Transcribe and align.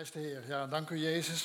Prijs 0.00 0.26
Heer. 0.26 0.42
Ja, 0.48 0.66
dank 0.66 0.90
u 0.90 0.96
Jezus. 0.96 1.44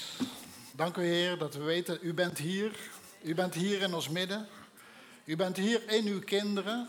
Dank 0.72 0.98
u 0.98 1.04
Heer 1.04 1.38
dat 1.38 1.54
we 1.54 1.64
weten, 1.64 2.00
u 2.02 2.14
bent 2.14 2.38
hier. 2.38 2.78
U 3.22 3.36
bent 3.36 3.54
hier 3.54 3.82
in 3.82 3.94
ons 3.94 4.10
midden. 4.10 4.48
U 5.26 5.36
bent 5.36 5.58
hier 5.58 5.90
in 5.90 6.06
uw 6.06 6.20
kinderen, 6.20 6.88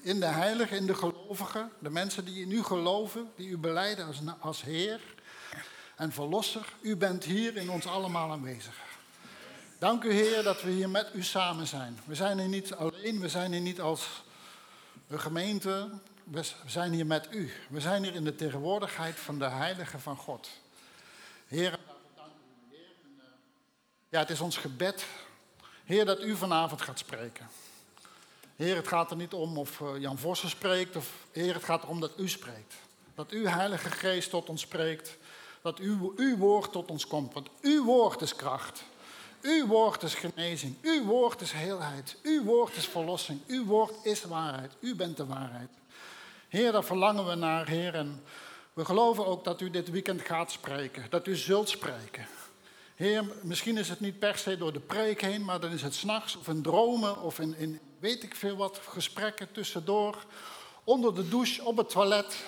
in 0.00 0.20
de 0.20 0.26
heiligen, 0.26 0.76
in 0.76 0.86
de 0.86 0.94
gelovigen. 0.94 1.70
De 1.78 1.90
mensen 1.90 2.24
die 2.24 2.40
in 2.40 2.50
u 2.50 2.62
geloven, 2.62 3.30
die 3.36 3.48
u 3.48 3.58
beleiden 3.58 4.06
als, 4.06 4.18
als 4.40 4.62
Heer 4.62 5.00
en 5.96 6.12
Verlosser. 6.12 6.72
U 6.80 6.96
bent 6.96 7.24
hier 7.24 7.56
in 7.56 7.70
ons 7.70 7.86
allemaal 7.86 8.30
aanwezig. 8.30 8.74
Dank 9.78 10.04
u 10.04 10.12
Heer 10.12 10.42
dat 10.42 10.62
we 10.62 10.70
hier 10.70 10.90
met 10.90 11.10
u 11.14 11.22
samen 11.22 11.66
zijn. 11.66 11.98
We 12.04 12.14
zijn 12.14 12.38
hier 12.38 12.48
niet 12.48 12.74
alleen, 12.74 13.20
we 13.20 13.28
zijn 13.28 13.52
hier 13.52 13.60
niet 13.60 13.80
als 13.80 14.22
een 15.08 15.20
gemeente. 15.20 15.88
We 16.24 16.42
zijn 16.66 16.92
hier 16.92 17.06
met 17.06 17.28
u. 17.30 17.52
We 17.68 17.80
zijn 17.80 18.02
hier 18.02 18.14
in 18.14 18.24
de 18.24 18.34
tegenwoordigheid 18.34 19.14
van 19.14 19.38
de 19.38 19.48
Heilige 19.48 19.98
van 19.98 20.16
God. 20.16 20.48
Heer, 21.46 21.78
ja, 24.08 24.18
het 24.18 24.30
is 24.30 24.40
ons 24.40 24.56
gebed, 24.56 25.06
Heer, 25.84 26.04
dat 26.04 26.22
u 26.22 26.36
vanavond 26.36 26.82
gaat 26.82 26.98
spreken. 26.98 27.48
Heer, 28.56 28.76
het 28.76 28.88
gaat 28.88 29.10
er 29.10 29.16
niet 29.16 29.32
om 29.32 29.58
of 29.58 29.80
eh, 29.80 29.98
Jan 29.98 30.18
Vossen 30.18 30.48
spreekt, 30.48 30.96
of 30.96 31.12
Heer, 31.32 31.54
het 31.54 31.64
gaat 31.64 31.82
erom 31.82 32.00
dat 32.00 32.12
u 32.18 32.28
spreekt. 32.28 32.74
Dat 33.14 33.30
uw 33.30 33.46
Heilige 33.46 33.90
Geest 33.90 34.30
tot 34.30 34.48
ons 34.48 34.60
spreekt, 34.60 35.16
dat 35.62 35.78
uw, 35.78 36.12
uw 36.16 36.36
woord 36.36 36.72
tot 36.72 36.90
ons 36.90 37.06
komt. 37.06 37.32
Want 37.32 37.48
uw 37.60 37.84
woord 37.84 38.20
is 38.20 38.36
kracht. 38.36 38.84
Uw 39.40 39.66
woord 39.66 40.02
is 40.02 40.14
genezing. 40.14 40.76
Uw 40.82 41.04
woord 41.04 41.40
is 41.40 41.52
heelheid. 41.52 42.16
Uw 42.22 42.44
woord 42.44 42.76
is 42.76 42.86
verlossing. 42.86 43.40
Uw 43.46 43.64
woord 43.64 43.94
is 44.02 44.24
waarheid. 44.24 44.72
U 44.80 44.94
bent 44.94 45.16
de 45.16 45.26
waarheid. 45.26 45.70
Heer, 46.48 46.72
daar 46.72 46.84
verlangen 46.84 47.26
we 47.26 47.34
naar, 47.34 47.68
Heer. 47.68 47.94
En 47.94 48.22
we 48.76 48.84
geloven 48.84 49.26
ook 49.26 49.44
dat 49.44 49.60
u 49.60 49.70
dit 49.70 49.90
weekend 49.90 50.20
gaat 50.20 50.50
spreken. 50.50 51.06
Dat 51.10 51.26
u 51.26 51.36
zult 51.36 51.68
spreken. 51.68 52.26
Heer, 52.94 53.24
misschien 53.42 53.76
is 53.76 53.88
het 53.88 54.00
niet 54.00 54.18
per 54.18 54.38
se 54.38 54.56
door 54.56 54.72
de 54.72 54.80
preek 54.80 55.20
heen, 55.20 55.44
maar 55.44 55.60
dan 55.60 55.70
is 55.70 55.82
het 55.82 55.94
s'nachts 55.94 56.36
of 56.36 56.48
in 56.48 56.62
dromen 56.62 57.22
of 57.22 57.38
in, 57.38 57.56
in 57.56 57.80
weet 57.98 58.22
ik 58.22 58.34
veel 58.34 58.56
wat 58.56 58.80
gesprekken 58.88 59.52
tussendoor. 59.52 60.24
Onder 60.84 61.14
de 61.14 61.28
douche, 61.28 61.64
op 61.64 61.76
het 61.76 61.88
toilet. 61.88 62.44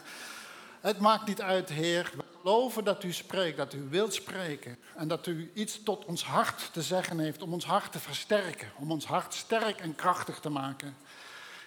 het 0.80 0.98
maakt 0.98 1.26
niet 1.26 1.40
uit, 1.40 1.68
Heer. 1.68 2.12
We 2.16 2.22
geloven 2.40 2.84
dat 2.84 3.02
u 3.02 3.12
spreekt, 3.12 3.56
dat 3.56 3.72
u 3.72 3.86
wilt 3.90 4.14
spreken. 4.14 4.78
En 4.96 5.08
dat 5.08 5.26
u 5.26 5.50
iets 5.54 5.82
tot 5.82 6.04
ons 6.04 6.24
hart 6.24 6.72
te 6.72 6.82
zeggen 6.82 7.18
heeft 7.18 7.42
om 7.42 7.52
ons 7.52 7.64
hart 7.64 7.92
te 7.92 7.98
versterken. 7.98 8.72
Om 8.78 8.90
ons 8.90 9.04
hart 9.04 9.34
sterk 9.34 9.80
en 9.80 9.94
krachtig 9.94 10.40
te 10.40 10.50
maken. 10.50 10.96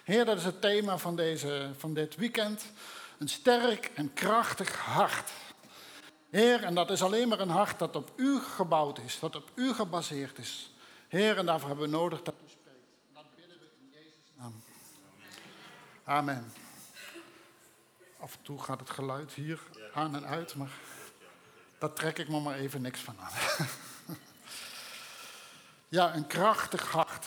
Heer, 0.04 0.24
dat 0.24 0.36
is 0.36 0.44
het 0.44 0.60
thema 0.60 0.98
van, 0.98 1.16
deze, 1.16 1.70
van 1.76 1.94
dit 1.94 2.16
weekend. 2.16 2.64
Een 3.18 3.28
sterk 3.28 3.90
en 3.94 4.12
krachtig 4.12 4.76
hart. 4.76 5.30
Heer, 6.30 6.62
en 6.62 6.74
dat 6.74 6.90
is 6.90 7.02
alleen 7.02 7.28
maar 7.28 7.40
een 7.40 7.48
hart 7.48 7.78
dat 7.78 7.96
op 7.96 8.12
u 8.16 8.40
gebouwd 8.40 8.98
is, 8.98 9.18
dat 9.18 9.36
op 9.36 9.50
u 9.54 9.72
gebaseerd 9.72 10.38
is. 10.38 10.74
Heer, 11.08 11.36
en 11.36 11.46
daarvoor 11.46 11.68
hebben 11.68 11.86
we 11.86 11.96
nodig 11.96 12.22
dat 12.22 12.34
u 12.44 12.48
spreekt. 12.48 12.78
Dat 13.14 13.24
bidden 13.36 13.58
we 13.58 13.66
in 13.80 13.88
Jezus' 13.92 14.30
naam. 14.36 14.62
Amen. 16.04 16.52
Af 18.18 18.34
en 18.34 18.42
toe 18.42 18.62
gaat 18.62 18.80
het 18.80 18.90
geluid 18.90 19.32
hier 19.32 19.60
aan 19.94 20.14
en 20.14 20.26
uit, 20.26 20.54
maar 20.54 20.70
daar 21.78 21.92
trek 21.92 22.18
ik 22.18 22.28
me 22.28 22.40
maar 22.40 22.56
even 22.56 22.82
niks 22.82 23.00
van 23.00 23.16
aan. 23.20 23.32
Ja, 25.88 26.14
een 26.14 26.26
krachtig 26.26 26.90
hart. 26.90 27.26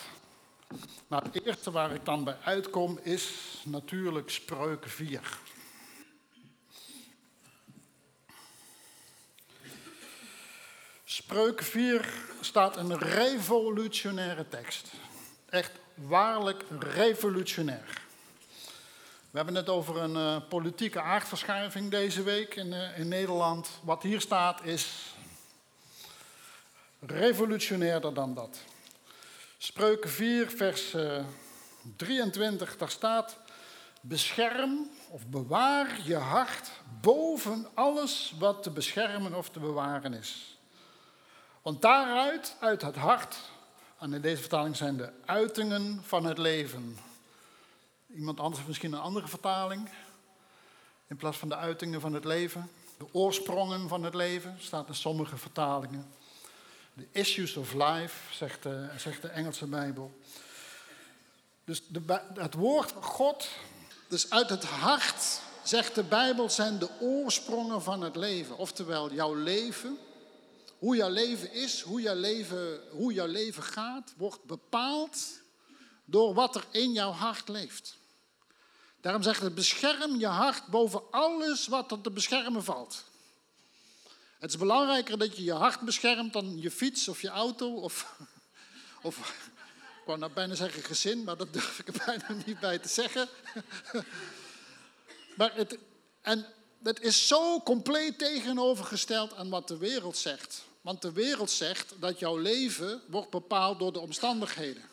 Nou, 1.08 1.24
het 1.24 1.46
eerste 1.46 1.72
waar 1.72 1.92
ik 1.92 2.06
dan 2.06 2.24
bij 2.24 2.38
uitkom 2.44 3.00
is 3.02 3.34
natuurlijk 3.66 4.30
Spreuken 4.30 4.90
4. 4.90 5.40
Spreuken 11.30 11.66
4 11.66 12.14
staat 12.42 12.78
een 12.78 12.98
revolutionaire 12.98 14.48
tekst. 14.48 14.92
Echt 15.50 15.72
waarlijk 15.96 16.64
revolutionair. 16.80 18.02
We 19.30 19.38
hebben 19.38 19.56
het 19.56 19.70
over 19.70 19.98
een 19.98 20.16
uh, 20.16 20.48
politieke 20.48 21.02
aardverschuiving 21.02 21.92
deze 21.92 22.24
week 22.24 22.56
in, 22.56 22.68
uh, 22.68 23.00
in 23.00 23.08
Nederland. 23.08 23.70
Wat 23.84 24.04
hier 24.04 24.22
staat 24.22 24.64
is 24.64 25.14
revolutionairder 27.00 28.14
dan 28.14 28.34
dat. 28.34 28.58
Spreuken 29.58 30.10
4, 30.10 30.50
vers 30.50 30.94
uh, 30.94 31.24
23, 31.96 32.78
daar 32.78 32.90
staat: 32.90 33.38
Bescherm 34.02 34.90
of 35.10 35.28
bewaar 35.28 36.00
je 36.04 36.18
hart 36.18 36.72
boven 37.02 37.68
alles 37.74 38.34
wat 38.40 38.64
te 38.64 38.72
beschermen 38.72 39.34
of 39.34 39.50
te 39.50 39.60
bewaren 39.60 40.14
is. 40.14 40.59
Want 41.62 41.82
daaruit, 41.82 42.56
uit 42.60 42.82
het 42.82 42.96
hart, 42.96 43.38
en 44.00 44.14
in 44.14 44.22
deze 44.22 44.42
vertaling 44.42 44.76
zijn 44.76 44.98
de 44.98 45.12
uitingen 45.26 46.04
van 46.04 46.26
het 46.26 46.38
leven. 46.38 46.98
Iemand 48.08 48.40
anders 48.40 48.56
heeft 48.56 48.68
misschien 48.68 48.94
een 48.94 49.00
andere 49.00 49.28
vertaling. 49.28 49.90
In 51.08 51.16
plaats 51.16 51.38
van 51.38 51.50
de 51.50 51.56
uitingen 51.56 52.02
van 52.02 52.14
het 52.14 52.26
leven. 52.26 52.72
De 52.98 53.06
oorsprongen 53.12 53.88
van 53.88 54.04
het 54.04 54.14
leven 54.14 54.58
staat 54.60 54.88
in 54.88 54.96
sommige 54.96 55.38
vertalingen. 55.38 56.12
De 56.94 57.08
issues 57.12 57.58
of 57.58 57.74
life, 57.74 58.34
zegt 58.34 58.64
de, 58.64 58.90
zegt 58.98 59.22
de 59.22 59.28
Engelse 59.28 59.66
Bijbel. 59.66 60.20
Dus 61.64 61.88
de, 61.88 62.22
het 62.34 62.54
woord 62.54 62.94
God, 63.00 63.48
dus 64.08 64.30
uit 64.30 64.50
het 64.50 64.64
hart, 64.64 65.42
zegt 65.64 65.96
de 65.96 66.04
Bijbel, 66.04 66.50
zijn 66.50 66.80
de 66.80 66.90
oorsprongen 67.00 67.82
van 67.82 68.02
het 68.02 68.16
leven. 68.16 68.58
Oftewel, 68.58 69.14
jouw 69.14 69.34
leven, 69.34 69.98
hoe 70.80 70.96
jouw 70.96 71.10
leven 71.10 71.54
is, 71.54 71.82
hoe 71.82 72.02
jouw 72.02 72.16
leven, 72.16 72.82
hoe 72.92 73.14
jouw 73.14 73.28
leven 73.28 73.64
gaat, 73.64 74.14
wordt 74.18 74.44
bepaald 74.44 75.18
door 76.06 76.34
wat 76.34 76.56
er 76.56 76.66
in 76.72 76.92
jouw 76.92 77.12
hart 77.12 77.48
leeft. 77.48 77.98
Daarom 79.02 79.24
zegt 79.24 79.42
het, 79.42 79.56
bescherm 79.56 80.20
je 80.20 80.28
hart 80.28 80.68
boven 80.68 81.02
alles 81.12 81.68
wat 81.68 81.92
er 81.92 82.02
te 82.02 82.12
beschermen 82.12 82.64
valt. 82.64 83.04
Het 84.40 84.50
is 84.50 84.58
belangrijker 84.58 85.18
dat 85.18 85.38
je 85.38 85.44
je 85.44 85.54
hart 85.54 85.80
beschermt 85.80 86.34
dan 86.34 86.62
je 86.62 86.72
fiets 86.72 87.08
of 87.08 87.22
je 87.22 87.30
auto 87.30 87.74
of, 87.74 88.16
of 89.02 89.18
ik 90.00 90.06
wou 90.06 90.20
nou 90.20 90.32
bijna 90.32 90.56
zeggen 90.56 90.84
gezin, 90.84 91.24
maar 91.24 91.38
dat 91.38 91.54
durf 91.54 91.80
ik 91.80 91.88
er 91.88 92.04
bijna 92.06 92.44
niet 92.46 92.60
bij 92.60 92.80
te 92.80 92.90
zeggen. 92.90 93.28
Maar 95.36 95.56
het, 95.56 95.78
en 96.22 96.46
het 96.84 97.02
is 97.02 97.28
zo 97.28 97.62
compleet 97.62 98.18
tegenovergesteld 98.18 99.34
aan 99.34 99.50
wat 99.50 99.68
de 99.68 99.78
wereld 99.78 100.18
zegt. 100.18 100.64
Want 100.82 101.02
de 101.02 101.12
wereld 101.12 101.52
zegt 101.52 101.94
dat 102.00 102.20
jouw 102.20 102.38
leven 102.38 103.02
wordt 103.08 103.30
bepaald 103.30 103.80
door 103.80 103.94
de 103.94 104.00
omstandigheden. 104.00 104.84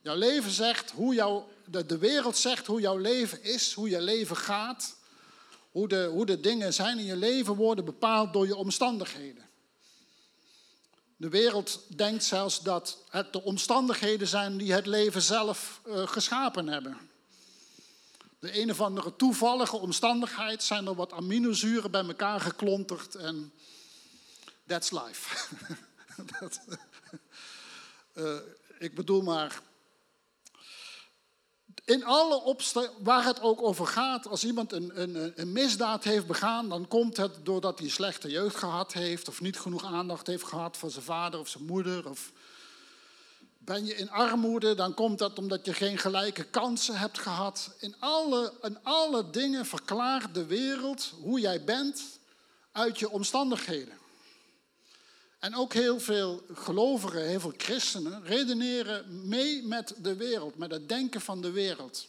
Jouw 0.00 0.16
leven 0.16 0.50
zegt 0.50 0.90
hoe 0.90 1.14
jouw, 1.14 1.48
de, 1.64 1.86
de 1.86 1.98
wereld 1.98 2.36
zegt 2.36 2.66
hoe 2.66 2.80
jouw 2.80 2.96
leven 2.96 3.42
is, 3.42 3.72
hoe 3.72 3.88
je 3.88 4.00
leven 4.00 4.36
gaat. 4.36 4.96
Hoe 5.70 5.88
de, 5.88 6.04
hoe 6.12 6.26
de 6.26 6.40
dingen 6.40 6.74
zijn 6.74 6.98
in 6.98 7.04
je 7.04 7.16
leven 7.16 7.54
worden 7.54 7.84
bepaald 7.84 8.32
door 8.32 8.46
je 8.46 8.56
omstandigheden. 8.56 9.48
De 11.16 11.28
wereld 11.28 11.80
denkt 11.96 12.24
zelfs 12.24 12.62
dat 12.62 12.98
het 13.08 13.32
de 13.32 13.42
omstandigheden 13.42 14.26
zijn 14.26 14.56
die 14.56 14.72
het 14.72 14.86
leven 14.86 15.22
zelf 15.22 15.80
uh, 15.86 16.06
geschapen 16.06 16.68
hebben. 16.68 16.98
De 18.38 18.60
een 18.60 18.70
of 18.70 18.80
andere 18.80 19.16
toevallige 19.16 19.76
omstandigheid 19.76 20.62
zijn 20.62 20.86
er 20.86 20.94
wat 20.94 21.12
aminozuren 21.12 21.90
bij 21.90 22.04
elkaar 22.04 22.40
geklonterd 22.40 23.14
en 23.14 23.52
that's 24.68 24.90
life. 24.90 25.54
dat, 26.40 26.60
uh, 28.14 28.36
ik 28.78 28.94
bedoel 28.94 29.22
maar, 29.22 29.60
in 31.84 32.04
alle 32.04 32.42
opsten, 32.42 32.90
waar 32.98 33.24
het 33.24 33.40
ook 33.40 33.62
over 33.62 33.86
gaat, 33.86 34.28
als 34.28 34.44
iemand 34.44 34.72
een, 34.72 35.00
een, 35.00 35.32
een, 35.40 35.52
misdaad 35.52 36.04
heeft 36.04 36.26
begaan, 36.26 36.68
dan 36.68 36.88
komt 36.88 37.16
het 37.16 37.36
doordat 37.42 37.78
hij 37.78 37.88
slechte 37.88 38.30
jeugd 38.30 38.56
gehad 38.56 38.92
heeft, 38.92 39.28
of 39.28 39.40
niet 39.40 39.58
genoeg 39.58 39.84
aandacht 39.84 40.26
heeft 40.26 40.44
gehad 40.44 40.76
voor 40.76 40.90
zijn 40.90 41.04
vader 41.04 41.40
of 41.40 41.48
zijn 41.48 41.64
moeder. 41.64 42.08
Of 42.08 42.32
ben 43.58 43.86
je 43.86 43.94
in 43.94 44.10
armoede, 44.10 44.74
dan 44.74 44.94
komt 44.94 45.18
dat 45.18 45.38
omdat 45.38 45.64
je 45.64 45.74
geen 45.74 45.98
gelijke 45.98 46.44
kansen 46.44 46.98
hebt 46.98 47.18
gehad. 47.18 47.70
In 47.78 47.94
alle, 47.98 48.52
in 48.62 48.78
alle 48.82 49.30
dingen 49.30 49.66
verklaart 49.66 50.34
de 50.34 50.46
wereld 50.46 51.12
hoe 51.22 51.40
jij 51.40 51.64
bent 51.64 52.02
uit 52.72 52.98
je 52.98 53.10
omstandigheden. 53.10 53.97
En 55.38 55.54
ook 55.54 55.72
heel 55.72 56.00
veel 56.00 56.42
gelovigen, 56.52 57.26
heel 57.26 57.40
veel 57.40 57.54
christenen 57.56 58.24
redeneren 58.24 59.28
mee 59.28 59.62
met 59.62 59.94
de 59.96 60.16
wereld, 60.16 60.56
met 60.56 60.70
het 60.70 60.88
denken 60.88 61.20
van 61.20 61.40
de 61.40 61.50
wereld. 61.50 62.08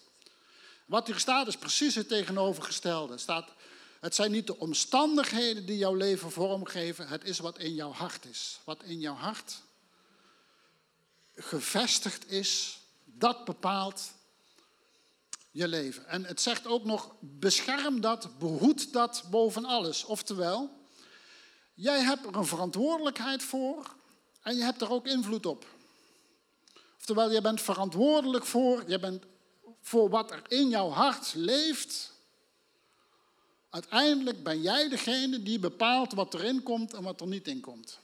Wat 0.85 1.07
hier 1.07 1.19
staat 1.19 1.47
is 1.47 1.57
precies 1.57 1.95
het 1.95 2.07
tegenovergestelde. 2.07 3.17
Staat, 3.17 3.53
het 3.99 4.15
zijn 4.15 4.31
niet 4.31 4.47
de 4.47 4.57
omstandigheden 4.57 5.65
die 5.65 5.77
jouw 5.77 5.93
leven 5.93 6.31
vormgeven, 6.31 7.07
het 7.07 7.23
is 7.23 7.39
wat 7.39 7.57
in 7.57 7.73
jouw 7.73 7.91
hart 7.91 8.25
is. 8.25 8.59
Wat 8.63 8.83
in 8.83 8.99
jouw 8.99 9.15
hart 9.15 9.61
gevestigd 11.35 12.31
is, 12.31 12.79
dat 13.05 13.45
bepaalt 13.45 14.11
je 15.51 15.67
leven. 15.67 16.07
En 16.07 16.25
het 16.25 16.41
zegt 16.41 16.67
ook 16.67 16.85
nog, 16.85 17.13
bescherm 17.19 18.01
dat, 18.01 18.39
behoed 18.39 18.93
dat 18.93 19.23
boven 19.29 19.65
alles. 19.65 20.03
Oftewel, 20.03 20.78
jij 21.79 22.01
hebt 22.03 22.25
er 22.25 22.35
een 22.35 22.45
verantwoordelijkheid 22.45 23.43
voor 23.43 23.95
en 24.41 24.55
je 24.55 24.63
hebt 24.63 24.81
er 24.81 24.91
ook 24.91 25.07
invloed 25.07 25.45
op. 25.45 25.65
Oftewel, 26.97 27.31
je 27.31 27.41
bent 27.41 27.61
verantwoordelijk 27.61 28.45
voor, 28.45 28.83
je 28.87 28.99
bent 28.99 29.23
voor 29.81 30.09
wat 30.09 30.31
er 30.31 30.41
in 30.47 30.69
jouw 30.69 30.89
hart 30.89 31.33
leeft. 31.33 32.13
Uiteindelijk 33.69 34.43
ben 34.43 34.61
jij 34.61 34.89
degene 34.89 35.43
die 35.43 35.59
bepaalt 35.59 36.13
wat 36.13 36.33
erin 36.33 36.63
komt 36.63 36.93
en 36.93 37.03
wat 37.03 37.21
er 37.21 37.27
niet 37.27 37.47
in 37.47 37.61
komt. 37.61 37.99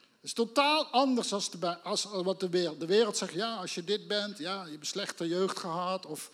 Het 0.00 0.28
is 0.28 0.32
totaal 0.32 0.86
anders 0.86 1.32
als, 1.32 1.50
de, 1.50 1.78
wat 2.22 2.40
de 2.40 2.48
wereld. 2.48 2.80
De 2.80 2.86
wereld 2.86 3.16
zegt, 3.16 3.32
ja, 3.32 3.56
als 3.56 3.74
je 3.74 3.84
dit 3.84 4.08
bent, 4.08 4.38
ja, 4.38 4.64
je 4.64 4.70
hebt 4.70 4.86
slechte 4.86 5.28
jeugd 5.28 5.58
gehad. 5.58 6.06
Of 6.06 6.30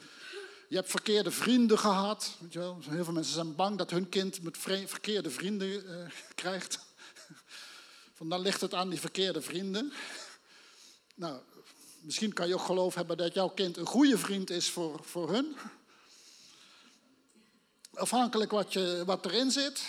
je 0.68 0.76
hebt 0.76 0.90
verkeerde 0.90 1.30
vrienden 1.30 1.78
gehad. 1.78 2.36
Weet 2.38 2.52
je 2.52 2.58
wel? 2.58 2.78
Heel 2.88 3.04
veel 3.04 3.12
mensen 3.12 3.34
zijn 3.34 3.54
bang 3.54 3.78
dat 3.78 3.90
hun 3.90 4.08
kind 4.08 4.42
met 4.42 4.58
verkeerde 4.86 5.30
vrienden 5.30 5.68
uh, 5.68 6.10
krijgt. 6.34 6.78
Van 8.16 8.28
dan 8.28 8.40
ligt 8.40 8.60
het 8.60 8.74
aan 8.74 8.88
die 8.88 9.00
verkeerde 9.00 9.40
vrienden. 9.40 9.92
Nou, 11.14 11.40
misschien 12.00 12.32
kan 12.32 12.48
je 12.48 12.54
ook 12.54 12.60
geloof 12.60 12.94
hebben 12.94 13.16
dat 13.16 13.34
jouw 13.34 13.48
kind 13.48 13.76
een 13.76 13.86
goede 13.86 14.18
vriend 14.18 14.50
is 14.50 14.70
voor, 14.70 15.00
voor 15.04 15.30
hun. 15.32 15.56
Afhankelijk 17.94 18.50
wat, 18.50 18.72
je, 18.72 19.02
wat 19.06 19.24
erin 19.24 19.50
zit. 19.50 19.82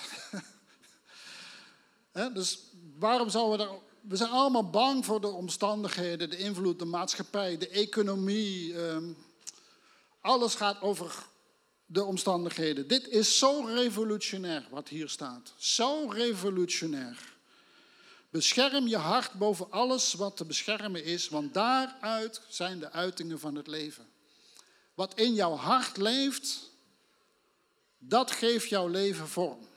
dus 2.34 2.60
waarom 2.98 3.30
zouden 3.30 3.58
we 3.58 3.66
daar. 3.66 3.76
We 4.02 4.16
zijn 4.16 4.30
allemaal 4.30 4.70
bang 4.70 5.06
voor 5.06 5.22
de 5.22 5.28
omstandigheden, 5.28 6.30
de 6.30 6.38
invloed, 6.38 6.80
de 6.80 6.86
maatschappij, 6.86 7.58
de 7.58 7.70
economie. 7.70 8.82
Ehm, 8.84 9.12
alles 10.28 10.56
gaat 10.56 10.82
over 10.82 11.26
de 11.86 12.04
omstandigheden. 12.04 12.88
Dit 12.88 13.08
is 13.08 13.38
zo 13.38 13.64
revolutionair 13.66 14.68
wat 14.70 14.88
hier 14.88 15.10
staat. 15.10 15.54
Zo 15.58 16.10
revolutionair. 16.10 17.36
Bescherm 18.30 18.88
je 18.88 18.98
hart 18.98 19.34
boven 19.34 19.72
alles 19.72 20.14
wat 20.14 20.38
te 20.38 20.46
beschermen 20.46 21.04
is, 21.04 21.30
want 21.30 21.54
daaruit 21.54 22.42
zijn 22.50 22.80
de 22.80 22.92
uitingen 22.92 23.40
van 23.40 23.56
het 23.56 23.68
leven. 23.68 24.08
Wat 24.94 25.20
in 25.20 25.34
jouw 25.34 25.56
hart 25.56 25.98
leeft, 25.98 26.70
dat 27.98 28.32
geeft 28.32 28.70
jouw 28.70 28.88
leven 28.88 29.28
vorm. 29.28 29.68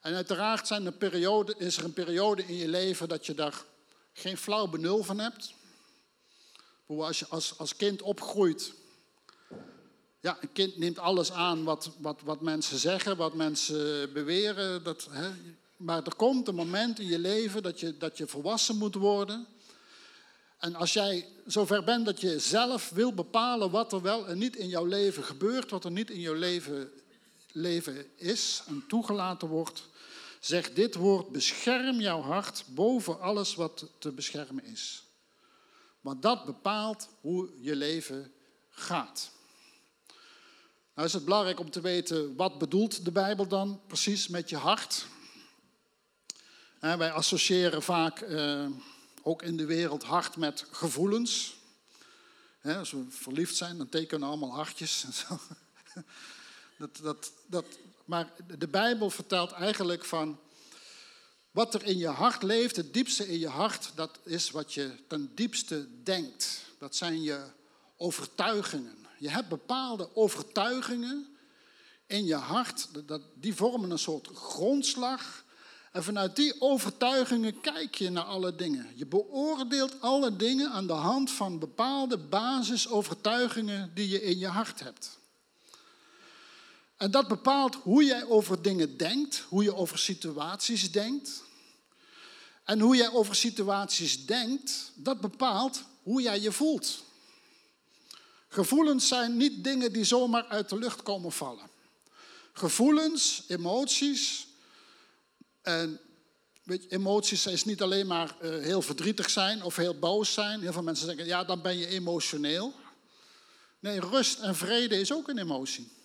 En 0.00 0.14
uiteraard 0.14 0.66
zijn 0.66 0.86
er 0.86 0.92
periode, 0.92 1.54
is 1.58 1.76
er 1.76 1.84
een 1.84 1.92
periode 1.92 2.44
in 2.46 2.56
je 2.56 2.68
leven 2.68 3.08
dat 3.08 3.26
je 3.26 3.34
daar 3.34 3.64
geen 4.12 4.36
flauw 4.36 4.66
benul 4.66 5.02
van 5.02 5.18
hebt. 5.18 5.54
Als 6.98 7.18
je 7.18 7.26
als, 7.28 7.58
als 7.58 7.76
kind 7.76 8.02
opgroeit, 8.02 8.72
ja, 10.20 10.38
een 10.40 10.52
kind 10.52 10.78
neemt 10.78 10.98
alles 10.98 11.32
aan 11.32 11.64
wat, 11.64 11.90
wat, 11.98 12.20
wat 12.24 12.40
mensen 12.40 12.78
zeggen, 12.78 13.16
wat 13.16 13.34
mensen 13.34 14.12
beweren. 14.12 14.84
Dat, 14.84 15.08
hè, 15.10 15.30
maar 15.76 16.04
er 16.04 16.14
komt 16.14 16.48
een 16.48 16.54
moment 16.54 16.98
in 16.98 17.06
je 17.06 17.18
leven 17.18 17.62
dat 17.62 17.80
je, 17.80 17.96
dat 17.96 18.18
je 18.18 18.26
volwassen 18.26 18.76
moet 18.76 18.94
worden. 18.94 19.46
En 20.58 20.74
als 20.74 20.92
jij 20.92 21.26
zover 21.46 21.84
bent 21.84 22.06
dat 22.06 22.20
je 22.20 22.38
zelf 22.38 22.90
wil 22.90 23.12
bepalen 23.14 23.70
wat 23.70 23.92
er 23.92 24.02
wel 24.02 24.26
en 24.26 24.38
niet 24.38 24.56
in 24.56 24.68
jouw 24.68 24.84
leven 24.84 25.24
gebeurt, 25.24 25.70
wat 25.70 25.84
er 25.84 25.90
niet 25.90 26.10
in 26.10 26.20
jouw 26.20 26.34
leven, 26.34 26.90
leven 27.52 28.06
is 28.16 28.62
en 28.66 28.84
toegelaten 28.88 29.48
wordt, 29.48 29.88
zeg 30.40 30.72
dit 30.72 30.94
woord, 30.94 31.28
bescherm 31.28 32.00
jouw 32.00 32.20
hart 32.20 32.64
boven 32.66 33.20
alles 33.20 33.54
wat 33.54 33.86
te 33.98 34.12
beschermen 34.12 34.64
is. 34.64 35.02
Want 36.00 36.22
dat 36.22 36.44
bepaalt 36.44 37.08
hoe 37.20 37.50
je 37.60 37.76
leven 37.76 38.32
gaat. 38.70 39.30
Nou 40.94 41.06
is 41.06 41.12
het 41.12 41.24
belangrijk 41.24 41.60
om 41.60 41.70
te 41.70 41.80
weten, 41.80 42.36
wat 42.36 42.58
bedoelt 42.58 43.04
de 43.04 43.12
Bijbel 43.12 43.46
dan 43.46 43.80
precies 43.86 44.28
met 44.28 44.48
je 44.48 44.56
hart? 44.56 45.06
wij 46.80 47.12
associëren 47.12 47.82
vaak 47.82 48.20
eh, 48.20 48.66
ook 49.22 49.42
in 49.42 49.56
de 49.56 49.64
wereld 49.64 50.02
hart 50.02 50.36
met 50.36 50.66
gevoelens. 50.70 51.56
als 52.62 52.90
we 52.90 53.04
verliefd 53.08 53.56
zijn, 53.56 53.78
dan 53.78 53.88
tekenen 53.88 54.20
we 54.20 54.26
allemaal 54.26 54.54
hartjes 54.54 55.04
en 55.04 55.12
zo. 55.12 55.38
Dat, 56.78 56.96
dat, 57.02 57.32
dat, 57.46 57.64
maar 58.04 58.32
de 58.58 58.68
Bijbel 58.68 59.10
vertelt 59.10 59.52
eigenlijk 59.52 60.04
van 60.04 60.38
wat 61.50 61.74
er 61.74 61.84
in 61.84 61.98
je 61.98 62.08
hart 62.08 62.42
leeft, 62.42 62.76
het 62.76 62.94
diepste 62.94 63.28
in 63.28 63.38
je 63.38 63.48
hart, 63.48 63.92
dat 63.94 64.18
is 64.24 64.50
wat 64.50 64.74
je 64.74 64.90
ten 65.06 65.30
diepste 65.34 65.88
denkt. 66.02 66.64
Dat 66.78 66.96
zijn 66.96 67.22
je 67.22 67.44
overtuigingen. 67.96 68.96
Je 69.18 69.28
hebt 69.28 69.48
bepaalde 69.48 70.08
overtuigingen 70.14 71.26
in 72.06 72.24
je 72.24 72.34
hart, 72.34 72.88
die 73.34 73.54
vormen 73.54 73.90
een 73.90 73.98
soort 73.98 74.28
grondslag 74.34 75.44
en 75.92 76.04
vanuit 76.04 76.36
die 76.36 76.60
overtuigingen 76.60 77.60
kijk 77.60 77.94
je 77.94 78.10
naar 78.10 78.24
alle 78.24 78.54
dingen. 78.54 78.86
Je 78.94 79.06
beoordeelt 79.06 80.00
alle 80.00 80.36
dingen 80.36 80.70
aan 80.70 80.86
de 80.86 80.92
hand 80.92 81.30
van 81.30 81.58
bepaalde 81.58 82.18
basisovertuigingen 82.18 83.90
die 83.94 84.08
je 84.08 84.22
in 84.22 84.38
je 84.38 84.46
hart 84.46 84.80
hebt. 84.80 85.19
En 87.00 87.10
dat 87.10 87.28
bepaalt 87.28 87.74
hoe 87.74 88.04
jij 88.04 88.24
over 88.24 88.62
dingen 88.62 88.96
denkt, 88.96 89.44
hoe 89.48 89.62
je 89.62 89.74
over 89.74 89.98
situaties 89.98 90.92
denkt. 90.92 91.42
En 92.64 92.80
hoe 92.80 92.96
jij 92.96 93.10
over 93.10 93.34
situaties 93.34 94.26
denkt, 94.26 94.92
dat 94.94 95.20
bepaalt 95.20 95.82
hoe 96.02 96.22
jij 96.22 96.40
je 96.40 96.52
voelt. 96.52 97.04
Gevoelens 98.48 99.08
zijn 99.08 99.36
niet 99.36 99.64
dingen 99.64 99.92
die 99.92 100.04
zomaar 100.04 100.44
uit 100.44 100.68
de 100.68 100.78
lucht 100.78 101.02
komen 101.02 101.32
vallen. 101.32 101.70
Gevoelens, 102.52 103.44
emoties, 103.48 104.46
en 105.62 106.00
emoties 106.88 107.46
is 107.46 107.64
niet 107.64 107.82
alleen 107.82 108.06
maar 108.06 108.36
uh, 108.42 108.62
heel 108.62 108.82
verdrietig 108.82 109.30
zijn 109.30 109.62
of 109.62 109.76
heel 109.76 109.98
boos 109.98 110.32
zijn. 110.32 110.60
Heel 110.60 110.72
veel 110.72 110.82
mensen 110.82 111.06
zeggen, 111.06 111.26
ja, 111.26 111.44
dan 111.44 111.62
ben 111.62 111.78
je 111.78 111.86
emotioneel. 111.86 112.74
Nee, 113.78 114.00
rust 114.00 114.38
en 114.38 114.56
vrede 114.56 115.00
is 115.00 115.12
ook 115.12 115.28
een 115.28 115.38
emotie. 115.38 115.98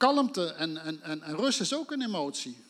Kalmte 0.00 0.46
en, 0.46 0.76
en, 0.76 1.22
en, 1.22 1.36
rust 1.36 1.60
is 1.60 1.74
ook 1.74 1.90
een 1.90 2.02
emotie. 2.02 2.64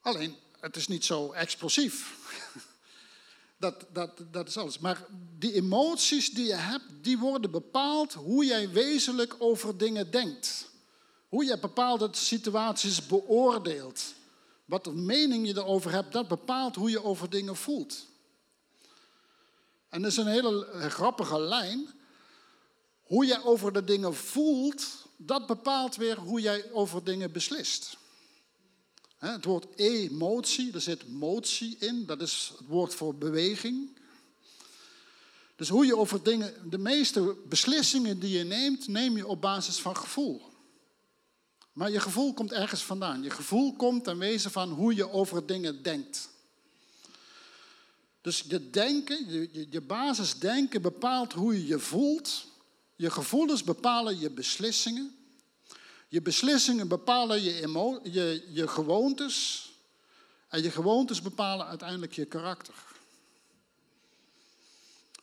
Alleen, 0.00 0.36
het 0.60 0.76
is 0.76 0.86
niet 0.88 1.04
zo 1.04 1.32
explosief. 1.32 2.16
Dat, 3.60 3.86
dat, 3.92 4.10
dat 4.30 4.48
is 4.48 4.56
alles. 4.56 4.78
Maar 4.78 5.06
die 5.38 5.52
emoties 5.52 6.30
die 6.30 6.46
je 6.46 6.54
hebt, 6.54 6.84
die 7.02 7.18
worden 7.18 7.50
bepaald 7.50 8.12
hoe 8.12 8.44
jij 8.44 8.70
wezenlijk 8.70 9.36
over 9.38 9.78
dingen 9.78 10.10
denkt. 10.10 10.68
Hoe 11.28 11.44
je 11.44 11.58
bepaalde 11.58 12.08
situaties 12.12 13.06
beoordeelt. 13.06 14.02
Wat 14.64 14.84
de 14.84 14.92
mening 14.92 15.46
je 15.46 15.56
erover 15.56 15.92
hebt, 15.92 16.12
dat 16.12 16.28
bepaalt 16.28 16.74
hoe 16.74 16.90
je 16.90 17.04
over 17.04 17.30
dingen 17.30 17.56
voelt. 17.56 18.06
En 19.88 20.02
dat 20.02 20.10
is 20.10 20.16
een 20.16 20.26
hele 20.26 20.66
grappige 20.88 21.40
lijn. 21.40 21.88
Hoe 23.02 23.26
jij 23.26 23.42
over 23.42 23.72
de 23.72 23.84
dingen 23.84 24.14
voelt, 24.14 25.07
dat 25.20 25.46
bepaalt 25.46 25.96
weer 25.96 26.18
hoe 26.18 26.40
jij 26.40 26.72
over 26.72 27.04
dingen 27.04 27.32
beslist. 27.32 27.96
Het 29.16 29.44
woord 29.44 29.66
emotie, 29.76 30.72
er 30.72 30.80
zit 30.80 31.08
motie 31.08 31.76
in, 31.78 32.06
dat 32.06 32.22
is 32.22 32.52
het 32.58 32.66
woord 32.66 32.94
voor 32.94 33.14
beweging. 33.14 33.96
Dus 35.56 35.68
hoe 35.68 35.86
je 35.86 35.96
over 35.96 36.22
dingen, 36.22 36.70
de 36.70 36.78
meeste 36.78 37.36
beslissingen 37.48 38.18
die 38.18 38.38
je 38.38 38.44
neemt, 38.44 38.88
neem 38.88 39.16
je 39.16 39.26
op 39.26 39.40
basis 39.40 39.78
van 39.78 39.96
gevoel. 39.96 40.42
Maar 41.72 41.90
je 41.90 42.00
gevoel 42.00 42.34
komt 42.34 42.52
ergens 42.52 42.82
vandaan. 42.82 43.22
Je 43.22 43.30
gevoel 43.30 43.72
komt 43.72 44.04
ten 44.04 44.18
wezen 44.18 44.50
van 44.50 44.70
hoe 44.70 44.94
je 44.94 45.10
over 45.10 45.46
dingen 45.46 45.82
denkt. 45.82 46.28
Dus 48.20 48.44
je 48.48 48.70
denken, 48.70 49.30
je, 49.30 49.66
je 49.70 49.80
basisdenken 49.80 50.82
bepaalt 50.82 51.32
hoe 51.32 51.54
je 51.54 51.66
je 51.66 51.78
voelt. 51.78 52.46
Je 52.98 53.10
gevoelens 53.10 53.64
bepalen 53.64 54.18
je 54.18 54.30
beslissingen. 54.30 55.16
Je 56.08 56.22
beslissingen 56.22 56.88
bepalen 56.88 57.42
je, 57.42 58.00
je, 58.02 58.46
je 58.50 58.68
gewoontes. 58.68 59.68
En 60.48 60.62
je 60.62 60.70
gewoontes 60.70 61.22
bepalen 61.22 61.66
uiteindelijk 61.66 62.12
je 62.12 62.24
karakter. 62.24 62.74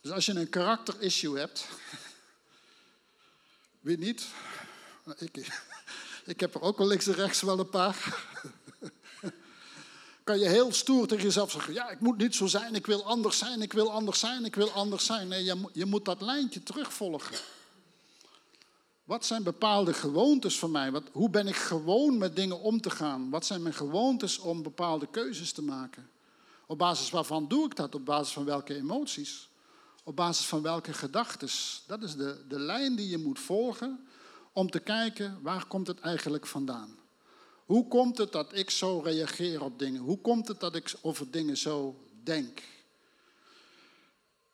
Dus 0.00 0.10
als 0.10 0.26
je 0.26 0.32
een 0.32 0.48
karakterissue 0.48 1.38
hebt, 1.38 1.66
wie 3.86 3.98
niet? 3.98 4.26
Ik, 5.18 5.36
ik 6.32 6.40
heb 6.40 6.54
er 6.54 6.60
ook 6.60 6.78
wel 6.78 6.86
links 6.86 7.06
en 7.06 7.14
rechts 7.14 7.40
wel 7.40 7.58
een 7.58 7.70
paar. 7.70 8.24
kan 10.24 10.38
je 10.38 10.48
heel 10.48 10.72
stoer 10.72 11.06
tegen 11.06 11.24
jezelf 11.24 11.50
zeggen: 11.50 11.74
Ja, 11.74 11.90
ik 11.90 12.00
moet 12.00 12.18
niet 12.18 12.34
zo 12.34 12.46
zijn, 12.46 12.74
ik 12.74 12.86
wil 12.86 13.04
anders 13.04 13.38
zijn, 13.38 13.62
ik 13.62 13.72
wil 13.72 13.92
anders 13.92 14.18
zijn, 14.18 14.44
ik 14.44 14.54
wil 14.54 14.70
anders 14.70 15.04
zijn. 15.04 15.28
Nee, 15.28 15.44
je, 15.44 15.68
je 15.72 15.84
moet 15.84 16.04
dat 16.04 16.20
lijntje 16.20 16.62
terugvolgen. 16.62 17.36
Wat 19.06 19.24
zijn 19.24 19.42
bepaalde 19.42 19.94
gewoontes 19.94 20.58
van 20.58 20.70
mij? 20.70 20.90
Wat, 20.90 21.02
hoe 21.12 21.30
ben 21.30 21.46
ik 21.46 21.56
gewoon 21.56 22.18
met 22.18 22.36
dingen 22.36 22.60
om 22.60 22.80
te 22.80 22.90
gaan? 22.90 23.30
Wat 23.30 23.46
zijn 23.46 23.62
mijn 23.62 23.74
gewoontes 23.74 24.38
om 24.38 24.62
bepaalde 24.62 25.06
keuzes 25.10 25.52
te 25.52 25.62
maken? 25.62 26.10
Op 26.66 26.78
basis 26.78 27.10
waarvan 27.10 27.48
doe 27.48 27.64
ik 27.64 27.76
dat? 27.76 27.94
Op 27.94 28.04
basis 28.04 28.32
van 28.32 28.44
welke 28.44 28.74
emoties? 28.74 29.48
Op 30.04 30.16
basis 30.16 30.46
van 30.46 30.62
welke 30.62 30.92
gedachten? 30.92 31.48
Dat 31.86 32.02
is 32.02 32.16
de, 32.16 32.44
de 32.48 32.58
lijn 32.58 32.96
die 32.96 33.08
je 33.08 33.18
moet 33.18 33.38
volgen 33.38 34.06
om 34.52 34.70
te 34.70 34.78
kijken 34.78 35.38
waar 35.42 35.66
komt 35.66 35.86
het 35.86 36.00
eigenlijk 36.00 36.46
vandaan. 36.46 36.98
Hoe 37.64 37.88
komt 37.88 38.18
het 38.18 38.32
dat 38.32 38.54
ik 38.54 38.70
zo 38.70 39.00
reageer 39.04 39.62
op 39.62 39.78
dingen? 39.78 40.00
Hoe 40.00 40.18
komt 40.18 40.48
het 40.48 40.60
dat 40.60 40.74
ik 40.74 40.94
over 41.02 41.30
dingen 41.30 41.56
zo 41.56 41.96
denk? 42.22 42.62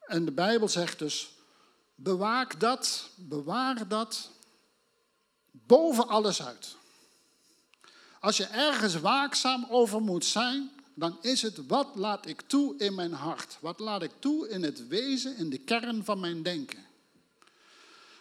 En 0.07 0.25
de 0.25 0.33
Bijbel 0.33 0.69
zegt 0.69 0.99
dus, 0.99 1.31
bewaak 1.95 2.61
dat, 2.61 3.11
bewaar 3.17 3.89
dat 3.89 4.31
boven 5.53 6.09
alles 6.09 6.43
uit. 6.43 6.77
Als 8.21 8.37
je 8.37 8.45
ergens 8.45 9.01
waakzaam 9.01 9.67
over 9.69 10.01
moet 10.01 10.25
zijn, 10.25 10.71
dan 10.95 11.19
is 11.21 11.43
het 11.43 11.67
wat 11.67 11.89
laat 11.95 12.27
ik 12.27 12.41
toe 12.41 12.77
in 12.79 12.95
mijn 12.95 13.13
hart? 13.13 13.59
Wat 13.61 13.79
laat 13.79 14.03
ik 14.03 14.11
toe 14.19 14.49
in 14.49 14.63
het 14.63 14.89
wezen, 14.89 15.37
in 15.37 15.51
de 15.51 15.59
kern 15.59 16.05
van 16.05 16.21
mijn 16.21 16.43
denken? 16.43 16.87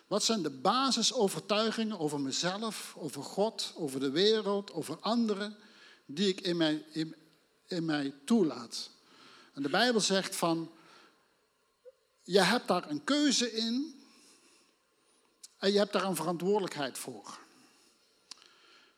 Wat 0.08 0.24
zijn 0.24 0.42
de 0.42 0.50
basisovertuigingen 0.50 2.00
over 2.00 2.20
mezelf, 2.20 2.96
over 2.98 3.24
God, 3.24 3.74
over 3.76 4.00
de 4.00 4.10
wereld, 4.10 4.72
over 4.72 4.98
anderen, 5.00 5.58
die 6.06 6.28
ik 6.28 6.42
in 6.42 6.58
mij, 6.58 6.86
in, 6.92 7.16
in 7.68 7.86
mij 7.86 8.14
toelaat? 8.26 8.90
En 9.54 9.62
de 9.62 9.70
Bijbel 9.70 10.02
zegt 10.02 10.36
van, 10.36 10.72
je 12.24 12.42
hebt 12.42 12.68
daar 12.68 12.90
een 12.90 13.04
keuze 13.04 13.52
in 13.52 14.01
en 15.62 15.72
je 15.72 15.78
hebt 15.78 15.94
daar 15.94 16.04
een 16.04 16.16
verantwoordelijkheid 16.16 16.98
voor. 16.98 17.40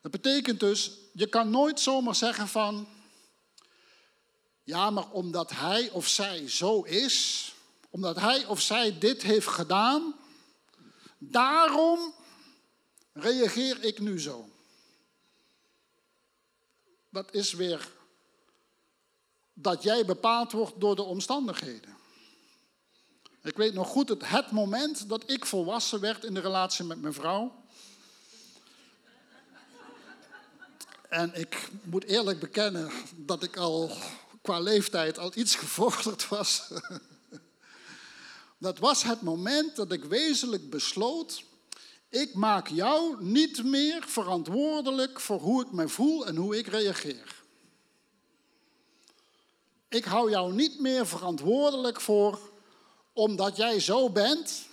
Dat 0.02 0.12
betekent 0.12 0.60
dus, 0.60 0.92
je 1.14 1.28
kan 1.28 1.50
nooit 1.50 1.80
zomaar 1.80 2.16
zeggen 2.16 2.48
van, 2.48 2.88
ja, 4.64 4.90
maar 4.90 5.10
omdat 5.10 5.52
hij 5.52 5.90
of 5.90 6.08
zij 6.08 6.50
zo 6.50 6.82
is, 6.82 7.48
omdat 7.90 8.20
hij 8.20 8.46
of 8.46 8.62
zij 8.62 8.98
dit 9.00 9.22
heeft 9.22 9.48
gedaan, 9.48 10.16
daarom 11.18 12.14
reageer 13.14 13.84
ik 13.84 14.00
nu 14.00 14.20
zo. 14.20 14.50
Dat 17.10 17.34
is 17.34 17.54
weer 17.54 17.92
dat 19.54 19.84
jij 19.84 20.06
bepaald 20.06 20.52
wordt 20.52 20.80
door 20.80 20.96
de 20.96 21.04
omstandigheden. 21.04 22.03
Ik 23.44 23.56
weet 23.58 23.74
nog 23.74 23.88
goed 23.88 24.10
het, 24.10 24.30
het 24.30 24.52
moment 24.52 25.10
dat 25.10 25.30
ik 25.30 25.46
volwassen 25.46 26.00
werd 26.00 26.24
in 26.24 26.34
de 26.34 26.40
relatie 26.40 26.86
met 26.86 27.02
mijn 27.02 27.14
vrouw. 27.14 27.64
En 31.10 31.40
ik 31.40 31.70
moet 31.84 32.04
eerlijk 32.04 32.40
bekennen 32.40 32.92
dat 33.16 33.44
ik 33.44 33.58
al 33.58 33.92
qua 34.42 34.60
leeftijd 34.60 35.20
al 35.20 35.32
iets 35.36 35.56
gevorderd 35.56 36.28
was. 36.28 36.70
Dat 38.58 38.78
was 38.78 39.04
het 39.04 39.22
moment 39.22 39.76
dat 39.76 39.92
ik 39.92 40.04
wezenlijk 40.04 40.70
besloot, 40.70 41.44
ik 42.10 42.34
maak 42.34 42.68
jou 42.68 43.24
niet 43.24 43.64
meer 43.64 44.04
verantwoordelijk 44.08 45.20
voor 45.20 45.40
hoe 45.40 45.64
ik 45.66 45.72
me 45.72 45.88
voel 45.88 46.26
en 46.26 46.36
hoe 46.36 46.58
ik 46.58 46.68
reageer. 46.68 47.44
Ik 49.90 50.04
hou 50.04 50.30
jou 50.30 50.54
niet 50.54 50.80
meer 50.80 51.08
verantwoordelijk 51.08 52.02
voor 52.02 52.52
omdat 53.14 53.56
jij 53.56 53.80
zo 53.80 54.10
bent. 54.10 54.68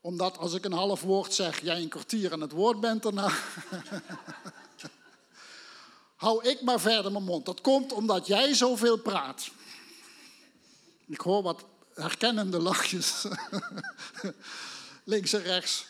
Omdat 0.00 0.38
als 0.38 0.52
ik 0.52 0.64
een 0.64 0.72
half 0.72 1.00
woord 1.02 1.34
zeg, 1.34 1.60
jij 1.60 1.82
een 1.82 1.88
kwartier 1.88 2.32
aan 2.32 2.40
het 2.40 2.52
woord 2.52 2.80
bent 2.80 3.02
daarna. 3.02 3.32
hou 6.24 6.48
ik 6.48 6.60
maar 6.62 6.80
verder 6.80 7.12
mijn 7.12 7.24
mond. 7.24 7.46
Dat 7.46 7.60
komt 7.60 7.92
omdat 7.92 8.26
jij 8.26 8.54
zoveel 8.54 8.98
praat. 8.98 9.50
Ik 11.06 11.20
hoor 11.20 11.42
wat 11.42 11.64
herkennende 11.94 12.58
lachjes. 12.58 13.26
Links 15.04 15.32
en 15.32 15.42
rechts. 15.42 15.86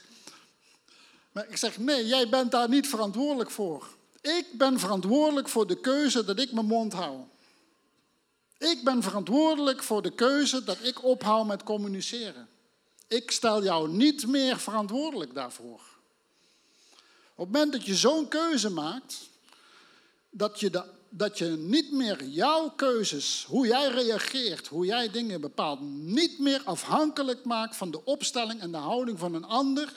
Maar 1.32 1.48
ik 1.48 1.56
zeg, 1.56 1.78
nee, 1.78 2.06
jij 2.06 2.28
bent 2.28 2.50
daar 2.50 2.68
niet 2.68 2.88
verantwoordelijk 2.88 3.50
voor. 3.50 3.88
Ik 4.20 4.46
ben 4.52 4.78
verantwoordelijk 4.80 5.48
voor 5.48 5.66
de 5.66 5.80
keuze 5.80 6.24
dat 6.24 6.38
ik 6.38 6.52
mijn 6.52 6.66
mond 6.66 6.92
hou. 6.92 7.20
Ik 8.70 8.84
ben 8.84 9.02
verantwoordelijk 9.02 9.82
voor 9.82 10.02
de 10.02 10.10
keuze 10.10 10.64
dat 10.64 10.78
ik 10.82 11.04
ophoud 11.04 11.46
met 11.46 11.62
communiceren. 11.62 12.48
Ik 13.08 13.30
stel 13.30 13.62
jou 13.62 13.88
niet 13.88 14.26
meer 14.26 14.58
verantwoordelijk 14.58 15.34
daarvoor. 15.34 15.80
Op 17.34 17.44
het 17.44 17.52
moment 17.52 17.72
dat 17.72 17.84
je 17.84 17.94
zo'n 17.94 18.28
keuze 18.28 18.70
maakt, 18.70 19.28
dat 20.30 20.60
je, 20.60 20.84
dat 21.08 21.38
je 21.38 21.46
niet 21.46 21.92
meer 21.92 22.24
jouw 22.24 22.70
keuzes, 22.70 23.44
hoe 23.48 23.66
jij 23.66 23.88
reageert, 23.88 24.66
hoe 24.66 24.86
jij 24.86 25.10
dingen 25.10 25.40
bepaalt, 25.40 25.80
niet 25.80 26.38
meer 26.38 26.62
afhankelijk 26.64 27.44
maakt 27.44 27.76
van 27.76 27.90
de 27.90 28.04
opstelling 28.04 28.60
en 28.60 28.70
de 28.70 28.76
houding 28.76 29.18
van 29.18 29.34
een 29.34 29.44
ander. 29.44 29.92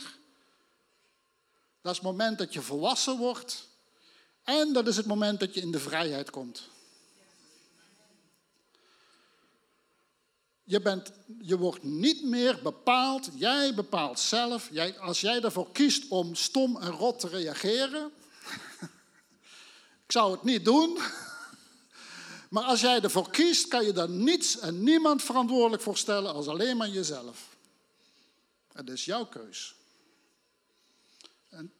Dat 1.81 1.91
is 1.91 1.97
het 1.97 2.07
moment 2.07 2.38
dat 2.38 2.53
je 2.53 2.62
volwassen 2.62 3.17
wordt 3.17 3.67
en 4.43 4.74
dat 4.74 4.88
is 4.88 4.97
het 4.97 5.05
moment 5.05 5.39
dat 5.39 5.53
je 5.53 5.62
in 5.62 5.71
de 5.71 5.79
vrijheid 5.79 6.29
komt. 6.29 6.75
Je, 10.69 10.81
bent, 10.81 11.12
je 11.41 11.57
wordt 11.57 11.83
niet 11.83 12.24
meer 12.24 12.59
bepaald, 12.63 13.29
jij 13.36 13.74
bepaalt 13.74 14.19
zelf. 14.19 14.67
Jij, 14.71 15.00
als 15.00 15.21
jij 15.21 15.41
ervoor 15.41 15.71
kiest 15.71 16.07
om 16.07 16.36
stom 16.36 16.77
en 16.77 16.91
rot 16.91 17.19
te 17.19 17.27
reageren, 17.27 18.12
ik 20.05 20.12
zou 20.12 20.31
het 20.31 20.43
niet 20.43 20.65
doen. 20.65 20.97
Maar 22.50 22.63
als 22.63 22.81
jij 22.81 23.01
ervoor 23.01 23.29
kiest, 23.29 23.67
kan 23.67 23.86
je 23.86 23.91
daar 23.91 24.09
niets 24.09 24.59
en 24.59 24.83
niemand 24.83 25.24
verantwoordelijk 25.24 25.81
voor 25.81 25.97
stellen 25.97 26.33
als 26.33 26.47
alleen 26.47 26.77
maar 26.77 26.89
jezelf. 26.89 27.47
Het 28.74 28.89
is 28.89 29.05
jouw 29.05 29.25
keus. 29.25 29.75
En 31.50 31.74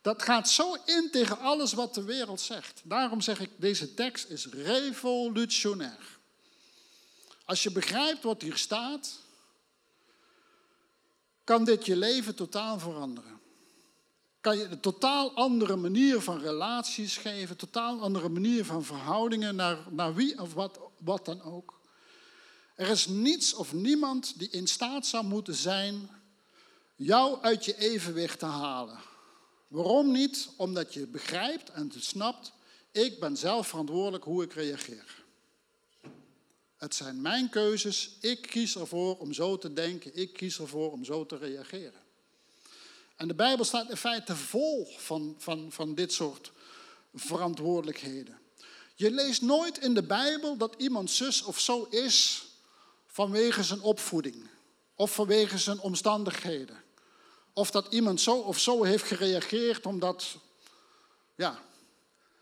dat 0.00 0.22
gaat 0.22 0.48
zo 0.48 0.76
in 0.84 1.08
tegen 1.12 1.38
alles 1.38 1.72
wat 1.72 1.94
de 1.94 2.04
wereld 2.04 2.40
zegt. 2.40 2.80
Daarom 2.84 3.20
zeg 3.20 3.40
ik, 3.40 3.50
deze 3.56 3.94
tekst 3.94 4.28
is 4.28 4.46
revolutionair. 4.46 6.15
Als 7.46 7.62
je 7.62 7.70
begrijpt 7.70 8.22
wat 8.22 8.42
hier 8.42 8.56
staat, 8.56 9.20
kan 11.44 11.64
dit 11.64 11.86
je 11.86 11.96
leven 11.96 12.34
totaal 12.34 12.78
veranderen 12.78 13.36
kan 14.46 14.58
je 14.58 14.64
een 14.64 14.80
totaal 14.80 15.34
andere 15.34 15.76
manier 15.76 16.20
van 16.20 16.38
relaties 16.38 17.16
geven, 17.16 17.50
een 17.50 17.56
totaal 17.56 18.00
andere 18.00 18.28
manier 18.28 18.64
van 18.64 18.84
verhoudingen 18.84 19.56
naar, 19.56 19.78
naar 19.90 20.14
wie 20.14 20.40
of 20.40 20.54
wat, 20.54 20.80
wat 20.98 21.24
dan 21.24 21.42
ook. 21.42 21.80
Er 22.74 22.88
is 22.88 23.06
niets 23.06 23.54
of 23.54 23.72
niemand 23.72 24.38
die 24.38 24.50
in 24.50 24.66
staat 24.66 25.06
zou 25.06 25.24
moeten 25.24 25.54
zijn 25.54 26.10
jou 26.96 27.42
uit 27.42 27.64
je 27.64 27.78
evenwicht 27.78 28.38
te 28.38 28.46
halen. 28.46 28.98
Waarom 29.68 30.12
niet? 30.12 30.48
Omdat 30.56 30.94
je 30.94 31.06
begrijpt 31.06 31.70
en 31.70 31.92
snapt, 31.98 32.52
ik 32.92 33.20
ben 33.20 33.36
zelf 33.36 33.68
verantwoordelijk 33.68 34.24
hoe 34.24 34.42
ik 34.42 34.52
reageer. 34.52 35.24
Het 36.76 36.94
zijn 36.94 37.20
mijn 37.20 37.48
keuzes, 37.48 38.10
ik 38.20 38.42
kies 38.42 38.76
ervoor 38.76 39.18
om 39.18 39.32
zo 39.32 39.58
te 39.58 39.72
denken, 39.72 40.16
ik 40.16 40.32
kies 40.32 40.58
ervoor 40.58 40.92
om 40.92 41.04
zo 41.04 41.26
te 41.26 41.36
reageren. 41.36 42.04
En 43.16 43.28
de 43.28 43.34
Bijbel 43.34 43.64
staat 43.64 43.90
in 43.90 43.96
feite 43.96 44.36
vol 44.36 44.94
van, 44.96 45.34
van, 45.38 45.72
van 45.72 45.94
dit 45.94 46.12
soort 46.12 46.52
verantwoordelijkheden. 47.14 48.38
Je 48.94 49.10
leest 49.10 49.42
nooit 49.42 49.78
in 49.78 49.94
de 49.94 50.02
Bijbel 50.02 50.56
dat 50.56 50.74
iemand 50.78 51.10
zus 51.10 51.42
of 51.42 51.60
zo 51.60 51.82
is 51.82 52.46
vanwege 53.06 53.62
zijn 53.62 53.80
opvoeding 53.80 54.48
of 54.94 55.14
vanwege 55.14 55.58
zijn 55.58 55.80
omstandigheden. 55.80 56.84
Of 57.52 57.70
dat 57.70 57.92
iemand 57.92 58.20
zo 58.20 58.36
of 58.36 58.58
zo 58.58 58.82
heeft 58.82 59.04
gereageerd 59.04 59.86
omdat 59.86 60.36
ja, 61.34 61.62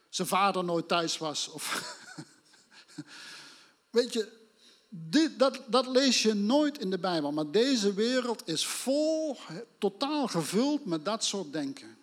zijn 0.09 0.29
vader 0.29 0.65
nooit 0.65 0.89
thuis 0.89 1.19
was. 1.19 1.49
Of 1.49 1.97
Weet 3.95 4.13
je, 4.13 4.29
dit, 4.89 5.39
dat, 5.39 5.61
dat 5.67 5.87
lees 5.87 6.23
je 6.23 6.35
nooit 6.35 6.79
in 6.79 6.91
de 6.91 6.99
Bijbel, 6.99 7.33
maar 7.33 7.51
deze 7.51 7.95
wereld 7.95 8.49
is 8.49 8.67
vol, 8.67 9.37
totaal 9.79 10.27
gevuld 10.27 10.85
met 10.85 11.05
dat 11.05 11.25
soort 11.25 11.53
denken. 11.53 11.97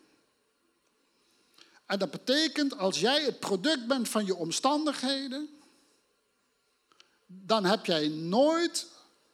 En 1.85 1.99
dat 1.99 2.11
betekent, 2.11 2.77
als 2.77 2.99
jij 2.99 3.23
het 3.23 3.39
product 3.39 3.87
bent 3.87 4.09
van 4.09 4.25
je 4.25 4.35
omstandigheden, 4.35 5.49
dan 7.25 7.65
heb 7.65 7.85
jij 7.85 8.07
nooit 8.07 8.87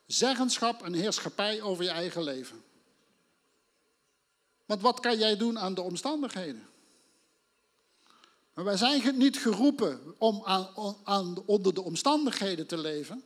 zeggenschap 0.05 0.83
en 0.83 0.93
heerschappij 0.93 1.61
over 1.61 1.83
je 1.83 1.89
eigen 1.89 2.23
leven. 2.23 2.63
Want 4.65 4.81
wat 4.81 4.99
kan 4.99 5.17
jij 5.17 5.37
doen 5.37 5.59
aan 5.59 5.73
de 5.73 5.81
omstandigheden? 5.81 6.67
Maar 8.57 8.65
wij 8.65 8.77
zijn 8.77 9.17
niet 9.17 9.37
geroepen 9.37 10.13
om 10.17 10.43
aan, 11.03 11.43
onder 11.45 11.73
de 11.73 11.81
omstandigheden 11.81 12.67
te 12.67 12.77
leven. 12.77 13.23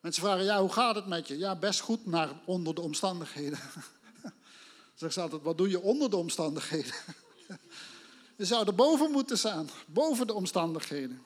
Mensen 0.00 0.22
vragen, 0.22 0.44
ja, 0.44 0.60
hoe 0.60 0.72
gaat 0.72 0.94
het 0.94 1.06
met 1.06 1.28
je? 1.28 1.38
Ja, 1.38 1.56
best 1.56 1.80
goed, 1.80 2.04
maar 2.04 2.40
onder 2.44 2.74
de 2.74 2.80
omstandigheden. 2.80 3.58
Zeg 4.94 5.12
ze 5.12 5.20
altijd, 5.20 5.42
wat 5.42 5.58
doe 5.58 5.68
je 5.68 5.80
onder 5.80 6.10
de 6.10 6.16
omstandigheden? 6.16 6.94
Je 8.36 8.44
zou 8.44 8.66
er 8.66 8.74
boven 8.74 9.10
moeten 9.10 9.38
staan, 9.38 9.68
boven 9.86 10.26
de 10.26 10.34
omstandigheden. 10.34 11.22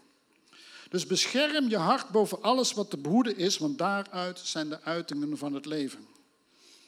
Dus 0.89 1.07
bescherm 1.07 1.69
je 1.69 1.77
hart 1.77 2.09
boven 2.09 2.43
alles 2.43 2.73
wat 2.73 2.91
te 2.91 2.97
behoeden 2.97 3.37
is, 3.37 3.59
want 3.59 3.79
daaruit 3.79 4.39
zijn 4.39 4.69
de 4.69 4.83
uitingen 4.83 5.39
van 5.39 5.55
het 5.55 5.67
leven. 5.67 6.07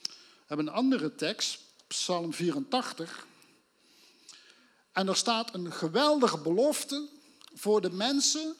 We 0.02 0.46
hebben 0.46 0.66
een 0.66 0.72
andere 0.72 1.14
tekst, 1.14 1.58
Psalm 1.86 2.32
84. 2.32 3.26
En 4.92 5.08
er 5.08 5.16
staat 5.16 5.54
een 5.54 5.72
geweldige 5.72 6.38
belofte 6.38 7.08
voor 7.54 7.80
de 7.80 7.90
mensen 7.90 8.54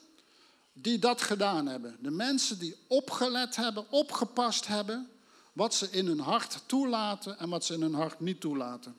die 0.73 0.99
dat 0.99 1.23
gedaan 1.23 1.67
hebben. 1.67 1.97
De 2.01 2.11
mensen 2.11 2.59
die 2.59 2.77
opgelet 2.87 3.57
hebben, 3.57 3.91
opgepast 3.91 4.67
hebben, 4.67 5.11
wat 5.53 5.75
ze 5.75 5.91
in 5.91 6.07
hun 6.07 6.21
hart 6.21 6.63
toelaten 6.67 7.39
en 7.39 7.49
wat 7.49 7.65
ze 7.65 7.75
in 7.75 7.83
hun 7.83 7.95
hart 7.95 8.21
niet 8.21 8.41
toelaten. 8.41 8.97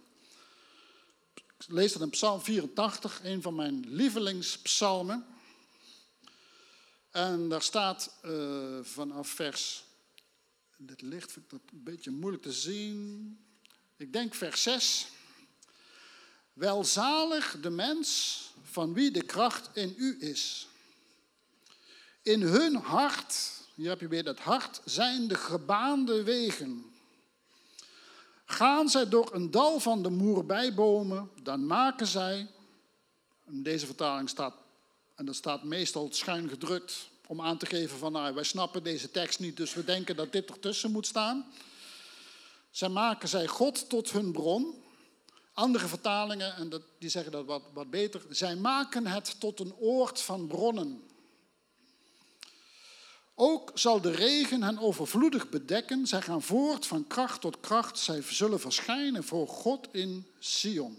Ik 1.34 1.66
lees 1.68 1.94
dat 1.94 2.02
in 2.02 2.10
Psalm 2.10 2.42
84, 2.42 3.20
een 3.24 3.42
van 3.42 3.56
mijn 3.56 3.86
lievelingspsalmen. 3.88 5.26
En 7.12 7.50
daar 7.50 7.62
staat 7.62 8.14
uh, 8.26 8.80
vanaf 8.82 9.28
vers, 9.28 9.84
dit 10.78 11.02
licht 11.02 11.32
vind 11.32 11.46
ik 11.46 11.52
dat 11.52 11.62
een 11.72 11.84
beetje 11.84 12.12
moeilijk 12.12 12.44
te 12.44 12.52
zien. 12.52 13.38
Ik 13.98 14.14
denk 14.14 14.34
vers 14.34 14.62
6. 14.62 15.08
Welzalig 16.54 17.58
de 17.62 17.70
mens 17.70 18.40
van 18.62 18.94
wie 18.94 19.12
de 19.12 19.24
kracht 19.24 19.70
in 19.74 19.94
u 19.98 20.18
is. 20.20 20.68
In 22.22 22.42
hun 22.42 22.76
hart, 22.76 23.36
hier 23.76 23.90
heb 23.90 24.00
je 24.00 24.08
weer 24.08 24.24
dat 24.24 24.40
hart, 24.40 24.82
zijn 24.86 25.28
de 25.28 25.36
gebaande 25.36 26.24
wegen. 26.24 26.94
Gaan 28.46 28.90
zij 28.90 29.10
door 29.10 29.34
een 29.34 29.52
dal 29.52 29.80
van 29.80 30.04
de 30.04 30.10
moerbijbomen, 30.10 31.30
dan 31.44 31.66
maken 31.66 32.08
zij, 32.08 32.48
in 33.46 33.64
deze 33.64 33.86
vertaling 33.86 34.30
staat, 34.30 34.54
en 35.16 35.26
dat 35.26 35.36
staat 35.36 35.64
meestal 35.64 36.08
schuin 36.12 36.50
gedrukt, 36.50 37.10
om 37.28 37.42
aan 37.42 37.58
te 37.58 37.66
geven 37.66 37.98
van 37.98 38.12
nou, 38.12 38.34
wij 38.34 38.44
snappen 38.44 38.84
deze 38.84 39.12
tekst 39.12 39.40
niet, 39.40 39.58
dus 39.58 39.74
we 39.74 39.84
denken 39.84 40.16
dat 40.16 40.32
dit 40.32 40.50
ertussen 40.50 40.92
moet 40.92 41.08
staan. 41.08 41.46
Zij 42.72 42.90
maken 42.90 43.30
zij 43.30 43.48
God 43.48 43.90
tot 43.90 44.12
hun 44.12 44.32
bron. 44.32 44.83
Andere 45.54 45.88
vertalingen, 45.88 46.56
en 46.56 46.70
dat, 46.70 46.82
die 47.00 47.10
zeggen 47.10 47.32
dat 47.32 47.46
wat, 47.46 47.64
wat 47.74 47.90
beter, 47.90 48.22
zij 48.30 48.56
maken 48.56 49.08
het 49.08 49.40
tot 49.40 49.60
een 49.60 49.76
oord 49.76 50.22
van 50.22 50.48
bronnen. 50.48 51.04
Ook 53.36 53.72
zal 53.74 54.02
de 54.02 54.12
regen 54.12 54.64
hen 54.64 54.78
overvloedig 54.78 55.50
bedekken. 55.50 56.08
Zij 56.08 56.22
gaan 56.22 56.42
voort 56.42 56.88
van 56.88 57.08
kracht 57.08 57.42
tot 57.42 57.60
kracht. 57.60 58.00
Zij 58.00 58.22
zullen 58.22 58.60
verschijnen 58.60 59.24
voor 59.24 59.48
God 59.48 59.88
in 59.92 60.28
Sion. 60.40 60.98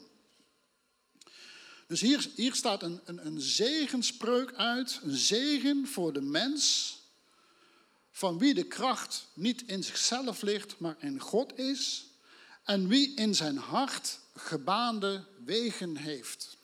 Dus 1.86 2.00
hier, 2.00 2.30
hier 2.34 2.54
staat 2.54 2.82
een, 2.82 3.00
een, 3.04 3.26
een 3.26 3.40
zegenspreuk 3.40 4.54
uit. 4.54 5.00
Een 5.02 5.16
zegen 5.16 5.86
voor 5.86 6.12
de 6.12 6.20
mens. 6.20 6.96
Van 8.10 8.38
wie 8.38 8.54
de 8.54 8.66
kracht 8.66 9.26
niet 9.32 9.62
in 9.66 9.84
zichzelf 9.84 10.42
ligt, 10.42 10.78
maar 10.78 10.96
in 10.98 11.20
God 11.20 11.58
is. 11.58 12.06
En 12.64 12.88
wie 12.88 13.14
in 13.14 13.34
zijn 13.34 13.56
hart 13.56 14.18
gebaande 14.34 15.24
wegen 15.44 15.96
heeft. 15.96 16.56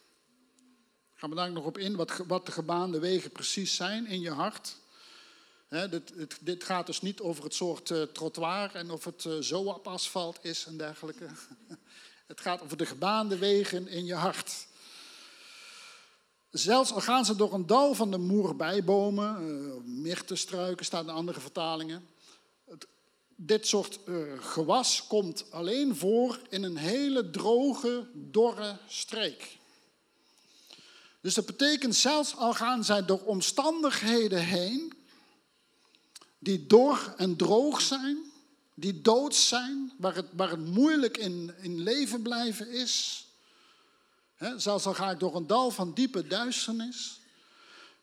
Ik 1.12 1.18
ga 1.18 1.28
we 1.28 1.34
daar 1.34 1.52
nog 1.52 1.64
op 1.64 1.78
in 1.78 1.96
wat, 1.96 2.16
wat 2.26 2.46
de 2.46 2.52
gebaande 2.52 2.98
wegen 2.98 3.30
precies 3.30 3.74
zijn 3.74 4.06
in 4.06 4.20
je 4.20 4.30
hart 4.30 4.78
dit, 5.70 6.12
dit, 6.40 6.64
gaat 6.64 6.86
dus 6.86 7.00
niet 7.00 7.20
over 7.20 7.44
het 7.44 7.54
soort 7.54 7.90
uh, 7.90 8.02
trottoir 8.02 8.74
en 8.74 8.90
of 8.90 9.04
het 9.04 9.24
uh, 9.24 9.38
zo 9.40 9.62
op 9.62 9.86
asfalt 9.86 10.38
is 10.42 10.66
en 10.66 10.76
dergelijke. 10.76 11.26
het 12.26 12.40
gaat 12.40 12.62
over 12.62 12.76
de 12.76 12.86
gebaande 12.86 13.38
wegen 13.38 13.88
in 13.88 14.04
je 14.04 14.14
hart. 14.14 14.66
Zelfs 16.50 16.92
al 16.92 17.00
gaan 17.00 17.24
ze 17.24 17.36
door 17.36 17.52
een 17.52 17.66
dal 17.66 17.94
van 17.94 18.10
de 18.10 18.18
moerbijbomen, 18.18 19.48
uh, 19.48 19.74
myrtestruiken 19.84 20.84
staan 20.84 21.08
in 21.08 21.14
andere 21.14 21.40
vertalingen. 21.40 22.06
Dit 23.42 23.66
soort 23.66 23.98
gewas 24.38 25.06
komt 25.06 25.44
alleen 25.50 25.96
voor 25.96 26.40
in 26.48 26.62
een 26.62 26.76
hele 26.76 27.30
droge, 27.30 28.06
dorre 28.14 28.76
streek. 28.88 29.58
Dus 31.20 31.34
dat 31.34 31.46
betekent 31.46 31.94
zelfs 31.94 32.36
al 32.36 32.54
gaan 32.54 32.84
zij 32.84 33.04
door 33.04 33.20
omstandigheden 33.20 34.44
heen, 34.44 34.92
die 36.38 36.66
dor 36.66 37.14
en 37.16 37.36
droog 37.36 37.80
zijn, 37.80 38.18
die 38.74 39.00
dood 39.00 39.34
zijn, 39.34 39.92
waar 39.96 40.14
het, 40.14 40.26
waar 40.32 40.50
het 40.50 40.66
moeilijk 40.66 41.16
in, 41.16 41.54
in 41.60 41.82
leven 41.82 42.22
blijven 42.22 42.70
is. 42.70 43.26
He, 44.34 44.58
zelfs 44.58 44.86
al 44.86 44.94
ga 44.94 45.10
ik 45.10 45.18
door 45.18 45.36
een 45.36 45.46
dal 45.46 45.70
van 45.70 45.94
diepe 45.94 46.26
duisternis. 46.26 47.20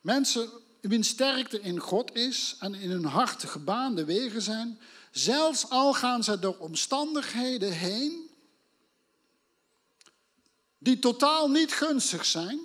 Mensen 0.02 0.50
wiens 0.82 1.08
sterkte 1.08 1.62
in 1.62 1.80
God 1.80 2.16
is 2.16 2.56
en 2.60 2.74
in 2.74 2.90
hun 2.90 3.06
hart 3.06 3.44
gebaande 3.44 4.06
wegen 4.06 4.42
zijn, 4.42 4.80
zelfs 5.18 5.70
al 5.70 5.94
gaan 5.94 6.24
ze 6.24 6.40
door 6.40 6.58
omstandigheden 6.58 7.72
heen 7.72 8.30
die 10.78 11.00
totaal 11.00 11.50
niet 11.50 11.74
gunstig 11.74 12.26
zijn, 12.26 12.60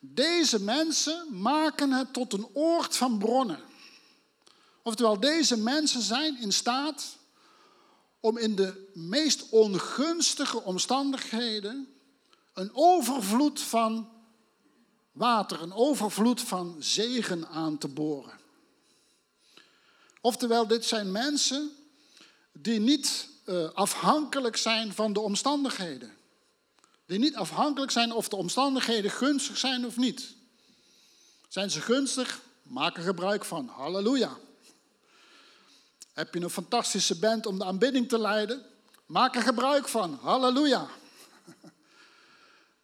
deze 0.00 0.62
mensen 0.62 1.40
maken 1.40 1.92
het 1.92 2.12
tot 2.12 2.32
een 2.32 2.48
oord 2.52 2.96
van 2.96 3.18
bronnen. 3.18 3.60
Oftewel, 4.82 5.20
deze 5.20 5.56
mensen 5.56 6.02
zijn 6.02 6.40
in 6.40 6.52
staat 6.52 7.16
om 8.20 8.38
in 8.38 8.56
de 8.56 8.90
meest 8.94 9.48
ongunstige 9.48 10.62
omstandigheden 10.62 11.88
een 12.52 12.70
overvloed 12.72 13.60
van 13.60 14.08
water, 15.12 15.62
een 15.62 15.72
overvloed 15.72 16.40
van 16.40 16.76
zegen 16.78 17.48
aan 17.48 17.78
te 17.78 17.88
boren. 17.88 18.37
Oftewel, 20.20 20.66
dit 20.66 20.84
zijn 20.84 21.12
mensen 21.12 21.70
die 22.52 22.80
niet 22.80 23.28
uh, 23.46 23.70
afhankelijk 23.70 24.56
zijn 24.56 24.92
van 24.92 25.12
de 25.12 25.20
omstandigheden. 25.20 26.16
Die 27.06 27.18
niet 27.18 27.36
afhankelijk 27.36 27.90
zijn 27.90 28.12
of 28.12 28.28
de 28.28 28.36
omstandigheden 28.36 29.10
gunstig 29.10 29.58
zijn 29.58 29.86
of 29.86 29.96
niet. 29.96 30.34
Zijn 31.48 31.70
ze 31.70 31.80
gunstig? 31.80 32.40
Maak 32.62 32.96
er 32.96 33.02
gebruik 33.02 33.44
van. 33.44 33.68
Halleluja. 33.68 34.36
Heb 36.12 36.34
je 36.34 36.40
een 36.40 36.50
fantastische 36.50 37.18
band 37.18 37.46
om 37.46 37.58
de 37.58 37.64
aanbidding 37.64 38.08
te 38.08 38.18
leiden? 38.18 38.66
Maak 39.06 39.36
er 39.36 39.42
gebruik 39.42 39.88
van. 39.88 40.18
Halleluja. 40.22 40.86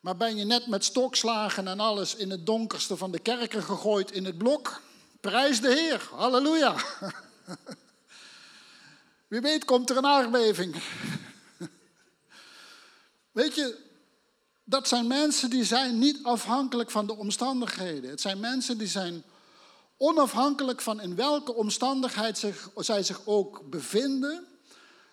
Maar 0.01 0.17
ben 0.17 0.37
je 0.37 0.45
net 0.45 0.67
met 0.67 0.85
stokslagen 0.85 1.69
en 1.69 1.81
alles 1.81 2.15
in 2.15 2.31
het 2.31 2.47
donkerste 2.47 2.97
van 2.97 3.11
de 3.11 3.19
kerken 3.19 3.63
gegooid 3.63 4.11
in 4.11 4.25
het 4.25 4.39
blok? 4.39 4.81
Prijs 5.25 5.61
de 5.61 5.69
Heer. 5.69 6.09
Halleluja. 6.13 6.77
Wie 9.29 9.41
weet 9.41 9.65
komt 9.65 9.91
er 9.91 9.97
een 9.97 10.07
aardbeving. 10.07 10.75
Weet 13.33 13.55
je, 13.55 13.79
dat 14.65 14.89
zijn 14.89 15.07
mensen 15.07 15.51
die 15.51 15.65
zijn 15.65 15.99
niet 15.99 16.19
afhankelijk 16.23 16.91
van 16.91 17.07
de 17.07 17.17
omstandigheden. 17.17 18.11
Het 18.11 18.21
zijn 18.21 18.41
mensen 18.41 18.79
die 18.79 18.87
zijn 18.87 19.25
onafhankelijk 19.97 20.81
van 20.81 21.01
in 21.01 21.17
welke 21.17 21.55
omstandigheid 21.55 22.45
zij 22.77 23.03
zich 23.03 23.27
ook 23.27 23.71
bevinden, 23.71 24.47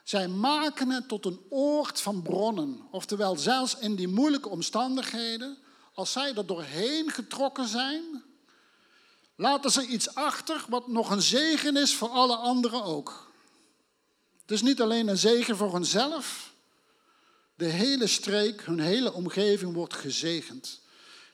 zij 0.03 0.27
maken 0.27 0.89
het 0.89 1.07
tot 1.07 1.25
een 1.25 1.39
oord 1.49 2.01
van 2.01 2.21
bronnen. 2.21 2.87
Oftewel, 2.91 3.37
zelfs 3.37 3.77
in 3.77 3.95
die 3.95 4.07
moeilijke 4.07 4.49
omstandigheden, 4.49 5.57
als 5.93 6.11
zij 6.11 6.35
er 6.35 6.45
doorheen 6.45 7.11
getrokken 7.11 7.67
zijn, 7.67 8.30
laten 9.41 9.71
ze 9.71 9.87
iets 9.87 10.15
achter 10.15 10.65
wat 10.69 10.87
nog 10.87 11.09
een 11.09 11.21
zegen 11.21 11.77
is 11.77 11.95
voor 11.95 12.09
alle 12.09 12.35
anderen 12.35 12.83
ook. 12.83 13.31
Het 14.41 14.51
is 14.51 14.61
niet 14.61 14.81
alleen 14.81 15.07
een 15.07 15.17
zegen 15.17 15.57
voor 15.57 15.73
hunzelf, 15.73 16.53
de 17.55 17.65
hele 17.65 18.07
streek, 18.07 18.61
hun 18.61 18.79
hele 18.79 19.13
omgeving 19.13 19.73
wordt 19.73 19.93
gezegend. 19.93 20.81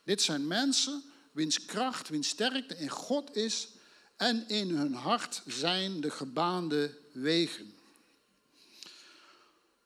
Dit 0.03 0.21
zijn 0.21 0.47
mensen 0.47 1.03
wiens 1.31 1.65
kracht, 1.65 2.09
wiens 2.09 2.27
sterkte 2.27 2.77
in 2.77 2.89
God 2.89 3.35
is 3.35 3.67
en 4.17 4.47
in 4.47 4.69
hun 4.69 4.93
hart 4.93 5.41
zijn 5.45 6.01
de 6.01 6.09
gebaande 6.09 6.97
wegen. 7.13 7.73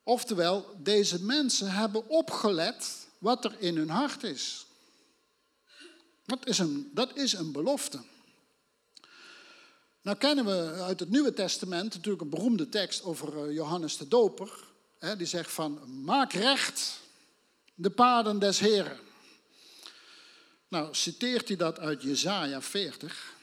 Oftewel, 0.03 0.75
deze 0.77 1.23
mensen 1.23 1.71
hebben 1.71 2.09
opgelet 2.09 3.07
wat 3.17 3.45
er 3.45 3.55
in 3.59 3.77
hun 3.77 3.89
hart 3.89 4.23
is. 4.23 4.65
Dat 6.25 6.47
is 6.47 6.59
een, 6.59 6.91
dat 6.93 7.17
is 7.17 7.33
een 7.33 7.51
belofte. 7.51 8.09
Nou 10.01 10.17
kennen 10.17 10.45
we 10.45 10.83
uit 10.83 10.99
het 10.99 11.09
Nieuwe 11.09 11.33
Testament 11.33 11.93
natuurlijk 11.93 12.21
een 12.23 12.29
beroemde 12.29 12.69
tekst 12.69 13.03
over 13.03 13.45
eh, 13.47 13.53
Johannes 13.53 13.97
de 13.97 14.07
Doper. 14.07 14.69
Die 15.17 15.27
zegt 15.27 15.51
van, 15.51 16.01
maak 16.03 16.33
recht 16.33 16.99
de 17.75 17.89
paden 17.89 18.39
des 18.39 18.59
Heren. 18.59 18.99
Nou, 20.67 20.95
citeert 20.95 21.47
hij 21.47 21.57
dat 21.57 21.79
uit 21.79 22.01
Jesaja 22.01 22.61
40. 22.61 23.35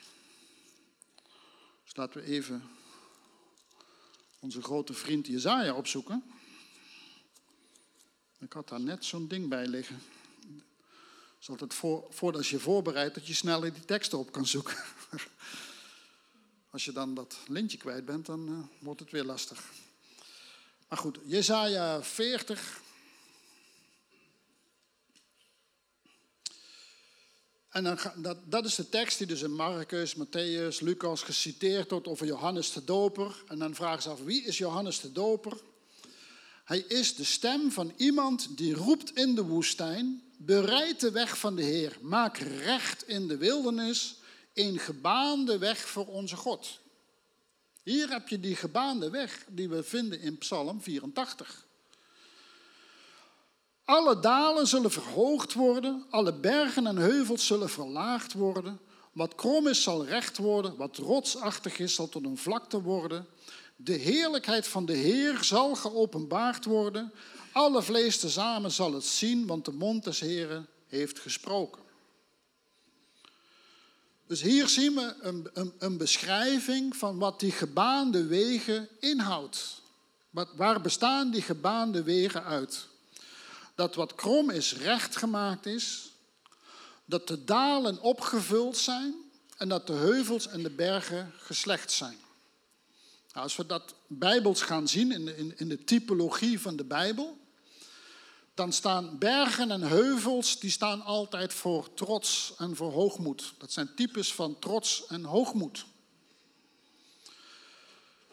Dus 1.85 1.97
laten 1.97 2.21
we 2.21 2.27
even 2.27 2.71
onze 4.39 4.63
grote 4.63 4.95
vriend 4.95 5.27
Jesaja 5.27 5.75
opzoeken. 5.75 6.25
Ik 8.39 8.53
had 8.53 8.69
daar 8.69 8.81
net 8.81 9.05
zo'n 9.05 9.29
ding 9.29 9.49
bij 9.49 9.67
liggen. 9.67 10.03
Het 11.39 11.49
altijd 11.49 11.75
voor, 11.75 12.07
voordat 12.11 12.47
je 12.47 12.59
voorbereidt 12.59 13.15
dat 13.15 13.27
je 13.27 13.35
sneller 13.35 13.73
die 13.73 13.85
teksten 13.85 14.19
op 14.19 14.33
kan 14.33 14.47
zoeken. 14.47 14.77
Als 16.71 16.85
je 16.85 16.93
dan 16.93 17.15
dat 17.15 17.37
lintje 17.47 17.79
kwijt 17.79 18.05
bent, 18.05 18.27
dan 18.27 18.49
uh, 18.49 18.59
wordt 18.79 19.01
het 19.01 19.11
weer 19.11 19.25
lastig. 19.25 19.71
Maar 20.89 20.99
goed, 20.99 21.19
Jezaja 21.25 22.03
40. 22.03 22.81
En 27.69 27.85
dan, 27.85 27.99
dat, 28.17 28.39
dat 28.45 28.65
is 28.65 28.75
de 28.75 28.89
tekst 28.89 29.19
die 29.19 29.27
dus 29.27 29.43
in 29.43 29.55
Marcus, 29.55 30.15
Matthäus, 30.15 30.81
Lucas 30.81 31.23
geciteerd 31.23 31.91
wordt 31.91 32.07
over 32.07 32.27
Johannes 32.27 32.73
de 32.73 32.85
Doper. 32.85 33.43
En 33.49 33.59
dan 33.59 33.75
vragen 33.75 34.03
ze 34.03 34.09
af, 34.09 34.21
wie 34.21 34.45
is 34.45 34.59
Johannes 34.59 35.01
de 35.01 35.13
Doper? 35.13 35.57
Hij 36.65 36.79
is 36.79 37.15
de 37.15 37.25
stem 37.25 37.71
van 37.71 37.93
iemand 37.97 38.57
die 38.57 38.75
roept 38.75 39.17
in 39.17 39.35
de 39.35 39.43
woestijn, 39.43 40.23
bereid 40.37 41.01
de 41.01 41.11
weg 41.11 41.39
van 41.39 41.57
de 41.57 41.63
Heer, 41.63 41.99
maak 42.01 42.39
recht 42.39 43.09
in 43.09 43.29
de 43.29 43.37
wildernis, 43.37 44.18
een 44.59 44.79
gebaande 44.79 45.59
weg 45.59 45.89
voor 45.89 46.07
onze 46.07 46.37
God. 46.37 46.79
Hier 47.83 48.09
heb 48.09 48.29
je 48.29 48.41
die 48.41 48.57
gebaande 48.57 49.11
weg 49.11 49.45
die 49.49 49.69
we 49.69 49.83
vinden 49.83 50.21
in 50.21 50.39
Psalm 50.39 50.83
84. 50.83 51.67
Alle 53.85 54.21
dalen 54.21 54.67
zullen 54.67 54.91
verhoogd 54.91 55.53
worden, 55.53 56.05
alle 56.11 56.33
bergen 56.33 56.87
en 56.87 56.97
heuvels 56.97 57.47
zullen 57.47 57.69
verlaagd 57.69 58.33
worden. 58.33 58.81
Wat 59.13 59.35
krom 59.35 59.67
is 59.67 59.83
zal 59.83 60.05
recht 60.05 60.39
worden, 60.39 60.77
wat 60.77 60.97
rotsachtig 60.97 61.79
is 61.79 61.95
zal 61.95 62.09
tot 62.09 62.25
een 62.25 62.39
vlakte 62.39 62.83
worden. 62.83 63.27
De 63.77 63.93
heerlijkheid 63.93 64.69
van 64.69 64.87
de 64.87 64.97
Heer 64.97 65.45
zal 65.45 65.75
geopenbaard 65.75 66.65
worden. 66.65 67.13
Alle 67.53 67.83
vlees 67.83 68.19
tezamen 68.19 68.71
zal 68.71 68.93
het 68.93 69.05
zien, 69.05 69.47
want 69.47 69.65
de 69.65 69.73
mond 69.73 70.05
des 70.05 70.21
Heeren 70.21 70.69
heeft 70.87 71.19
gesproken. 71.19 71.83
Dus 74.29 74.43
hier 74.43 74.69
zien 74.69 74.95
we 74.95 75.15
een, 75.21 75.51
een, 75.53 75.73
een 75.79 75.97
beschrijving 75.97 76.97
van 76.97 77.19
wat 77.19 77.41
die 77.41 77.53
gebaande 77.53 78.27
wegen 78.27 78.89
inhoudt. 79.01 79.81
Wat, 80.31 80.49
waar 80.57 80.81
bestaan 80.81 81.31
die 81.31 81.43
gebaande 81.43 82.03
wegen 82.03 82.45
uit? 82.45 82.87
Dat 83.75 83.95
wat 83.95 84.15
krom 84.15 84.51
is, 84.51 84.77
recht 84.77 85.17
gemaakt 85.17 85.67
is. 85.67 86.11
Dat 87.05 87.29
de 87.29 87.45
dalen 87.45 88.01
opgevuld 88.01 88.77
zijn 88.77 89.15
en 89.57 89.69
dat 89.69 89.87
de 89.87 89.93
heuvels 89.93 90.49
en 90.49 90.63
de 90.63 90.71
bergen 90.71 91.33
geslecht 91.37 91.93
zijn. 91.93 92.17
Nou, 93.33 93.45
als 93.45 93.57
we 93.57 93.67
dat 93.67 93.95
bijbels 94.07 94.63
gaan 94.63 94.89
zien 94.89 95.13
in 95.13 95.37
in, 95.37 95.53
in 95.57 95.69
de 95.69 95.85
typologie 95.85 96.61
van 96.61 96.77
de 96.77 96.85
Bijbel, 96.85 97.39
dan 98.59 98.73
staan 98.73 99.19
bergen 99.19 99.71
en 99.71 99.83
heuvels, 99.83 100.59
die 100.61 100.71
staan 100.71 101.03
altijd 101.03 101.55
voor 101.55 101.95
trots 101.95 102.55
en 102.57 102.77
voor 102.77 102.93
hoogmoed. 102.93 103.55
Dat 103.59 103.73
zijn 103.73 103.95
types 103.95 104.35
van 104.35 104.59
trots 104.59 105.07
en 105.07 105.25
hoogmoed. 105.25 105.87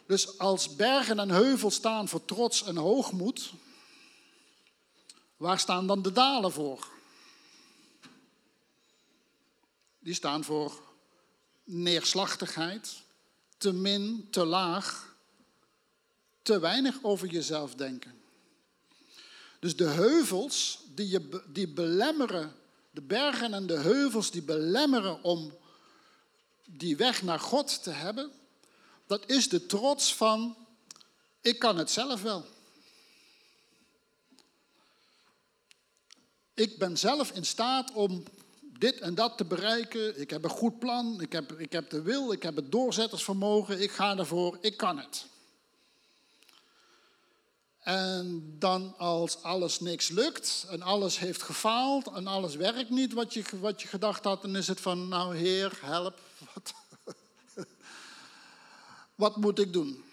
Dus 0.06 0.38
als 0.38 0.76
bergen 0.76 1.18
en 1.18 1.30
heuvels 1.30 1.74
staan 1.74 2.08
voor 2.08 2.24
trots 2.24 2.64
en 2.64 2.76
hoogmoed, 2.76 3.52
waar 5.36 5.58
staan 5.58 5.86
dan 5.86 6.02
de 6.02 6.12
dalen 6.12 6.52
voor? 6.52 6.88
Die 9.98 10.14
staan 10.14 10.44
voor 10.44 10.82
neerslachtigheid, 11.64 13.02
te 13.58 13.72
min, 13.72 14.28
te 14.30 14.44
laag, 14.44 15.16
te 16.42 16.58
weinig 16.58 16.98
over 17.02 17.28
jezelf 17.28 17.74
denken. 17.74 18.15
Dus 19.60 19.76
de 19.76 19.88
heuvels 19.88 20.78
die, 20.94 21.08
je, 21.08 21.42
die 21.52 21.68
belemmeren, 21.68 22.54
de 22.90 23.02
bergen 23.02 23.54
en 23.54 23.66
de 23.66 23.78
heuvels 23.78 24.30
die 24.30 24.42
belemmeren 24.42 25.22
om 25.22 25.52
die 26.64 26.96
weg 26.96 27.22
naar 27.22 27.40
God 27.40 27.82
te 27.82 27.90
hebben, 27.90 28.30
dat 29.06 29.30
is 29.30 29.48
de 29.48 29.66
trots 29.66 30.14
van, 30.14 30.56
ik 31.40 31.58
kan 31.58 31.78
het 31.78 31.90
zelf 31.90 32.22
wel. 32.22 32.44
Ik 36.54 36.78
ben 36.78 36.98
zelf 36.98 37.30
in 37.30 37.44
staat 37.44 37.92
om 37.92 38.24
dit 38.78 39.00
en 39.00 39.14
dat 39.14 39.36
te 39.36 39.44
bereiken. 39.44 40.20
Ik 40.20 40.30
heb 40.30 40.44
een 40.44 40.50
goed 40.50 40.78
plan, 40.78 41.20
ik 41.20 41.32
heb, 41.32 41.52
ik 41.52 41.72
heb 41.72 41.90
de 41.90 42.02
wil, 42.02 42.32
ik 42.32 42.42
heb 42.42 42.56
het 42.56 42.72
doorzettersvermogen, 42.72 43.80
ik 43.80 43.90
ga 43.90 44.16
ervoor, 44.16 44.58
ik 44.60 44.76
kan 44.76 44.98
het. 44.98 45.26
En 47.86 48.54
dan 48.58 48.94
als 48.98 49.42
alles 49.42 49.80
niks 49.80 50.08
lukt 50.08 50.66
en 50.70 50.82
alles 50.82 51.18
heeft 51.18 51.42
gefaald 51.42 52.06
en 52.06 52.26
alles 52.26 52.54
werkt 52.54 52.90
niet 52.90 53.12
wat 53.12 53.34
je, 53.34 53.44
wat 53.60 53.82
je 53.82 53.88
gedacht 53.88 54.24
had, 54.24 54.42
dan 54.42 54.56
is 54.56 54.66
het 54.66 54.80
van, 54.80 55.08
nou 55.08 55.36
Heer, 55.36 55.78
help, 55.80 56.20
wat, 56.54 56.74
wat 59.14 59.36
moet 59.36 59.58
ik 59.58 59.72
doen? 59.72 60.04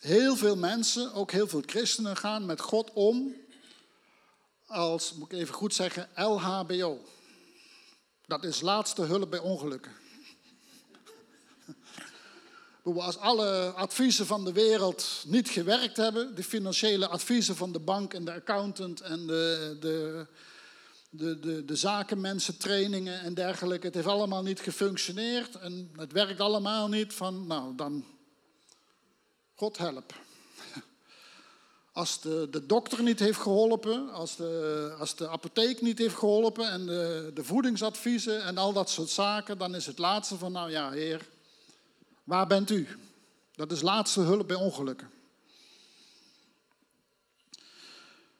Heel 0.00 0.36
veel 0.36 0.56
mensen, 0.56 1.12
ook 1.14 1.30
heel 1.30 1.48
veel 1.48 1.62
christenen, 1.66 2.16
gaan 2.16 2.46
met 2.46 2.60
God 2.60 2.92
om 2.92 3.34
als, 4.66 5.14
moet 5.14 5.32
ik 5.32 5.38
even 5.38 5.54
goed 5.54 5.74
zeggen, 5.74 6.08
LHBO. 6.14 7.04
Dat 8.26 8.44
is 8.44 8.60
laatste 8.60 9.02
hulp 9.02 9.30
bij 9.30 9.40
ongelukken. 9.40 9.92
Als 12.96 13.18
alle 13.18 13.72
adviezen 13.76 14.26
van 14.26 14.44
de 14.44 14.52
wereld 14.52 15.24
niet 15.26 15.48
gewerkt 15.48 15.96
hebben, 15.96 16.34
de 16.34 16.44
financiële 16.44 17.08
adviezen 17.08 17.56
van 17.56 17.72
de 17.72 17.78
bank 17.78 18.14
en 18.14 18.24
de 18.24 18.32
accountant 18.32 19.00
en 19.00 19.26
de, 19.26 19.76
de, 19.80 20.26
de, 21.10 21.38
de, 21.40 21.64
de 21.64 21.76
zakenmensen, 21.76 22.56
trainingen 22.56 23.20
en 23.20 23.34
dergelijke, 23.34 23.86
het 23.86 23.94
heeft 23.94 24.06
allemaal 24.06 24.42
niet 24.42 24.60
gefunctioneerd 24.60 25.54
en 25.54 25.90
het 25.96 26.12
werkt 26.12 26.40
allemaal 26.40 26.88
niet, 26.88 27.14
van 27.14 27.46
nou 27.46 27.74
dan, 27.74 28.04
God 29.54 29.78
help. 29.78 30.14
Als 31.92 32.20
de, 32.20 32.48
de 32.50 32.66
dokter 32.66 33.02
niet 33.02 33.18
heeft 33.18 33.40
geholpen, 33.40 34.10
als 34.12 34.36
de, 34.36 34.94
als 34.98 35.16
de 35.16 35.28
apotheek 35.28 35.80
niet 35.80 35.98
heeft 35.98 36.14
geholpen 36.14 36.70
en 36.70 36.86
de, 36.86 37.30
de 37.34 37.44
voedingsadviezen 37.44 38.44
en 38.44 38.58
al 38.58 38.72
dat 38.72 38.90
soort 38.90 39.10
zaken, 39.10 39.58
dan 39.58 39.74
is 39.74 39.86
het 39.86 39.98
laatste 39.98 40.36
van, 40.36 40.52
nou 40.52 40.70
ja, 40.70 40.90
heer, 40.90 41.26
waar 42.28 42.46
bent 42.46 42.70
u? 42.70 42.88
Dat 43.52 43.72
is 43.72 43.80
laatste 43.80 44.20
hulp 44.20 44.46
bij 44.46 44.56
ongelukken. 44.56 45.10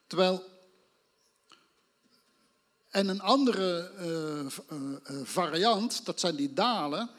Terwijl, 0.06 0.44
en 2.88 3.08
een 3.08 3.20
andere 3.20 3.92
uh, 3.98 4.78
uh, 4.78 5.26
variant, 5.26 6.04
dat 6.04 6.20
zijn 6.20 6.36
die 6.36 6.52
dalen. 6.52 7.10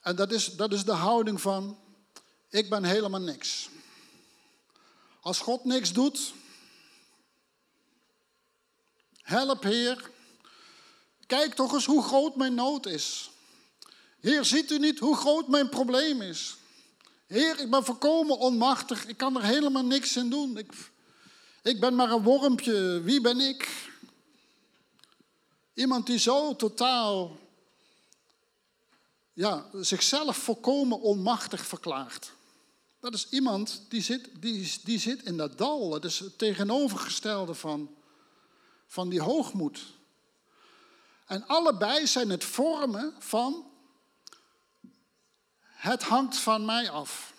En 0.00 0.16
dat 0.16 0.32
is, 0.32 0.56
dat 0.56 0.72
is 0.72 0.84
de 0.84 0.92
houding 0.92 1.40
van, 1.40 1.78
ik 2.48 2.70
ben 2.70 2.84
helemaal 2.84 3.20
niks. 3.20 3.68
Als 5.20 5.38
God 5.38 5.64
niks 5.64 5.92
doet, 5.92 6.32
help 9.22 9.62
Heer. 9.62 10.10
Kijk 11.26 11.54
toch 11.54 11.72
eens 11.72 11.86
hoe 11.86 12.02
groot 12.02 12.36
mijn 12.36 12.54
nood 12.54 12.86
is. 12.86 13.30
Heer, 14.20 14.44
ziet 14.44 14.70
u 14.70 14.78
niet 14.78 14.98
hoe 14.98 15.16
groot 15.16 15.48
mijn 15.48 15.68
probleem 15.68 16.22
is? 16.22 16.56
Heer, 17.26 17.60
ik 17.60 17.70
ben 17.70 17.84
volkomen 17.84 18.38
onmachtig. 18.38 19.06
Ik 19.06 19.16
kan 19.16 19.36
er 19.36 19.44
helemaal 19.44 19.84
niks 19.84 20.16
in 20.16 20.30
doen. 20.30 20.58
Ik, 20.58 20.72
ik 21.62 21.80
ben 21.80 21.94
maar 21.94 22.10
een 22.10 22.22
wormpje. 22.22 23.00
Wie 23.00 23.20
ben 23.20 23.40
ik? 23.40 23.88
Iemand 25.74 26.06
die 26.06 26.18
zo 26.18 26.56
totaal 26.56 27.38
ja, 29.32 29.66
zichzelf 29.72 30.36
volkomen 30.36 31.00
onmachtig 31.00 31.66
verklaart. 31.66 32.32
Dat 33.00 33.14
is 33.14 33.28
iemand 33.28 33.82
die 33.88 34.02
zit, 34.02 34.28
die, 34.38 34.80
die 34.84 34.98
zit 34.98 35.22
in 35.22 35.36
dat 35.36 35.58
dal. 35.58 35.92
Het 35.92 36.04
is 36.04 36.18
het 36.18 36.38
tegenovergestelde 36.38 37.54
van, 37.54 37.94
van 38.86 39.08
die 39.08 39.20
hoogmoed. 39.20 39.80
En 41.26 41.46
allebei 41.46 42.06
zijn 42.06 42.30
het 42.30 42.44
vormen 42.44 43.14
van 43.18 43.69
het 45.80 46.02
hangt 46.02 46.36
van 46.36 46.64
mij 46.64 46.90
af. 46.90 47.34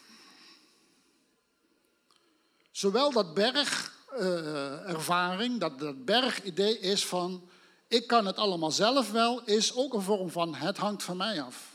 Zowel 2.71 3.12
dat 3.12 3.34
bergervaring, 3.34 5.54
uh, 5.54 5.60
dat, 5.60 5.80
dat 5.80 6.06
bergidee 6.06 6.80
is 6.80 7.06
van 7.06 7.49
ik 7.88 8.08
kan 8.08 8.25
het 8.25 8.38
allemaal 8.38 8.71
zelf 8.71 9.12
wel, 9.12 9.43
is 9.43 9.73
ook 9.73 9.93
een 9.93 10.01
vorm 10.01 10.30
van 10.30 10.56
het 10.56 10.77
hangt 10.77 11.04
van 11.04 11.17
mij 11.17 11.41
af. 11.41 11.69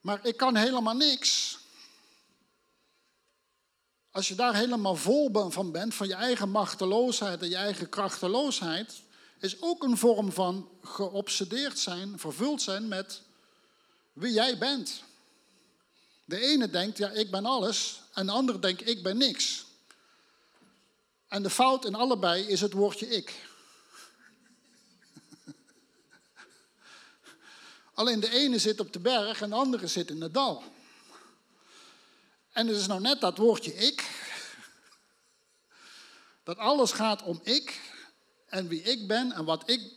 Maar 0.00 0.26
ik 0.26 0.36
kan 0.36 0.56
helemaal 0.56 0.96
niks. 0.96 1.58
Als 4.10 4.28
je 4.28 4.34
daar 4.34 4.54
helemaal 4.54 4.96
vol 4.96 5.50
van 5.50 5.72
bent, 5.72 5.94
van 5.94 6.08
je 6.08 6.14
eigen 6.14 6.50
machteloosheid 6.50 7.42
en 7.42 7.48
je 7.48 7.56
eigen 7.56 7.88
krachteloosheid, 7.88 9.02
is 9.38 9.62
ook 9.62 9.82
een 9.82 9.96
vorm 9.96 10.32
van 10.32 10.68
geobsedeerd 10.82 11.78
zijn, 11.78 12.18
vervuld 12.18 12.62
zijn 12.62 12.88
met 12.88 13.22
wie 14.12 14.32
jij 14.32 14.58
bent. 14.58 15.02
De 16.24 16.40
ene 16.40 16.70
denkt, 16.70 16.98
ja, 16.98 17.10
ik 17.10 17.30
ben 17.30 17.46
alles. 17.46 18.00
En 18.12 18.26
de 18.26 18.32
andere 18.32 18.58
denkt, 18.58 18.88
ik 18.88 19.02
ben 19.02 19.16
niks. 19.16 19.64
En 21.28 21.42
de 21.42 21.50
fout 21.50 21.84
in 21.84 21.94
allebei 21.94 22.46
is 22.46 22.60
het 22.60 22.72
woordje 22.72 23.08
ik. 23.08 23.48
Alleen 27.94 28.20
de 28.20 28.30
ene 28.30 28.58
zit 28.58 28.80
op 28.80 28.92
de 28.92 28.98
berg 28.98 29.40
en 29.40 29.48
de 29.50 29.56
andere 29.56 29.86
zit 29.86 30.10
in 30.10 30.20
de 30.20 30.30
dal. 30.30 30.62
En 32.52 32.66
het 32.66 32.76
is 32.76 32.86
nou 32.86 33.00
net 33.00 33.20
dat 33.20 33.38
woordje 33.38 33.74
ik. 33.74 34.10
Dat 36.44 36.56
alles 36.56 36.92
gaat 36.92 37.22
om 37.22 37.40
ik 37.42 37.80
en 38.46 38.68
wie 38.68 38.82
ik 38.82 39.06
ben 39.06 39.32
en 39.32 39.44
wat 39.44 39.70
ik 39.70 39.92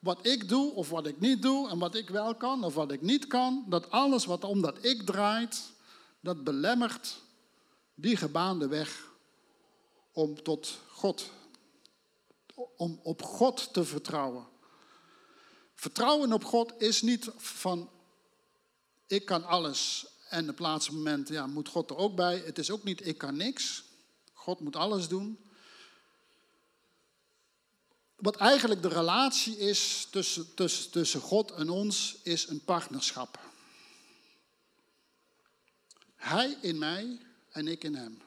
wat 0.00 0.26
ik 0.26 0.48
doe 0.48 0.72
of 0.72 0.90
wat 0.90 1.06
ik 1.06 1.20
niet 1.20 1.42
doe 1.42 1.68
en 1.68 1.78
wat 1.78 1.94
ik 1.94 2.08
wel 2.08 2.34
kan 2.34 2.64
of 2.64 2.74
wat 2.74 2.92
ik 2.92 3.02
niet 3.02 3.26
kan. 3.26 3.64
Dat 3.68 3.90
alles 3.90 4.24
wat 4.24 4.44
om 4.44 4.62
dat 4.62 4.84
ik 4.84 5.02
draait, 5.02 5.72
dat 6.20 6.44
belemmert 6.44 7.20
die 7.94 8.16
gebaande 8.16 8.68
weg 8.68 9.08
om 10.12 10.42
tot 10.42 10.78
God, 10.88 11.30
om 12.76 13.00
op 13.02 13.22
God 13.22 13.72
te 13.72 13.84
vertrouwen. 13.84 14.46
Vertrouwen 15.74 16.32
op 16.32 16.44
God 16.44 16.72
is 16.78 17.02
niet 17.02 17.30
van 17.36 17.90
ik 19.06 19.24
kan 19.24 19.44
alles 19.44 20.06
en 20.28 20.42
op 20.42 20.48
het 20.48 20.58
laatste 20.58 20.94
moment 20.94 21.28
ja, 21.28 21.46
moet 21.46 21.68
God 21.68 21.90
er 21.90 21.96
ook 21.96 22.16
bij. 22.16 22.38
Het 22.38 22.58
is 22.58 22.70
ook 22.70 22.84
niet 22.84 23.06
ik 23.06 23.18
kan 23.18 23.36
niks. 23.36 23.84
God 24.32 24.60
moet 24.60 24.76
alles 24.76 25.08
doen. 25.08 25.49
Wat 28.20 28.36
eigenlijk 28.36 28.82
de 28.82 28.88
relatie 28.88 29.58
is 29.58 30.06
tussen, 30.10 30.54
tussen, 30.54 30.90
tussen 30.90 31.20
God 31.20 31.50
en 31.50 31.68
ons, 31.68 32.16
is 32.22 32.48
een 32.48 32.64
partnerschap. 32.64 33.38
Hij 36.16 36.56
in 36.60 36.78
mij 36.78 37.18
en 37.50 37.68
ik 37.68 37.84
in 37.84 37.94
hem. 37.94 38.22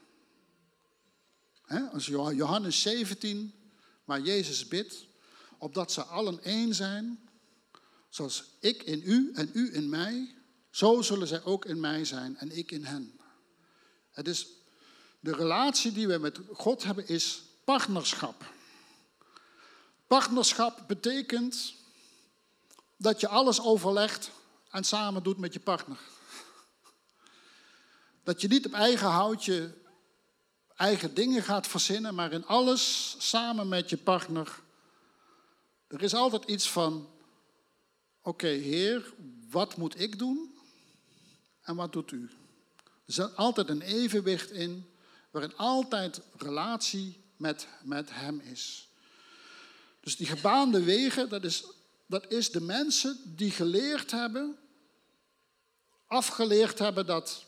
als 1.92 2.06
Johannes 2.06 2.82
17, 2.82 3.54
waar 4.06 4.22
Jezus 4.22 4.68
bidt, 4.68 5.06
opdat 5.58 5.92
ze 5.92 6.04
allen 6.04 6.44
één 6.44 6.76
zijn, 6.76 7.30
zoals 8.10 8.44
ik 8.60 8.84
in 8.84 9.02
u 9.06 9.32
en 9.34 9.50
u 9.54 9.76
in 9.76 9.90
mij, 9.90 10.36
zo 10.70 11.02
zullen 11.02 11.28
zij 11.28 11.44
ook 11.44 11.66
in 11.66 11.80
mij 11.80 12.06
zijn 12.06 12.38
en 12.38 12.58
ik 12.58 12.72
in 12.72 12.84
hen. 12.84 13.20
Het 14.12 14.28
is, 14.28 14.48
de 15.20 15.34
relatie 15.34 15.92
die 15.92 16.08
we 16.08 16.18
met 16.18 16.40
God 16.52 16.84
hebben 16.84 17.08
is 17.08 17.42
partnerschap. 17.64 18.54
Partnerschap 20.14 20.84
betekent 20.88 21.74
dat 22.98 23.20
je 23.20 23.28
alles 23.28 23.62
overlegt 23.62 24.32
en 24.70 24.84
samen 24.84 25.24
doet 25.24 25.38
met 25.38 25.54
je 25.54 25.60
partner. 25.60 26.00
Dat 28.24 28.42
je 28.42 28.48
niet 28.48 28.66
op 28.66 28.74
eigen 28.74 29.08
houtje 29.08 29.74
eigen 30.76 31.14
dingen 31.14 31.44
gaat 31.44 31.68
verzinnen, 31.68 32.16
maar 32.16 32.32
in 32.32 32.46
alles 32.46 33.16
samen 33.18 33.68
met 33.68 33.90
je 33.90 33.98
partner. 33.98 34.60
Er 35.88 36.02
is 36.02 36.14
altijd 36.14 36.44
iets 36.44 36.70
van, 36.70 37.10
oké 38.22 38.48
Heer, 38.48 39.14
wat 39.50 39.78
moet 39.78 40.00
ik 40.00 40.20
doen 40.20 40.58
en 41.62 41.76
wat 41.76 41.94
doet 41.94 42.12
u? 42.12 42.30
Er 43.06 43.14
zit 43.14 43.36
altijd 43.36 43.70
een 43.70 43.82
evenwicht 43.82 44.52
in, 44.52 44.90
waarin 45.32 45.58
altijd 45.58 46.22
relatie 46.38 47.24
met, 47.38 47.68
met 47.84 48.10
Hem 48.12 48.40
is. 48.40 48.88
Dus 50.04 50.16
die 50.16 50.28
gebaande 50.28 50.84
wegen, 50.84 51.30
dat 51.30 51.44
is, 51.44 51.64
dat 52.06 52.32
is 52.32 52.52
de 52.52 52.62
mensen 52.62 53.36
die 53.36 53.52
geleerd 53.52 54.12
hebben, 54.12 54.58
afgeleerd 56.08 56.80
hebben 56.80 57.06
dat 57.06 57.46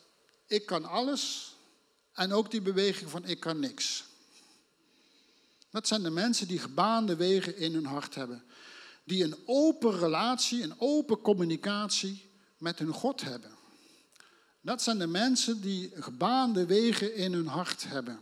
ik 0.47 0.65
kan 0.65 0.85
alles 0.85 1.55
en 2.13 2.33
ook 2.33 2.51
die 2.51 2.61
beweging 2.61 3.09
van 3.09 3.25
ik 3.25 3.39
kan 3.39 3.59
niks. 3.59 4.03
Dat 5.69 5.87
zijn 5.87 6.03
de 6.03 6.09
mensen 6.09 6.47
die 6.47 6.59
gebaande 6.59 7.15
wegen 7.15 7.57
in 7.57 7.73
hun 7.73 7.85
hart 7.85 8.15
hebben. 8.15 8.43
Die 9.03 9.23
een 9.23 9.37
open 9.45 9.99
relatie, 9.99 10.63
een 10.63 10.79
open 10.79 11.21
communicatie 11.21 12.29
met 12.57 12.79
hun 12.79 12.93
God 12.93 13.21
hebben. 13.21 13.51
Dat 14.61 14.81
zijn 14.81 14.97
de 14.97 15.07
mensen 15.07 15.61
die 15.61 15.91
gebaande 15.93 16.65
wegen 16.65 17.15
in 17.15 17.33
hun 17.33 17.47
hart 17.47 17.83
hebben. 17.87 18.19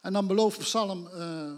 En 0.00 0.12
dan 0.12 0.26
belooft 0.26 0.58
Psalm 0.58 1.06
uh, 1.06 1.52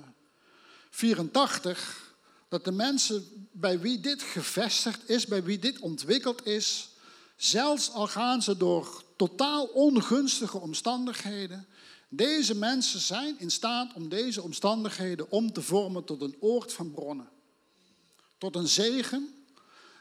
84 0.99 2.15
dat 2.49 2.65
de 2.65 2.73
mensen 2.73 3.49
bij 3.53 3.81
wie 3.81 4.01
dit 4.01 4.23
gevestigd 4.23 5.09
is, 5.09 5.27
bij 5.27 5.43
wie 5.43 5.59
dit 5.59 5.79
ontwikkeld 5.79 6.47
is, 6.47 6.89
zelfs 7.37 7.91
al 7.93 8.07
gaan 8.07 8.43
ze 8.43 8.57
door 8.57 9.03
totaal 9.17 9.65
ongunstige 9.65 10.59
omstandigheden, 10.59 11.67
deze 12.09 12.55
mensen 12.55 13.01
zijn 13.01 13.39
in 13.39 13.51
staat 13.51 13.93
om 13.95 14.09
deze 14.09 14.43
omstandigheden 14.43 15.31
om 15.31 15.53
te 15.53 15.63
vormen 15.63 16.05
tot 16.05 16.21
een 16.21 16.37
oord 16.41 16.73
van 16.73 16.91
bronnen. 16.91 17.29
Tot 18.39 18.57
een 18.57 18.69
zegen 18.69 19.45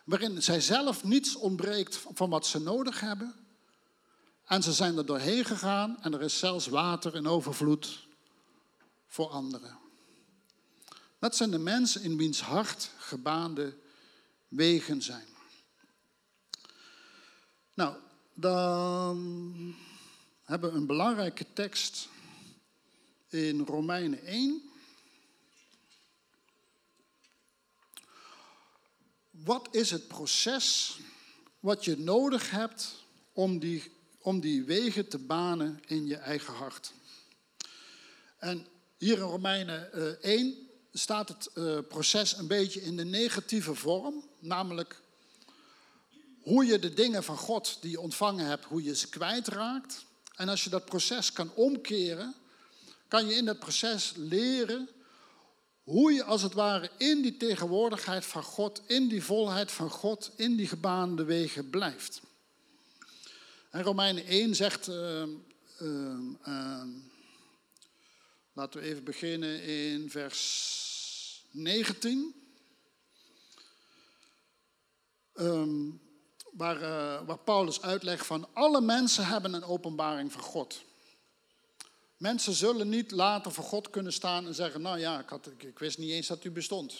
waarin 0.04 0.44
zij 0.44 0.62
zelf 0.62 1.04
niets 1.04 1.36
ontbreekt 1.36 2.00
van 2.14 2.30
wat 2.30 2.48
ze 2.48 2.60
nodig 2.60 3.00
hebben. 3.00 3.34
En 4.46 4.64
ze 4.64 4.74
zijn 4.74 4.98
er 4.98 5.06
doorheen 5.06 5.46
gegaan 5.46 5.98
en 6.02 6.14
er 6.14 6.22
is 6.22 6.40
zelfs 6.40 6.68
water 6.68 7.16
in 7.16 7.28
overvloed 7.28 8.08
voor 9.08 9.28
anderen. 9.28 9.86
Dat 11.20 11.36
zijn 11.36 11.52
de 11.52 11.58
mensen 11.58 12.02
in 12.02 12.18
wiens 12.18 12.42
hart 12.42 12.90
gebaande 12.98 13.78
wegen 14.48 15.02
zijn. 15.02 15.28
Nou, 17.74 17.96
dan 18.34 19.76
hebben 20.44 20.72
we 20.72 20.78
een 20.78 20.86
belangrijke 20.86 21.46
tekst 21.54 22.08
in 23.28 23.62
Romeinen 23.62 24.24
1. 24.24 24.62
Wat 29.32 29.68
is 29.72 29.92
het 29.92 30.08
proces 30.08 30.98
wat 31.60 31.86
je 31.86 31.98
nodig 31.98 32.52
hebt 32.52 33.04
om 33.34 33.60
die, 33.60 33.92
om 34.20 34.40
die 34.40 34.64
wegen 34.64 35.08
te 35.08 35.18
banen 35.18 35.80
in 35.86 36.06
je 36.06 36.16
eigen 36.16 36.54
hart? 36.54 36.94
En 38.38 38.68
hier 38.98 39.18
in 39.18 39.24
Romeinen 39.24 40.22
1 40.22 40.54
eh, 40.54 40.67
staat 40.98 41.30
het 41.30 41.50
eh, 41.54 41.78
proces 41.90 42.38
een 42.38 42.48
beetje 42.48 42.82
in 42.82 42.98
de 42.98 43.06
negatieve 43.06 43.76
vorm, 43.76 44.28
namelijk 44.40 45.02
hoe 46.42 46.66
je 46.66 46.80
de 46.80 46.94
dingen 46.94 47.24
van 47.24 47.38
God 47.38 47.78
die 47.82 47.92
je 47.92 48.00
ontvangen 48.00 48.46
hebt, 48.46 48.66
hoe 48.66 48.84
je 48.84 48.96
ze 48.96 49.10
kwijtraakt. 49.10 50.06
En 50.36 50.50
als 50.50 50.64
je 50.64 50.70
dat 50.70 50.86
proces 50.86 51.32
kan 51.32 51.52
omkeren, 51.54 52.36
kan 53.08 53.28
je 53.28 53.36
in 53.36 53.46
dat 53.46 53.60
proces 53.60 54.14
leren 54.16 54.90
hoe 55.84 56.14
je 56.14 56.24
als 56.24 56.42
het 56.42 56.54
ware 56.54 56.90
in 56.98 57.22
die 57.22 57.38
tegenwoordigheid 57.38 58.26
van 58.26 58.44
God, 58.44 58.82
in 58.86 59.08
die 59.08 59.24
volheid 59.24 59.72
van 59.72 59.90
God, 59.90 60.32
in 60.36 60.56
die 60.56 60.68
gebaande 60.68 61.24
wegen 61.24 61.70
blijft. 61.70 62.22
En 63.70 63.84
Romeinen 63.84 64.26
1 64.26 64.56
zegt, 64.56 64.88
uh, 64.88 65.24
uh, 65.82 66.84
laten 68.54 68.80
we 68.80 68.86
even 68.86 69.04
beginnen 69.04 69.64
in 69.64 70.10
vers 70.10 70.87
19. 71.58 72.36
Um, 75.34 76.02
waar, 76.52 76.82
uh, 76.82 77.28
waar 77.28 77.40
Paulus 77.40 77.82
uitlegt 77.82 78.26
van 78.26 78.48
alle 78.54 78.82
mensen 78.82 79.26
hebben 79.26 79.54
een 79.54 79.64
openbaring 79.64 80.32
van 80.32 80.42
God. 80.42 80.84
Mensen 82.18 82.54
zullen 82.54 82.90
niet 82.90 83.12
later 83.12 83.52
voor 83.52 83.64
God 83.64 83.90
kunnen 83.90 84.14
staan 84.14 84.46
en 84.46 84.56
zeggen, 84.56 84.82
nou 84.82 85.00
ja, 85.00 85.20
ik, 85.20 85.30
had, 85.30 85.50
ik, 85.58 85.80
wist 85.80 85.98
niet 85.98 86.12
eens 86.12 86.28
dat 86.28 86.44
u 86.44 86.52
bestond. 86.52 86.94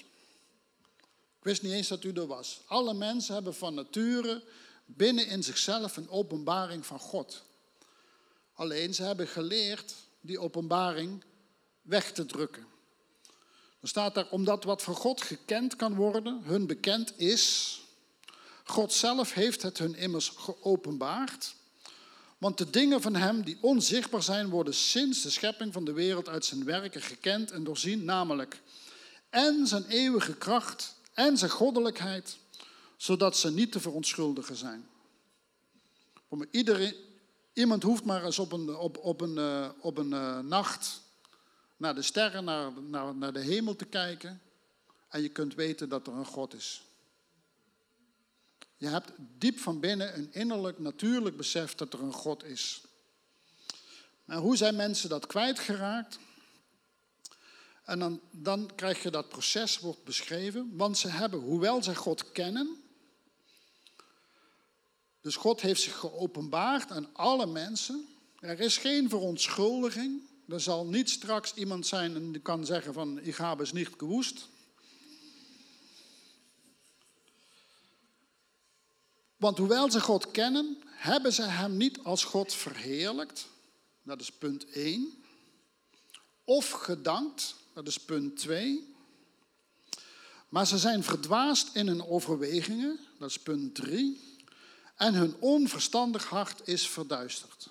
Ik 1.38 1.44
wist 1.44 1.62
niet 1.62 1.72
eens 1.72 1.88
dat 1.88 2.04
u 2.04 2.12
er 2.12 2.28
was. 2.28 2.62
Alle 2.66 2.94
mensen 2.94 3.34
hebben 3.34 3.56
van 3.56 3.74
nature 3.74 4.44
binnen 4.86 5.28
in 5.28 5.44
zichzelf 5.44 5.98
een 5.98 6.10
openbaring 6.10 6.86
van 6.86 7.00
God. 7.00 7.44
Alleen 8.54 8.94
ze 8.94 9.04
hebben 9.04 9.28
geleerd 9.28 9.96
die 10.22 10.40
openbaring 10.40 11.24
weg 11.82 12.12
te 12.12 12.26
drukken. 12.26 12.77
Staat 13.88 14.16
daar, 14.16 14.28
omdat 14.30 14.64
wat 14.64 14.82
van 14.82 14.96
God 14.96 15.22
gekend 15.22 15.76
kan 15.76 15.96
worden, 15.96 16.42
hun 16.44 16.68
bekend 16.68 17.20
is. 17.20 17.80
God 18.64 18.94
zelf 18.94 19.34
heeft 19.34 19.62
het 19.62 19.78
hun 19.78 19.96
immers 19.96 20.30
geopenbaard. 20.30 21.56
Want 22.38 22.58
de 22.58 22.70
dingen 22.70 23.02
van 23.02 23.16
Hem 23.16 23.44
die 23.44 23.58
onzichtbaar 23.62 24.24
zijn, 24.24 24.50
worden 24.50 24.74
sinds 24.74 25.22
de 25.22 25.30
schepping 25.30 25.74
van 25.74 25.86
de 25.86 25.92
wereld 25.92 26.30
uit 26.30 26.46
zijn 26.46 26.64
werken 26.64 27.02
gekend 27.02 27.52
en 27.52 27.64
doorzien, 27.64 28.06
namelijk 28.06 28.62
en 29.30 29.68
zijn 29.68 29.86
eeuwige 29.86 30.36
kracht 30.36 30.96
en 31.14 31.38
zijn 31.38 31.52
goddelijkheid, 31.52 32.38
zodat 32.98 33.38
ze 33.38 33.52
niet 33.52 33.72
te 33.72 33.80
verontschuldigen 33.80 34.56
zijn. 34.56 34.88
iedereen, 36.52 36.96
iemand 37.54 37.84
hoeft 37.84 38.04
maar 38.04 38.26
eens 38.26 38.40
op 38.40 38.52
een, 38.52 38.76
op, 38.76 38.98
op 38.98 39.22
een, 39.22 39.38
eh, 39.38 39.70
op 39.80 39.98
een 39.98 40.12
uh, 40.12 40.40
nacht 40.40 41.06
naar 41.78 41.96
de 41.96 42.02
sterren, 42.02 42.44
naar, 42.44 42.82
naar, 42.82 43.16
naar 43.16 43.34
de 43.34 43.40
hemel 43.40 43.76
te 43.76 43.86
kijken. 43.86 44.42
En 45.10 45.22
je 45.22 45.30
kunt 45.30 45.56
weten 45.56 45.90
dat 45.90 46.08
er 46.08 46.14
een 46.14 46.26
God 46.26 46.54
is. 46.54 46.82
Je 48.78 48.88
hebt 48.88 49.12
diep 49.18 49.60
van 49.60 49.80
binnen 49.80 50.18
een 50.18 50.34
innerlijk, 50.34 50.80
natuurlijk 50.80 51.38
besef 51.38 51.76
dat 51.76 51.94
er 51.94 52.02
een 52.02 52.14
God 52.14 52.44
is. 52.44 52.82
Maar 54.26 54.38
hoe 54.38 54.58
zijn 54.58 54.76
mensen 54.76 55.10
dat 55.10 55.28
kwijtgeraakt? 55.28 56.20
En 57.84 58.00
dan, 58.00 58.22
dan 58.32 58.72
krijg 58.76 59.04
je 59.04 59.12
dat 59.12 59.30
proces, 59.30 59.80
wordt 59.80 60.04
beschreven. 60.04 60.78
Want 60.78 60.98
ze 60.98 61.08
hebben, 61.08 61.40
hoewel 61.40 61.84
ze 61.84 61.96
God 61.96 62.32
kennen. 62.32 62.84
Dus 65.22 65.36
God 65.36 65.62
heeft 65.62 65.82
zich 65.82 65.96
geopenbaard 65.96 66.92
aan 66.92 67.10
alle 67.14 67.46
mensen. 67.46 68.08
Er 68.40 68.60
is 68.60 68.78
geen 68.78 69.10
verontschuldiging. 69.10 70.22
Er 70.48 70.60
zal 70.60 70.86
niet 70.86 71.10
straks 71.10 71.54
iemand 71.54 71.88
zijn 71.88 72.32
die 72.32 72.42
kan 72.42 72.66
zeggen 72.66 72.94
van, 72.94 73.20
ik 73.20 73.36
heb 73.36 73.60
es 73.60 73.72
niet 73.72 73.90
gewoest. 73.98 74.48
Want 79.38 79.58
hoewel 79.58 79.92
ze 79.92 80.02
God 80.02 80.32
kennen, 80.32 80.78
hebben 80.86 81.34
ze 81.34 81.44
hem 81.44 81.78
niet 81.78 82.04
als 82.04 82.24
God 82.24 82.54
verheerlijkt. 82.54 83.48
Dat 84.04 84.22
is 84.22 84.32
punt 84.32 84.70
1. 84.70 85.24
Of 86.44 86.70
gedankt. 86.70 87.56
Dat 87.74 87.88
is 87.88 87.98
punt 87.98 88.38
2. 88.38 88.96
Maar 90.50 90.68
ze 90.68 90.78
zijn 90.78 91.04
verdwaasd 91.04 91.76
in 91.76 91.88
hun 91.88 92.06
overwegingen. 92.06 93.00
Dat 93.20 93.30
is 93.30 93.40
punt 93.40 93.76
3. 93.76 94.22
En 94.96 95.14
hun 95.14 95.36
onverstandig 95.40 96.26
hart 96.26 96.68
is 96.68 96.88
verduisterd. 96.88 97.68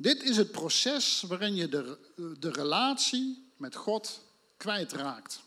Dit 0.00 0.22
is 0.22 0.36
het 0.36 0.52
proces 0.52 1.24
waarin 1.26 1.54
je 1.54 1.68
de, 1.68 1.98
de 2.38 2.50
relatie 2.50 3.50
met 3.56 3.74
God 3.74 4.20
kwijtraakt. 4.56 5.40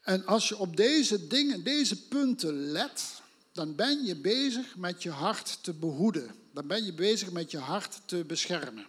En 0.00 0.26
als 0.26 0.48
je 0.48 0.58
op 0.58 0.76
deze 0.76 1.26
dingen, 1.26 1.64
deze 1.64 2.08
punten 2.08 2.54
let, 2.54 3.22
dan 3.52 3.74
ben 3.74 4.04
je 4.04 4.16
bezig 4.16 4.76
met 4.76 5.02
je 5.02 5.10
hart 5.10 5.58
te 5.62 5.72
behoeden. 5.72 6.34
Dan 6.52 6.66
ben 6.66 6.84
je 6.84 6.92
bezig 6.92 7.30
met 7.30 7.50
je 7.50 7.58
hart 7.58 8.00
te 8.04 8.24
beschermen. 8.24 8.86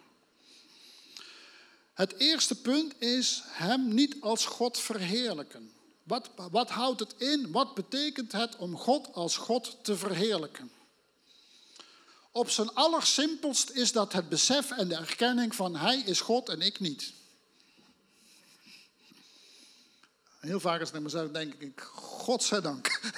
Het 1.94 2.14
eerste 2.18 2.62
punt 2.62 3.02
is 3.02 3.42
Hem 3.46 3.94
niet 3.94 4.16
als 4.20 4.46
God 4.46 4.80
verheerlijken. 4.80 5.72
Wat, 6.04 6.30
wat 6.52 6.70
houdt 6.70 7.00
het 7.00 7.16
in? 7.18 7.52
Wat 7.52 7.74
betekent 7.74 8.32
het 8.32 8.56
om 8.56 8.78
God 8.78 9.14
als 9.14 9.38
God 9.38 9.78
te 9.82 9.98
verheerlijken? 9.98 10.72
Op 12.36 12.50
zijn 12.50 12.74
allersimpelst 12.74 13.70
is 13.70 13.92
dat 13.92 14.14
het 14.14 14.30
besef 14.30 14.72
en 14.72 14.88
de 14.88 14.96
erkenning 14.96 15.56
van 15.56 15.76
Hij 15.76 16.00
is 16.00 16.22
God 16.22 16.50
en 16.50 16.62
ik 16.62 16.80
niet. 16.80 17.14
Heel 20.40 20.60
vaak 20.60 20.80
als 20.80 20.88
ik 20.88 20.94
naar 20.94 21.04
mezelf 21.04 21.32
denk 21.32 21.54
ik, 21.54 21.82
godzijdank. 21.94 23.14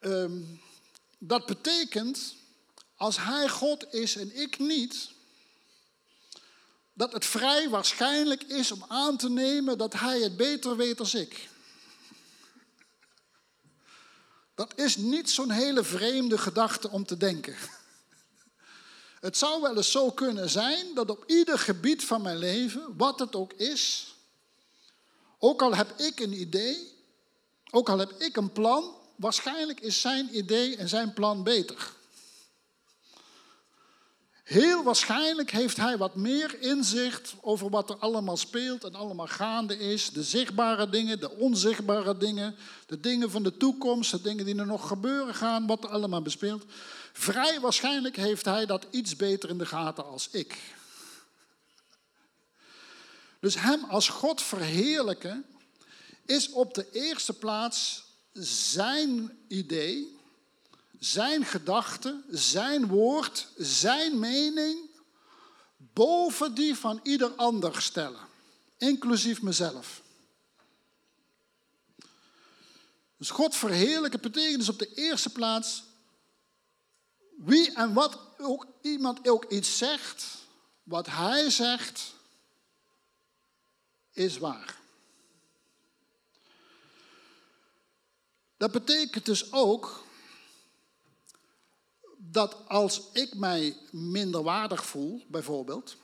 um, 0.00 0.60
dat 1.18 1.46
betekent, 1.46 2.34
als 2.96 3.16
Hij 3.16 3.48
God 3.48 3.94
is 3.94 4.16
en 4.16 4.40
ik 4.40 4.58
niet, 4.58 5.10
dat 6.92 7.12
het 7.12 7.24
vrij 7.24 7.68
waarschijnlijk 7.68 8.42
is 8.42 8.72
om 8.72 8.84
aan 8.88 9.16
te 9.16 9.30
nemen 9.30 9.78
dat 9.78 9.92
Hij 9.92 10.20
het 10.20 10.36
beter 10.36 10.76
weet 10.76 11.00
als 11.00 11.14
ik. 11.14 11.50
Dat 14.62 14.72
is 14.78 14.96
niet 14.96 15.30
zo'n 15.30 15.50
hele 15.50 15.84
vreemde 15.84 16.38
gedachte 16.38 16.90
om 16.90 17.04
te 17.06 17.16
denken. 17.16 17.56
Het 19.20 19.36
zou 19.36 19.62
wel 19.62 19.76
eens 19.76 19.90
zo 19.90 20.10
kunnen 20.10 20.50
zijn 20.50 20.94
dat 20.94 21.10
op 21.10 21.24
ieder 21.26 21.58
gebied 21.58 22.04
van 22.04 22.22
mijn 22.22 22.36
leven, 22.36 22.96
wat 22.96 23.18
het 23.18 23.36
ook 23.36 23.52
is, 23.52 24.14
ook 25.38 25.62
al 25.62 25.74
heb 25.74 26.00
ik 26.00 26.20
een 26.20 26.40
idee, 26.40 26.98
ook 27.70 27.88
al 27.88 27.98
heb 27.98 28.12
ik 28.18 28.36
een 28.36 28.52
plan, 28.52 28.94
waarschijnlijk 29.16 29.80
is 29.80 30.00
zijn 30.00 30.36
idee 30.36 30.76
en 30.76 30.88
zijn 30.88 31.12
plan 31.12 31.42
beter. 31.42 31.92
Heel 34.52 34.82
waarschijnlijk 34.82 35.50
heeft 35.50 35.76
hij 35.76 35.98
wat 35.98 36.14
meer 36.14 36.60
inzicht 36.60 37.34
over 37.40 37.70
wat 37.70 37.90
er 37.90 37.96
allemaal 37.96 38.36
speelt 38.36 38.84
en 38.84 38.94
allemaal 38.94 39.26
gaande 39.26 39.78
is. 39.78 40.10
De 40.10 40.22
zichtbare 40.22 40.88
dingen, 40.88 41.20
de 41.20 41.30
onzichtbare 41.30 42.16
dingen, 42.16 42.56
de 42.86 43.00
dingen 43.00 43.30
van 43.30 43.42
de 43.42 43.56
toekomst, 43.56 44.10
de 44.10 44.20
dingen 44.20 44.44
die 44.44 44.58
er 44.58 44.66
nog 44.66 44.88
gebeuren 44.88 45.34
gaan, 45.34 45.66
wat 45.66 45.84
er 45.84 45.90
allemaal 45.90 46.22
bespeelt. 46.22 46.64
Vrij 47.12 47.60
waarschijnlijk 47.60 48.16
heeft 48.16 48.44
hij 48.44 48.66
dat 48.66 48.86
iets 48.90 49.16
beter 49.16 49.48
in 49.48 49.58
de 49.58 49.66
gaten 49.66 50.04
als 50.06 50.28
ik. 50.30 50.58
Dus 53.40 53.54
hem 53.54 53.84
als 53.84 54.08
God 54.08 54.42
verheerlijken 54.42 55.44
is 56.26 56.50
op 56.50 56.74
de 56.74 56.86
eerste 56.92 57.32
plaats 57.32 58.04
zijn 58.32 59.38
idee 59.48 60.20
zijn 61.04 61.44
gedachte, 61.44 62.22
zijn 62.28 62.86
woord, 62.86 63.48
zijn 63.56 64.18
mening 64.18 64.90
boven 65.76 66.54
die 66.54 66.74
van 66.76 67.00
ieder 67.02 67.30
ander 67.30 67.82
stellen, 67.82 68.28
inclusief 68.76 69.42
mezelf. 69.42 70.02
Dus 73.16 73.30
God 73.30 73.56
verheerlijken 73.56 74.20
betekent 74.20 74.58
dus 74.58 74.68
op 74.68 74.78
de 74.78 74.94
eerste 74.94 75.32
plaats 75.32 75.82
wie 77.36 77.74
en 77.74 77.92
wat 77.92 78.18
ook 78.38 78.66
iemand 78.80 79.28
ook 79.28 79.44
iets 79.44 79.78
zegt, 79.78 80.24
wat 80.82 81.06
hij 81.06 81.50
zegt, 81.50 82.14
is 84.12 84.38
waar. 84.38 84.78
Dat 88.56 88.70
betekent 88.70 89.26
dus 89.26 89.52
ook 89.52 90.10
dat 92.32 92.56
als 92.68 93.02
ik 93.12 93.34
mij 93.34 93.76
minderwaardig 93.90 94.86
voel, 94.86 95.24
bijvoorbeeld, 95.28 95.96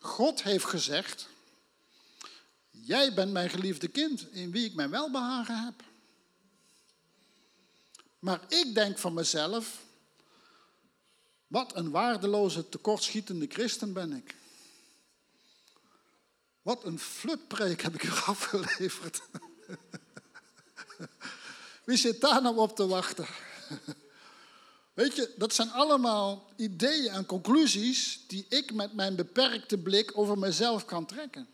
God 0.00 0.42
heeft 0.42 0.64
gezegd, 0.64 1.28
jij 2.70 3.14
bent 3.14 3.32
mijn 3.32 3.50
geliefde 3.50 3.88
kind 3.88 4.32
in 4.32 4.50
wie 4.50 4.64
ik 4.64 4.74
mijn 4.74 4.90
welbehagen 4.90 5.64
heb. 5.64 5.82
Maar 8.18 8.40
ik 8.48 8.74
denk 8.74 8.98
van 8.98 9.14
mezelf, 9.14 9.84
wat 11.46 11.76
een 11.76 11.90
waardeloze, 11.90 12.68
tekortschietende 12.68 13.46
christen 13.48 13.92
ben 13.92 14.12
ik. 14.12 14.36
Wat 16.62 16.84
een 16.84 16.98
flutpreek 16.98 17.82
heb 17.82 17.94
ik 17.94 18.02
u 18.02 18.10
afgeleverd. 18.34 19.22
Wie 21.84 21.96
zit 21.96 22.20
daar 22.20 22.42
nou 22.42 22.56
op 22.56 22.76
te 22.76 22.86
wachten? 22.86 23.26
Weet 24.98 25.16
je, 25.16 25.34
dat 25.36 25.54
zijn 25.54 25.70
allemaal 25.70 26.48
ideeën 26.56 27.12
en 27.12 27.26
conclusies 27.26 28.20
die 28.26 28.46
ik 28.48 28.72
met 28.72 28.92
mijn 28.92 29.16
beperkte 29.16 29.78
blik 29.78 30.18
over 30.18 30.38
mezelf 30.38 30.84
kan 30.84 31.06
trekken. 31.06 31.48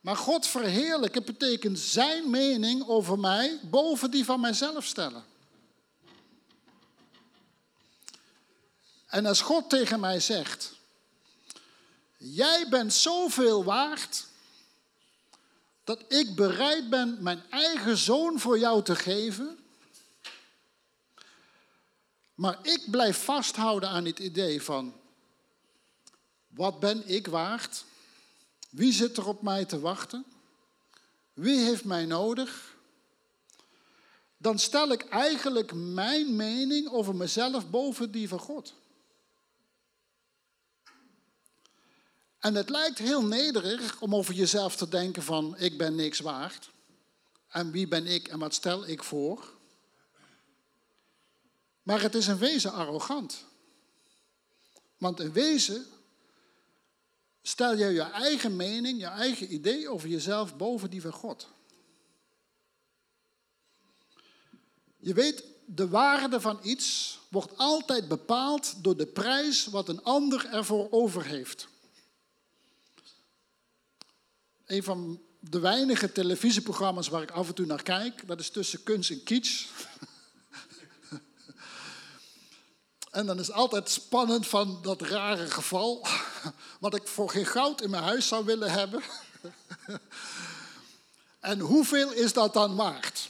Maar 0.00 0.16
God 0.16 0.46
verheerlijken 0.46 1.24
betekent 1.24 1.78
zijn 1.78 2.30
mening 2.30 2.86
over 2.88 3.18
mij 3.18 3.60
boven 3.62 4.10
die 4.10 4.24
van 4.24 4.40
mijzelf 4.40 4.84
stellen. 4.84 5.24
En 9.06 9.26
als 9.26 9.40
God 9.40 9.70
tegen 9.70 10.00
mij 10.00 10.20
zegt, 10.20 10.72
jij 12.16 12.66
bent 12.68 12.92
zoveel 12.94 13.64
waard 13.64 14.26
dat 15.84 16.04
ik 16.08 16.34
bereid 16.34 16.90
ben 16.90 17.22
mijn 17.22 17.42
eigen 17.50 17.96
zoon 17.96 18.40
voor 18.40 18.58
jou 18.58 18.82
te 18.82 18.96
geven, 18.96 19.58
maar 22.36 22.58
ik 22.62 22.90
blijf 22.90 23.24
vasthouden 23.24 23.88
aan 23.88 24.04
het 24.04 24.18
idee 24.18 24.62
van, 24.62 24.94
wat 26.46 26.80
ben 26.80 27.08
ik 27.08 27.26
waard? 27.26 27.84
Wie 28.70 28.92
zit 28.92 29.16
er 29.16 29.26
op 29.26 29.42
mij 29.42 29.64
te 29.64 29.80
wachten? 29.80 30.24
Wie 31.32 31.58
heeft 31.58 31.84
mij 31.84 32.04
nodig? 32.04 32.76
Dan 34.36 34.58
stel 34.58 34.92
ik 34.92 35.08
eigenlijk 35.08 35.72
mijn 35.74 36.36
mening 36.36 36.88
over 36.88 37.14
mezelf 37.14 37.70
boven 37.70 38.10
die 38.10 38.28
van 38.28 38.38
God. 38.38 38.74
En 42.38 42.54
het 42.54 42.68
lijkt 42.68 42.98
heel 42.98 43.24
nederig 43.24 44.00
om 44.00 44.14
over 44.14 44.34
jezelf 44.34 44.76
te 44.76 44.88
denken 44.88 45.22
van 45.22 45.56
ik 45.58 45.78
ben 45.78 45.94
niks 45.94 46.20
waard. 46.20 46.70
En 47.48 47.70
wie 47.70 47.88
ben 47.88 48.06
ik 48.06 48.28
en 48.28 48.38
wat 48.38 48.54
stel 48.54 48.86
ik 48.86 49.02
voor? 49.02 49.55
Maar 51.86 52.02
het 52.02 52.14
is 52.14 52.26
in 52.26 52.38
wezen 52.38 52.72
arrogant. 52.72 53.44
Want 54.98 55.20
in 55.20 55.32
wezen 55.32 55.86
stel 57.42 57.76
je 57.76 57.86
je 57.86 58.02
eigen 58.02 58.56
mening, 58.56 59.00
je 59.00 59.06
eigen 59.06 59.54
idee 59.54 59.88
over 59.88 60.08
jezelf 60.08 60.56
boven 60.56 60.90
die 60.90 61.00
van 61.00 61.12
God. 61.12 61.48
Je 64.96 65.14
weet, 65.14 65.44
de 65.64 65.88
waarde 65.88 66.40
van 66.40 66.58
iets 66.62 67.18
wordt 67.28 67.56
altijd 67.56 68.08
bepaald 68.08 68.84
door 68.84 68.96
de 68.96 69.06
prijs 69.06 69.66
wat 69.66 69.88
een 69.88 70.02
ander 70.02 70.46
ervoor 70.46 70.88
over 70.90 71.24
heeft. 71.24 71.68
Een 74.66 74.82
van 74.82 75.22
de 75.40 75.58
weinige 75.58 76.12
televisieprogramma's 76.12 77.08
waar 77.08 77.22
ik 77.22 77.30
af 77.30 77.48
en 77.48 77.54
toe 77.54 77.66
naar 77.66 77.82
kijk, 77.82 78.26
dat 78.26 78.40
is 78.40 78.50
tussen 78.50 78.82
kunst 78.82 79.10
en 79.10 79.22
kitsch. 79.22 79.68
En 83.16 83.26
dan 83.26 83.38
is 83.38 83.50
altijd 83.50 83.90
spannend 83.90 84.46
van 84.46 84.78
dat 84.82 85.00
rare 85.02 85.50
geval, 85.50 86.06
wat 86.80 86.94
ik 86.94 87.06
voor 87.06 87.30
geen 87.30 87.46
goud 87.46 87.80
in 87.80 87.90
mijn 87.90 88.02
huis 88.02 88.28
zou 88.28 88.44
willen 88.44 88.70
hebben. 88.70 89.02
En 91.40 91.60
hoeveel 91.60 92.12
is 92.12 92.32
dat 92.32 92.52
dan 92.52 92.76
waard? 92.76 93.28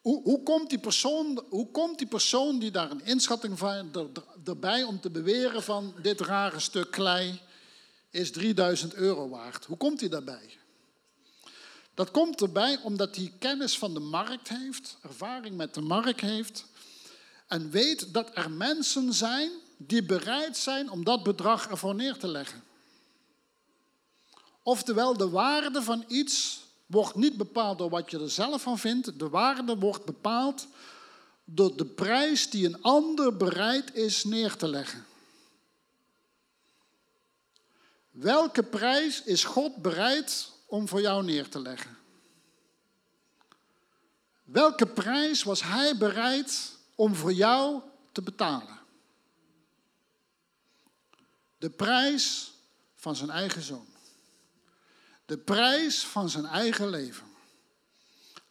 Hoe, 0.00 0.22
hoe, 0.22 0.42
komt 0.42 0.70
die 0.70 0.78
persoon, 0.78 1.44
hoe 1.48 1.70
komt 1.70 1.98
die 1.98 2.06
persoon 2.06 2.58
die 2.58 2.70
daar 2.70 2.90
een 2.90 3.04
inschatting 3.04 3.58
van 3.58 3.94
er, 3.94 4.06
erbij 4.44 4.82
om 4.82 5.00
te 5.00 5.10
beweren 5.10 5.62
van 5.62 5.94
dit 6.02 6.20
rare 6.20 6.60
stuk 6.60 6.90
klei 6.90 7.40
is 8.10 8.30
3000 8.30 8.94
euro 8.94 9.28
waard? 9.28 9.64
Hoe 9.64 9.76
komt 9.76 10.00
hij 10.00 10.08
daarbij? 10.08 10.58
Dat 11.94 12.10
komt 12.10 12.40
erbij 12.40 12.78
omdat 12.82 13.16
hij 13.16 13.32
kennis 13.38 13.78
van 13.78 13.94
de 13.94 14.00
markt 14.00 14.48
heeft, 14.48 14.96
ervaring 15.02 15.56
met 15.56 15.74
de 15.74 15.80
markt 15.80 16.20
heeft 16.20 16.68
en 17.50 17.70
weet 17.70 18.12
dat 18.14 18.30
er 18.34 18.50
mensen 18.50 19.12
zijn 19.12 19.50
die 19.76 20.02
bereid 20.02 20.56
zijn 20.56 20.90
om 20.90 21.04
dat 21.04 21.22
bedrag 21.22 21.68
ervoor 21.68 21.94
neer 21.94 22.16
te 22.16 22.28
leggen. 22.28 22.62
Oftewel, 24.62 25.16
de 25.16 25.28
waarde 25.28 25.82
van 25.82 26.04
iets 26.08 26.60
wordt 26.86 27.14
niet 27.14 27.36
bepaald 27.36 27.78
door 27.78 27.90
wat 27.90 28.10
je 28.10 28.18
er 28.18 28.30
zelf 28.30 28.62
van 28.62 28.78
vindt. 28.78 29.18
De 29.18 29.28
waarde 29.28 29.76
wordt 29.76 30.04
bepaald 30.04 30.66
door 31.44 31.76
de 31.76 31.84
prijs 31.84 32.50
die 32.50 32.66
een 32.66 32.82
ander 32.82 33.36
bereid 33.36 33.94
is 33.94 34.24
neer 34.24 34.56
te 34.56 34.68
leggen. 34.68 35.06
Welke 38.10 38.62
prijs 38.62 39.22
is 39.22 39.44
God 39.44 39.76
bereid 39.76 40.50
om 40.66 40.88
voor 40.88 41.00
jou 41.00 41.24
neer 41.24 41.48
te 41.48 41.60
leggen? 41.60 41.98
Welke 44.44 44.86
prijs 44.86 45.42
was 45.42 45.62
Hij 45.62 45.96
bereid 45.96 46.78
om 47.00 47.14
voor 47.14 47.32
jou 47.32 47.80
te 48.12 48.22
betalen? 48.22 48.78
De 51.58 51.70
prijs 51.70 52.52
van 52.94 53.16
zijn 53.16 53.30
eigen 53.30 53.62
zoon. 53.62 53.86
De 55.24 55.38
prijs 55.38 56.06
van 56.06 56.30
zijn 56.30 56.46
eigen 56.46 56.88
leven. 56.88 57.26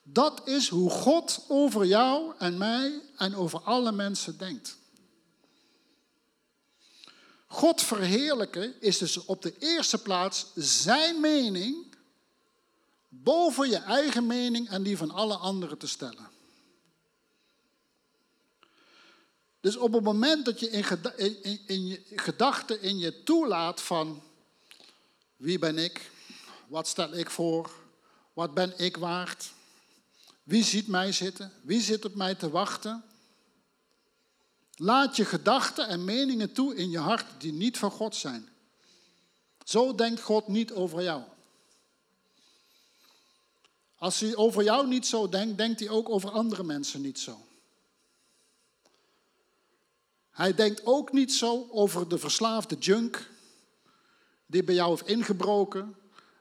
Dat 0.04 0.48
is 0.48 0.68
hoe 0.68 0.90
God 0.90 1.46
over 1.48 1.86
jou 1.86 2.34
en 2.38 2.58
mij 2.58 3.02
en 3.18 3.36
over 3.36 3.62
alle 3.62 3.92
mensen 3.92 4.38
denkt. 4.38 4.78
God 7.48 7.82
verheerlijken 7.82 8.82
is 8.82 8.98
dus 8.98 9.26
op 9.26 9.42
de 9.42 9.58
eerste 9.58 10.02
plaats 10.02 10.52
zijn 10.56 11.22
mening 11.22 11.96
boven 13.08 13.70
je 13.70 13.78
eigen 13.78 14.28
mening 14.28 14.70
en 14.70 14.84
die 14.84 14.98
van 14.98 15.12
alle 15.12 15.36
anderen 15.36 15.78
te 15.78 15.88
stellen. 15.88 16.39
Dus 19.60 19.78
op 19.78 19.94
het 19.94 20.04
moment 20.04 20.46
dat 20.46 20.60
je 20.60 20.70
in, 20.70 21.44
in, 21.44 21.60
in 21.66 21.88
je 21.88 22.02
gedachten 22.16 22.82
in 22.82 22.98
je 22.98 23.24
toelaat 23.24 23.82
van 23.82 24.22
wie 25.36 25.60
ben 25.60 25.78
ik, 25.78 26.12
wat 26.68 26.88
stel 26.88 27.14
ik 27.14 27.30
voor? 27.30 27.72
Wat 28.34 28.54
ben 28.54 28.74
ik 28.78 28.98
waard? 28.98 29.52
Wie 30.44 30.64
ziet 30.64 30.88
mij 30.88 31.12
zitten? 31.12 31.52
Wie 31.62 31.82
zit 31.82 32.06
op 32.06 32.16
mij 32.16 32.36
te 32.36 32.50
wachten? 32.50 33.04
Laat 34.76 35.16
je 35.16 35.26
gedachten 35.26 35.88
en 35.88 36.04
meningen 36.04 36.52
toe 36.54 36.76
in 36.76 36.90
je 36.90 37.00
hart 37.00 37.26
die 37.38 37.54
niet 37.54 37.78
van 37.78 37.92
God 37.92 38.16
zijn. 38.16 38.50
Zo 39.64 39.96
denkt 39.96 40.22
God 40.22 40.48
niet 40.48 40.72
over 40.72 41.04
jou. 41.04 41.24
Als 43.98 44.20
hij 44.20 44.36
over 44.36 44.64
jou 44.64 44.88
niet 44.88 45.08
zo 45.08 45.30
denkt, 45.30 45.58
denkt 45.58 45.80
hij 45.80 45.90
ook 45.90 46.10
over 46.10 46.32
andere 46.32 46.64
mensen 46.64 47.02
niet 47.02 47.20
zo. 47.20 47.48
Hij 50.40 50.54
denkt 50.54 50.86
ook 50.86 51.12
niet 51.12 51.34
zo 51.34 51.68
over 51.72 52.08
de 52.08 52.18
verslaafde 52.18 52.76
junk 52.76 53.30
die 54.46 54.64
bij 54.64 54.76
jou 54.76 54.90
heeft 54.90 55.08
ingebroken 55.08 55.96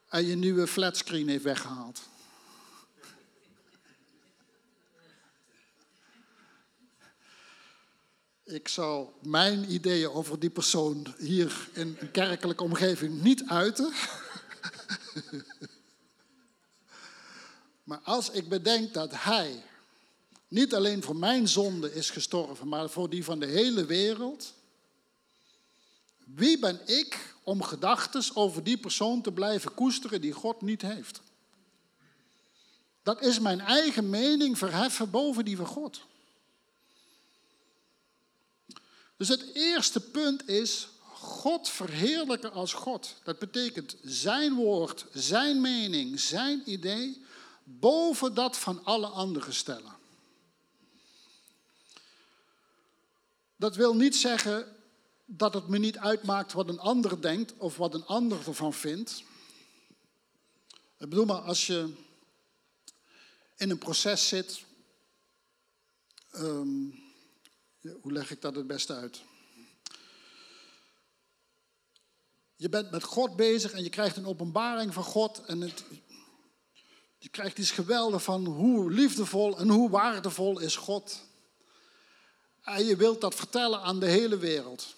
en 0.09 0.25
je 0.25 0.35
nieuwe 0.35 0.67
flatscreen 0.67 1.27
heeft 1.27 1.43
weggehaald. 1.43 2.01
Ik 8.43 8.67
zou 8.67 9.09
mijn 9.21 9.71
ideeën 9.71 10.09
over 10.09 10.39
die 10.39 10.49
persoon 10.49 11.15
hier 11.17 11.69
in 11.73 11.97
een 11.99 12.11
kerkelijke 12.11 12.63
omgeving 12.63 13.21
niet 13.21 13.43
uiten. 13.47 13.93
maar 17.83 17.99
als 18.03 18.29
ik 18.29 18.49
bedenk 18.49 18.93
dat 18.93 19.11
hij 19.13 19.63
niet 20.49 20.73
alleen 20.73 21.03
voor 21.03 21.15
mijn 21.15 21.47
zonde 21.47 21.93
is 21.93 22.09
gestorven, 22.09 22.67
maar 22.67 22.89
voor 22.89 23.09
die 23.09 23.23
van 23.23 23.39
de 23.39 23.45
hele 23.45 23.85
wereld. 23.85 24.53
Wie 26.25 26.59
ben 26.59 26.81
ik 26.85 27.35
om 27.43 27.63
gedachten 27.63 28.23
over 28.33 28.63
die 28.63 28.77
persoon 28.77 29.21
te 29.21 29.31
blijven 29.31 29.73
koesteren 29.73 30.21
die 30.21 30.31
God 30.31 30.61
niet 30.61 30.81
heeft? 30.81 31.21
Dat 33.03 33.21
is 33.21 33.39
mijn 33.39 33.59
eigen 33.59 34.09
mening 34.09 34.57
verheffen 34.57 35.09
boven 35.09 35.45
die 35.45 35.57
van 35.57 35.65
God. 35.65 36.01
Dus 39.17 39.27
het 39.27 39.53
eerste 39.53 39.99
punt 39.99 40.47
is 40.47 40.87
God 41.13 41.69
verheerlijken 41.69 42.51
als 42.51 42.73
God. 42.73 43.15
Dat 43.23 43.39
betekent 43.39 43.95
zijn 44.03 44.53
woord, 44.53 45.05
zijn 45.13 45.61
mening, 45.61 46.19
zijn 46.19 46.61
idee 46.65 47.21
boven 47.63 48.33
dat 48.33 48.57
van 48.57 48.83
alle 48.83 49.07
anderen 49.07 49.53
stellen. 49.53 49.98
Dat 53.59 53.75
wil 53.75 53.95
niet 53.95 54.15
zeggen 54.15 54.75
dat 55.25 55.53
het 55.53 55.67
me 55.67 55.77
niet 55.77 55.97
uitmaakt 55.97 56.53
wat 56.53 56.69
een 56.69 56.79
ander 56.79 57.21
denkt 57.21 57.53
of 57.57 57.77
wat 57.77 57.93
een 57.93 58.05
ander 58.05 58.47
ervan 58.47 58.73
vindt. 58.73 59.23
Ik 60.97 61.09
bedoel 61.09 61.25
maar, 61.25 61.41
als 61.41 61.67
je 61.67 61.93
in 63.57 63.69
een 63.69 63.77
proces 63.77 64.27
zit, 64.27 64.63
ehm, 66.31 66.89
hoe 68.01 68.11
leg 68.11 68.31
ik 68.31 68.41
dat 68.41 68.55
het 68.55 68.67
beste 68.67 68.93
uit? 68.93 69.21
Je 72.55 72.69
bent 72.69 72.91
met 72.91 73.03
God 73.03 73.35
bezig 73.35 73.71
en 73.71 73.83
je 73.83 73.89
krijgt 73.89 74.17
een 74.17 74.27
openbaring 74.27 74.93
van 74.93 75.03
God 75.03 75.45
en 75.45 75.61
het, 75.61 75.83
je 77.17 77.29
krijgt 77.29 77.57
iets 77.57 77.71
geweldig 77.71 78.23
van 78.23 78.45
hoe 78.45 78.91
liefdevol 78.91 79.57
en 79.57 79.69
hoe 79.69 79.89
waardevol 79.89 80.59
is 80.59 80.75
God. 80.75 81.27
En 82.63 82.85
je 82.85 82.95
wilt 82.95 83.21
dat 83.21 83.35
vertellen 83.35 83.81
aan 83.81 83.99
de 83.99 84.07
hele 84.07 84.37
wereld. 84.37 84.95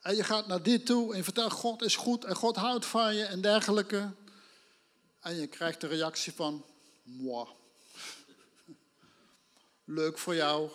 En 0.00 0.16
je 0.16 0.24
gaat 0.24 0.46
naar 0.46 0.62
dit 0.62 0.86
toe 0.86 1.14
en 1.14 1.24
vertelt 1.24 1.52
God 1.52 1.82
is 1.82 1.96
goed 1.96 2.24
en 2.24 2.36
God 2.36 2.56
houdt 2.56 2.86
van 2.86 3.14
je 3.14 3.24
en 3.24 3.40
dergelijke. 3.40 4.10
En 5.20 5.40
je 5.40 5.46
krijgt 5.46 5.80
de 5.80 5.86
reactie 5.86 6.32
van, 6.32 6.64
moi. 7.02 7.46
Leuk 9.84 10.18
voor 10.18 10.34
jou. 10.34 10.70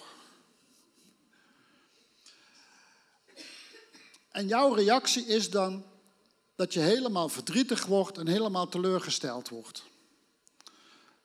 En 4.32 4.48
jouw 4.48 4.74
reactie 4.74 5.26
is 5.26 5.50
dan 5.50 5.86
dat 6.56 6.74
je 6.74 6.80
helemaal 6.80 7.30
verdrietig 7.30 7.86
wordt 7.86 8.18
en 8.18 8.28
helemaal 8.28 8.68
teleurgesteld 8.68 9.50
wordt. 9.50 9.84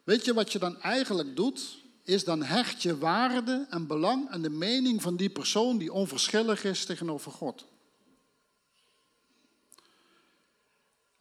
Weet 0.04 0.24
je 0.24 0.34
wat 0.34 0.52
je 0.52 0.58
dan 0.58 0.80
eigenlijk 0.80 1.36
doet? 1.36 1.78
Is 2.06 2.24
dan 2.24 2.42
hecht 2.42 2.82
je 2.82 2.98
waarde 2.98 3.66
en 3.70 3.86
belang 3.86 4.28
aan 4.28 4.42
de 4.42 4.50
mening 4.50 5.02
van 5.02 5.16
die 5.16 5.30
persoon 5.30 5.78
die 5.78 5.92
onverschillig 5.92 6.64
is 6.64 6.84
tegenover 6.84 7.32
God. 7.32 7.66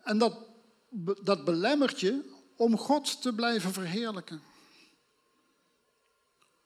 En 0.03 0.17
dat, 0.17 0.37
dat 1.21 1.45
belemmert 1.45 1.99
je 1.99 2.33
om 2.55 2.77
God 2.77 3.21
te 3.21 3.33
blijven 3.33 3.73
verheerlijken. 3.73 4.41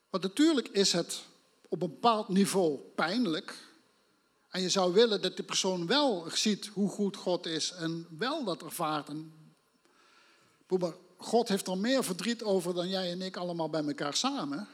Want 0.10 0.24
natuurlijk 0.24 0.68
is 0.68 0.94
het 0.94 1.24
op 1.68 1.82
een 1.82 1.90
bepaald 1.90 2.28
niveau 2.28 2.78
pijnlijk. 2.96 3.56
En 4.50 4.62
je 4.62 4.70
zou 4.70 4.94
willen 4.94 5.22
dat 5.22 5.38
de 5.38 5.44
persoon 5.44 5.88
wel 5.88 6.26
ziet 6.32 6.68
hoe 6.68 6.90
goed 6.90 7.16
God 7.16 7.46
is 7.46 7.72
en 7.72 8.08
wel 8.18 8.44
dat 8.44 8.64
ervaart. 8.64 9.10
En, 9.10 9.34
God 11.22 11.48
heeft 11.48 11.68
er 11.68 11.78
meer 11.78 12.04
verdriet 12.04 12.44
over 12.44 12.74
dan 12.74 12.90
jij 12.90 13.12
en 13.12 13.22
ik 13.22 13.38
allemaal 13.38 13.70
bij 13.70 13.84
elkaar 13.84 14.14
samen. 14.14 14.68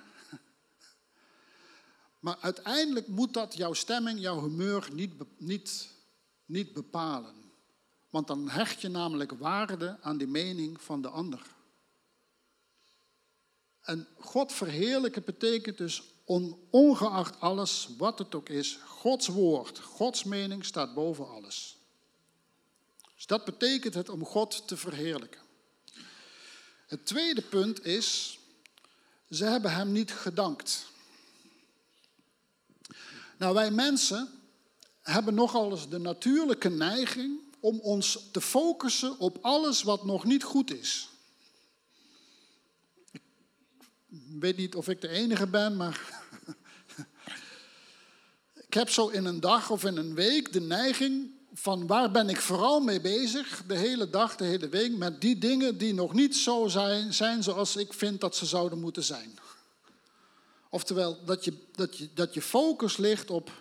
Maar 2.19 2.37
uiteindelijk 2.39 3.07
moet 3.07 3.33
dat 3.33 3.57
jouw 3.57 3.73
stemming, 3.73 4.19
jouw 4.19 4.41
humeur 4.41 4.89
niet, 4.93 5.13
niet, 5.37 5.89
niet 6.45 6.73
bepalen. 6.73 7.35
Want 8.09 8.27
dan 8.27 8.49
hecht 8.49 8.81
je 8.81 8.87
namelijk 8.87 9.31
waarde 9.31 9.97
aan 10.01 10.17
de 10.17 10.27
mening 10.27 10.81
van 10.81 11.01
de 11.01 11.07
ander. 11.07 11.41
En 13.81 14.07
God 14.19 14.51
verheerlijken 14.51 15.23
betekent 15.23 15.77
dus 15.77 16.03
ongeacht 16.69 17.39
alles 17.39 17.89
wat 17.97 18.19
het 18.19 18.35
ook 18.35 18.49
is, 18.49 18.79
Gods 18.85 19.27
woord, 19.27 19.79
Gods 19.79 20.23
mening 20.23 20.65
staat 20.65 20.93
boven 20.93 21.29
alles. 21.29 21.77
Dus 23.15 23.25
dat 23.25 23.45
betekent 23.45 23.93
het 23.93 24.09
om 24.09 24.25
God 24.25 24.67
te 24.67 24.77
verheerlijken. 24.77 25.44
Het 26.85 27.05
tweede 27.05 27.41
punt 27.41 27.85
is, 27.85 28.39
ze 29.29 29.45
hebben 29.45 29.73
hem 29.73 29.91
niet 29.91 30.11
gedankt. 30.11 30.85
Nou, 33.37 33.53
wij 33.53 33.71
mensen 33.71 34.29
hebben 35.01 35.33
nogal 35.33 35.71
eens 35.71 35.89
de 35.89 35.97
natuurlijke 35.97 36.69
neiging 36.69 37.39
om 37.59 37.79
ons 37.79 38.19
te 38.31 38.41
focussen 38.41 39.19
op 39.19 39.37
alles 39.41 39.83
wat 39.83 40.05
nog 40.05 40.23
niet 40.23 40.43
goed 40.43 40.73
is. 40.73 41.09
Ik 44.09 44.39
weet 44.39 44.57
niet 44.57 44.75
of 44.75 44.87
ik 44.87 45.01
de 45.01 45.07
enige 45.07 45.47
ben, 45.47 45.75
maar 45.75 46.23
ik 48.67 48.73
heb 48.73 48.89
zo 48.89 49.07
in 49.07 49.25
een 49.25 49.39
dag 49.39 49.69
of 49.69 49.83
in 49.83 49.97
een 49.97 50.15
week 50.15 50.53
de 50.53 50.61
neiging 50.61 51.31
van 51.57 51.87
waar 51.87 52.11
ben 52.11 52.29
ik 52.29 52.41
vooral 52.41 52.79
mee 52.79 53.01
bezig, 53.01 53.63
de 53.67 53.77
hele 53.77 54.09
dag, 54.09 54.35
de 54.35 54.45
hele 54.45 54.69
week, 54.69 54.97
met 54.97 55.21
die 55.21 55.37
dingen 55.37 55.77
die 55.77 55.93
nog 55.93 56.13
niet 56.13 56.35
zo 56.35 56.67
zijn, 56.67 57.13
zijn 57.13 57.43
zoals 57.43 57.75
ik 57.75 57.93
vind 57.93 58.21
dat 58.21 58.35
ze 58.35 58.45
zouden 58.45 58.79
moeten 58.79 59.03
zijn. 59.03 59.39
Oftewel, 60.69 61.25
dat 61.25 61.45
je, 61.45 61.53
dat, 61.75 61.97
je, 61.97 62.09
dat 62.13 62.33
je 62.33 62.41
focus 62.41 62.97
ligt 62.97 63.29
op 63.29 63.51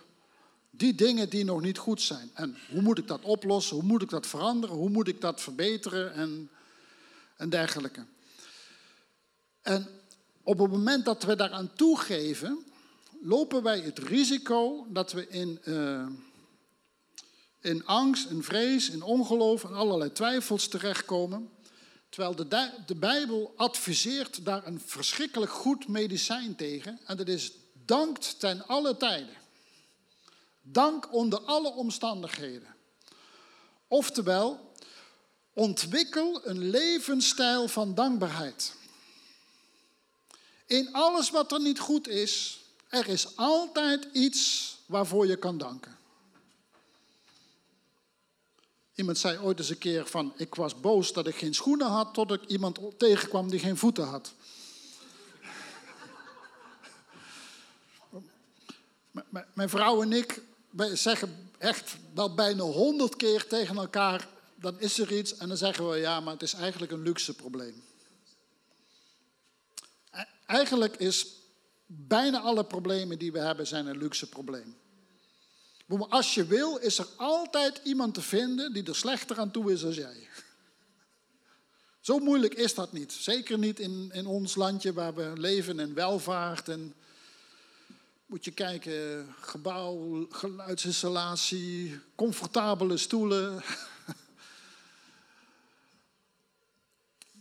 die 0.69 0.95
dingen 0.95 1.29
die 1.29 1.45
nog 1.45 1.61
niet 1.61 1.77
goed 1.77 2.01
zijn. 2.01 2.31
En 2.33 2.57
hoe 2.69 2.81
moet 2.81 2.97
ik 2.97 3.07
dat 3.07 3.21
oplossen? 3.21 3.75
Hoe 3.75 3.85
moet 3.85 4.01
ik 4.01 4.09
dat 4.09 4.27
veranderen? 4.27 4.75
Hoe 4.75 4.89
moet 4.89 5.07
ik 5.07 5.21
dat 5.21 5.41
verbeteren? 5.41 6.13
En, 6.13 6.49
en 7.37 7.49
dergelijke. 7.49 8.05
En 9.61 9.87
op 10.43 10.59
het 10.59 10.71
moment 10.71 11.05
dat 11.05 11.23
we 11.23 11.35
daaraan 11.35 11.73
toegeven, 11.73 12.65
lopen 13.21 13.63
wij 13.63 13.79
het 13.79 13.99
risico 13.99 14.85
dat 14.89 15.11
we 15.11 15.27
in, 15.27 15.59
uh, 15.63 16.07
in 17.65 17.85
angst, 17.85 18.29
in 18.29 18.43
vrees, 18.43 18.89
in 18.89 19.01
ongeloof 19.01 19.63
en 19.63 19.73
allerlei 19.73 20.11
twijfels 20.11 20.67
terechtkomen. 20.67 21.49
Terwijl 22.09 22.35
de, 22.35 22.71
de 22.85 22.95
Bijbel 22.95 23.53
adviseert 23.55 24.45
daar 24.45 24.67
een 24.67 24.81
verschrikkelijk 24.85 25.51
goed 25.51 25.87
medicijn 25.87 26.55
tegen. 26.55 26.99
En 27.05 27.17
dat 27.17 27.27
is 27.27 27.51
dankt 27.85 28.39
ten 28.39 28.67
alle 28.67 28.97
tijden. 28.97 29.35
Dank 30.61 31.13
onder 31.13 31.39
alle 31.39 31.71
omstandigheden. 31.71 32.75
Oftewel, 33.87 34.73
ontwikkel 35.53 36.47
een 36.47 36.69
levensstijl 36.69 37.67
van 37.67 37.95
dankbaarheid. 37.95 38.73
In 40.65 40.93
alles 40.93 41.29
wat 41.29 41.51
er 41.51 41.61
niet 41.61 41.79
goed 41.79 42.07
is, 42.07 42.59
er 42.89 43.07
is 43.07 43.37
altijd 43.37 44.07
iets 44.13 44.75
waarvoor 44.85 45.27
je 45.27 45.35
kan 45.35 45.57
danken. 45.57 45.97
Iemand 48.95 49.17
zei 49.17 49.39
ooit 49.39 49.59
eens 49.59 49.69
een 49.69 49.77
keer 49.77 50.07
van, 50.07 50.33
ik 50.35 50.55
was 50.55 50.79
boos 50.79 51.13
dat 51.13 51.27
ik 51.27 51.35
geen 51.35 51.53
schoenen 51.53 51.87
had, 51.87 52.13
tot 52.13 52.31
ik 52.31 52.45
iemand 52.45 52.79
tegenkwam 52.97 53.49
die 53.49 53.59
geen 53.59 53.77
voeten 53.77 54.07
had. 54.07 54.33
Mijn 59.53 59.69
vrouw 59.69 60.01
en 60.01 60.13
ik 60.13 60.41
zeggen 60.93 61.51
echt 61.57 61.97
wel 62.13 62.33
bijna 62.33 62.63
honderd 62.63 63.15
keer 63.15 63.47
tegen 63.47 63.75
elkaar, 63.77 64.27
dan 64.55 64.79
is 64.79 64.99
er 64.99 65.17
iets 65.17 65.37
en 65.37 65.47
dan 65.47 65.57
zeggen 65.57 65.89
we 65.89 65.97
ja, 65.97 66.19
maar 66.19 66.33
het 66.33 66.41
is 66.41 66.53
eigenlijk 66.53 66.91
een 66.91 67.01
luxe 67.01 67.35
probleem. 67.35 67.83
E-, 70.11 70.23
eigenlijk 70.45 70.95
is 70.95 71.27
bijna 71.85 72.39
alle 72.39 72.65
problemen 72.65 73.19
die 73.19 73.31
we 73.31 73.39
hebben 73.39 73.67
zijn 73.67 73.87
een 73.87 73.97
luxe 73.97 74.29
probleem. 74.29 74.75
Als 75.87 76.33
je 76.33 76.45
wil, 76.45 76.77
is 76.77 76.97
er 76.97 77.07
altijd 77.15 77.81
iemand 77.83 78.13
te 78.13 78.21
vinden 78.21 78.73
die 78.73 78.83
er 78.83 78.95
slechter 78.95 79.39
aan 79.39 79.51
toe 79.51 79.71
is 79.71 79.81
dan 79.81 79.93
jij. 79.93 80.29
Zo 81.99 82.19
moeilijk 82.19 82.53
is 82.53 82.73
dat 82.73 82.91
niet. 82.91 83.11
Zeker 83.11 83.57
niet 83.57 83.79
in, 83.79 84.09
in 84.13 84.25
ons 84.25 84.55
landje 84.55 84.93
waar 84.93 85.13
we 85.13 85.31
leven 85.35 85.79
in 85.79 85.93
welvaart 85.93 86.69
en 86.69 86.95
moet 88.25 88.45
je 88.45 88.51
kijken, 88.51 89.35
gebouw, 89.41 90.25
geluidsinstallatie, 90.29 91.99
comfortabele 92.15 92.97
stoelen. 92.97 93.63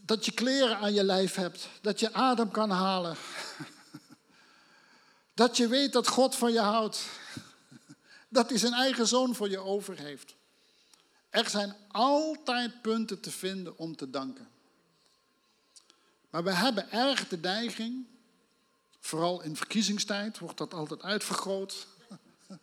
Dat 0.06 0.24
je 0.24 0.32
kleren 0.32 0.78
aan 0.78 0.94
je 0.94 1.04
lijf 1.04 1.34
hebt, 1.34 1.68
dat 1.80 2.00
je 2.00 2.12
adem 2.12 2.50
kan 2.50 2.70
halen. 2.70 3.16
Dat 5.34 5.56
je 5.56 5.68
weet 5.68 5.92
dat 5.92 6.08
God 6.08 6.34
van 6.34 6.52
je 6.52 6.60
houdt. 6.60 7.00
Dat 8.34 8.48
hij 8.48 8.58
zijn 8.58 8.72
eigen 8.72 9.06
zoon 9.06 9.34
voor 9.34 9.50
je 9.50 9.58
over 9.58 9.98
heeft. 9.98 10.34
Er 11.30 11.48
zijn 11.48 11.74
altijd 11.88 12.82
punten 12.82 13.20
te 13.20 13.30
vinden 13.30 13.78
om 13.78 13.96
te 13.96 14.10
danken. 14.10 14.48
Maar 16.30 16.44
we 16.44 16.52
hebben 16.52 16.90
erg 16.90 17.28
de 17.28 17.38
neiging 17.38 18.06
Vooral 19.04 19.42
in 19.42 19.56
verkiezingstijd 19.56 20.38
wordt 20.38 20.58
dat 20.58 20.74
altijd 20.74 21.02
uitvergroot. 21.02 21.86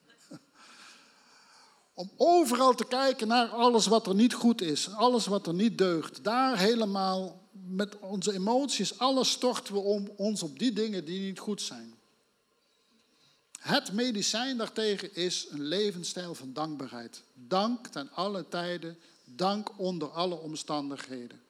Om 1.93 2.11
overal 2.17 2.75
te 2.75 2.85
kijken 2.85 3.27
naar 3.27 3.47
alles 3.47 3.87
wat 3.87 4.07
er 4.07 4.15
niet 4.15 4.33
goed 4.33 4.61
is, 4.61 4.93
alles 4.93 5.25
wat 5.25 5.47
er 5.47 5.53
niet 5.53 5.77
deugt. 5.77 6.23
Daar 6.23 6.57
helemaal 6.57 7.41
met 7.51 7.99
onze 7.99 8.33
emoties, 8.33 8.99
alles 8.99 9.31
storten 9.31 9.73
we 9.73 9.79
om 9.79 10.11
ons 10.15 10.43
op 10.43 10.59
die 10.59 10.73
dingen 10.73 11.05
die 11.05 11.19
niet 11.19 11.39
goed 11.39 11.61
zijn. 11.61 11.90
Het 13.61 13.91
medicijn 13.91 14.57
daartegen 14.57 15.15
is 15.15 15.47
een 15.49 15.63
levensstijl 15.63 16.35
van 16.35 16.53
dankbaarheid. 16.53 17.21
Dank 17.33 17.87
ten 17.87 18.11
alle 18.11 18.47
tijden, 18.49 18.97
dank 19.23 19.79
onder 19.79 20.09
alle 20.09 20.35
omstandigheden. 20.35 21.41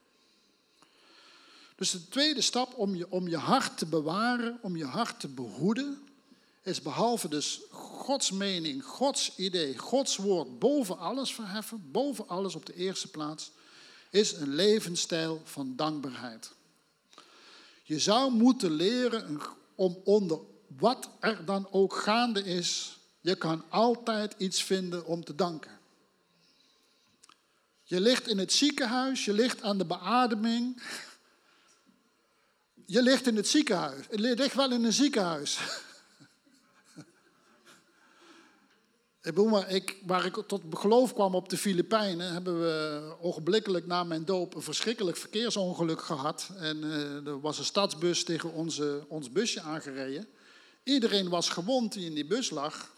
Dus 1.75 1.91
de 1.91 2.07
tweede 2.07 2.41
stap 2.41 2.77
om 2.77 2.95
je, 2.95 3.11
om 3.11 3.27
je 3.27 3.37
hart 3.37 3.77
te 3.77 3.85
bewaren, 3.85 4.59
om 4.61 4.75
je 4.75 4.85
hart 4.85 5.19
te 5.19 5.27
behoeden, 5.27 6.07
is 6.63 6.81
behalve 6.81 7.27
dus 7.27 7.61
Gods 7.71 8.31
mening, 8.31 8.85
Gods 8.85 9.35
idee, 9.35 9.77
Gods 9.77 10.15
woord 10.15 10.59
boven 10.59 10.97
alles 10.97 11.33
verheffen, 11.33 11.91
boven 11.91 12.27
alles 12.27 12.55
op 12.55 12.65
de 12.65 12.75
eerste 12.75 13.07
plaats, 13.07 13.51
is 14.09 14.31
een 14.31 14.55
levensstijl 14.55 15.41
van 15.43 15.75
dankbaarheid. 15.75 16.51
Je 17.83 17.99
zou 17.99 18.31
moeten 18.31 18.71
leren 18.71 19.39
om 19.75 20.01
onder 20.03 20.39
wat 20.77 21.09
er 21.19 21.45
dan 21.45 21.67
ook 21.71 21.95
gaande 21.95 22.43
is, 22.43 22.99
je 23.19 23.35
kan 23.35 23.63
altijd 23.69 24.35
iets 24.37 24.63
vinden 24.63 25.05
om 25.05 25.23
te 25.23 25.35
danken. 25.35 25.79
Je 27.83 28.01
ligt 28.01 28.27
in 28.27 28.37
het 28.37 28.53
ziekenhuis, 28.53 29.25
je 29.25 29.33
ligt 29.33 29.61
aan 29.61 29.77
de 29.77 29.85
beademing, 29.85 30.81
je 32.85 33.01
ligt 33.01 33.27
in 33.27 33.35
het 33.35 33.47
ziekenhuis. 33.47 34.05
Je 34.11 34.17
ligt 34.17 34.53
wel 34.53 34.71
in 34.71 34.83
een 34.83 34.93
ziekenhuis. 34.93 35.59
ik 39.21 39.33
bedoel 39.33 39.47
maar, 39.47 39.69
ik, 39.69 39.97
waar 40.05 40.25
ik 40.25 40.43
tot 40.47 40.61
geloof 40.69 41.13
kwam 41.13 41.35
op 41.35 41.49
de 41.49 41.57
Filipijnen, 41.57 42.31
hebben 42.33 42.59
we 42.59 43.15
ogenblikkelijk 43.21 43.85
na 43.85 44.03
mijn 44.03 44.25
doop 44.25 44.55
een 44.55 44.61
verschrikkelijk 44.61 45.17
verkeersongeluk 45.17 46.01
gehad. 46.01 46.49
En 46.57 46.77
uh, 46.77 47.27
er 47.27 47.41
was 47.41 47.57
een 47.57 47.65
stadsbus 47.65 48.23
tegen 48.23 48.51
onze, 48.51 49.05
ons 49.07 49.31
busje 49.31 49.61
aangereden. 49.61 50.27
Iedereen 50.83 51.29
was 51.29 51.49
gewond 51.49 51.93
die 51.93 52.05
in 52.05 52.13
die 52.13 52.25
bus 52.25 52.49
lag. 52.49 52.91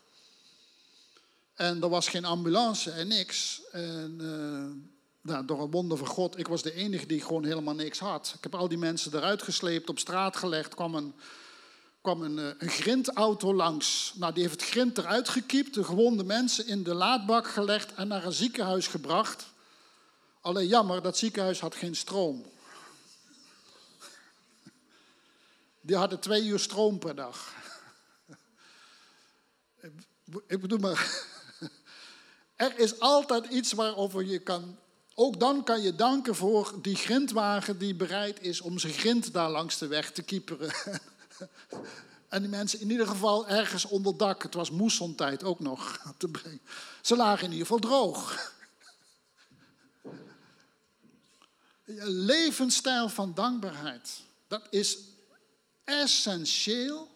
En 1.53 1.81
er 1.81 1.89
was 1.89 2.07
geen 2.07 2.25
ambulance 2.25 2.91
en 2.91 3.07
niks. 3.07 3.61
En 3.71 4.17
uh, 5.25 5.39
door 5.45 5.61
een 5.61 5.71
wonder 5.71 5.97
van 5.97 6.07
God, 6.07 6.39
ik 6.39 6.47
was 6.47 6.61
de 6.61 6.73
enige 6.73 7.05
die 7.05 7.21
gewoon 7.21 7.45
helemaal 7.45 7.73
niks 7.73 7.99
had. 7.99 8.33
Ik 8.37 8.43
heb 8.43 8.55
al 8.55 8.67
die 8.67 8.77
mensen 8.77 9.15
eruit 9.15 9.41
gesleept, 9.41 9.89
op 9.89 9.99
straat 9.99 10.37
gelegd, 10.37 10.75
kwam 10.75 10.95
een, 10.95 11.13
kwam 12.01 12.21
een, 12.21 12.39
eh, 12.39 12.45
een 12.57 12.69
grindauto 12.69 13.53
langs. 13.53 14.13
Nou, 14.15 14.33
die 14.33 14.43
heeft 14.43 14.61
het 14.61 14.69
grind 14.69 14.97
eruit 14.97 15.29
gekiept, 15.29 15.73
de 15.73 15.83
gewonde 15.83 16.23
mensen 16.23 16.67
in 16.67 16.83
de 16.83 16.93
laadbak 16.93 17.47
gelegd 17.47 17.93
en 17.93 18.07
naar 18.07 18.25
een 18.25 18.33
ziekenhuis 18.33 18.87
gebracht. 18.87 19.45
Alleen 20.41 20.67
jammer, 20.67 21.01
dat 21.01 21.17
ziekenhuis 21.17 21.59
had 21.59 21.75
geen 21.75 21.95
stroom. 21.95 22.45
Die 25.81 25.95
hadden 25.95 26.19
twee 26.19 26.43
uur 26.43 26.59
stroom 26.59 26.99
per 26.99 27.15
dag. 27.15 27.53
Ik 30.47 30.61
bedoel 30.61 30.79
maar, 30.79 31.25
er 32.55 32.79
is 32.79 32.99
altijd 32.99 33.45
iets 33.45 33.73
waarover 33.73 34.25
je 34.25 34.39
kan 34.39 34.77
ook 35.15 35.39
dan 35.39 35.63
kan 35.63 35.81
je 35.81 35.95
danken 35.95 36.35
voor 36.35 36.73
die 36.81 36.95
grindwagen 36.95 37.77
die 37.77 37.95
bereid 37.95 38.41
is 38.41 38.61
om 38.61 38.79
zijn 38.79 38.93
grind 38.93 39.33
daar 39.33 39.49
langs 39.49 39.77
de 39.77 39.87
weg 39.87 40.11
te 40.11 40.21
kieperen. 40.23 40.73
en 42.29 42.41
die 42.41 42.49
mensen 42.49 42.79
in 42.79 42.91
ieder 42.91 43.07
geval 43.07 43.47
ergens 43.47 43.85
onder 43.85 44.17
dak, 44.17 44.43
het 44.43 44.53
was 44.53 44.71
moessontijd 44.71 45.43
ook 45.43 45.59
nog, 45.59 46.13
te 46.17 46.27
brengen. 46.27 46.61
Ze 47.01 47.15
lagen 47.15 47.45
in 47.45 47.51
ieder 47.51 47.67
geval 47.67 47.81
droog. 47.81 48.51
Levensstijl 52.27 53.09
van 53.09 53.33
dankbaarheid, 53.33 54.21
dat 54.47 54.67
is 54.69 54.97
essentieel 55.83 57.11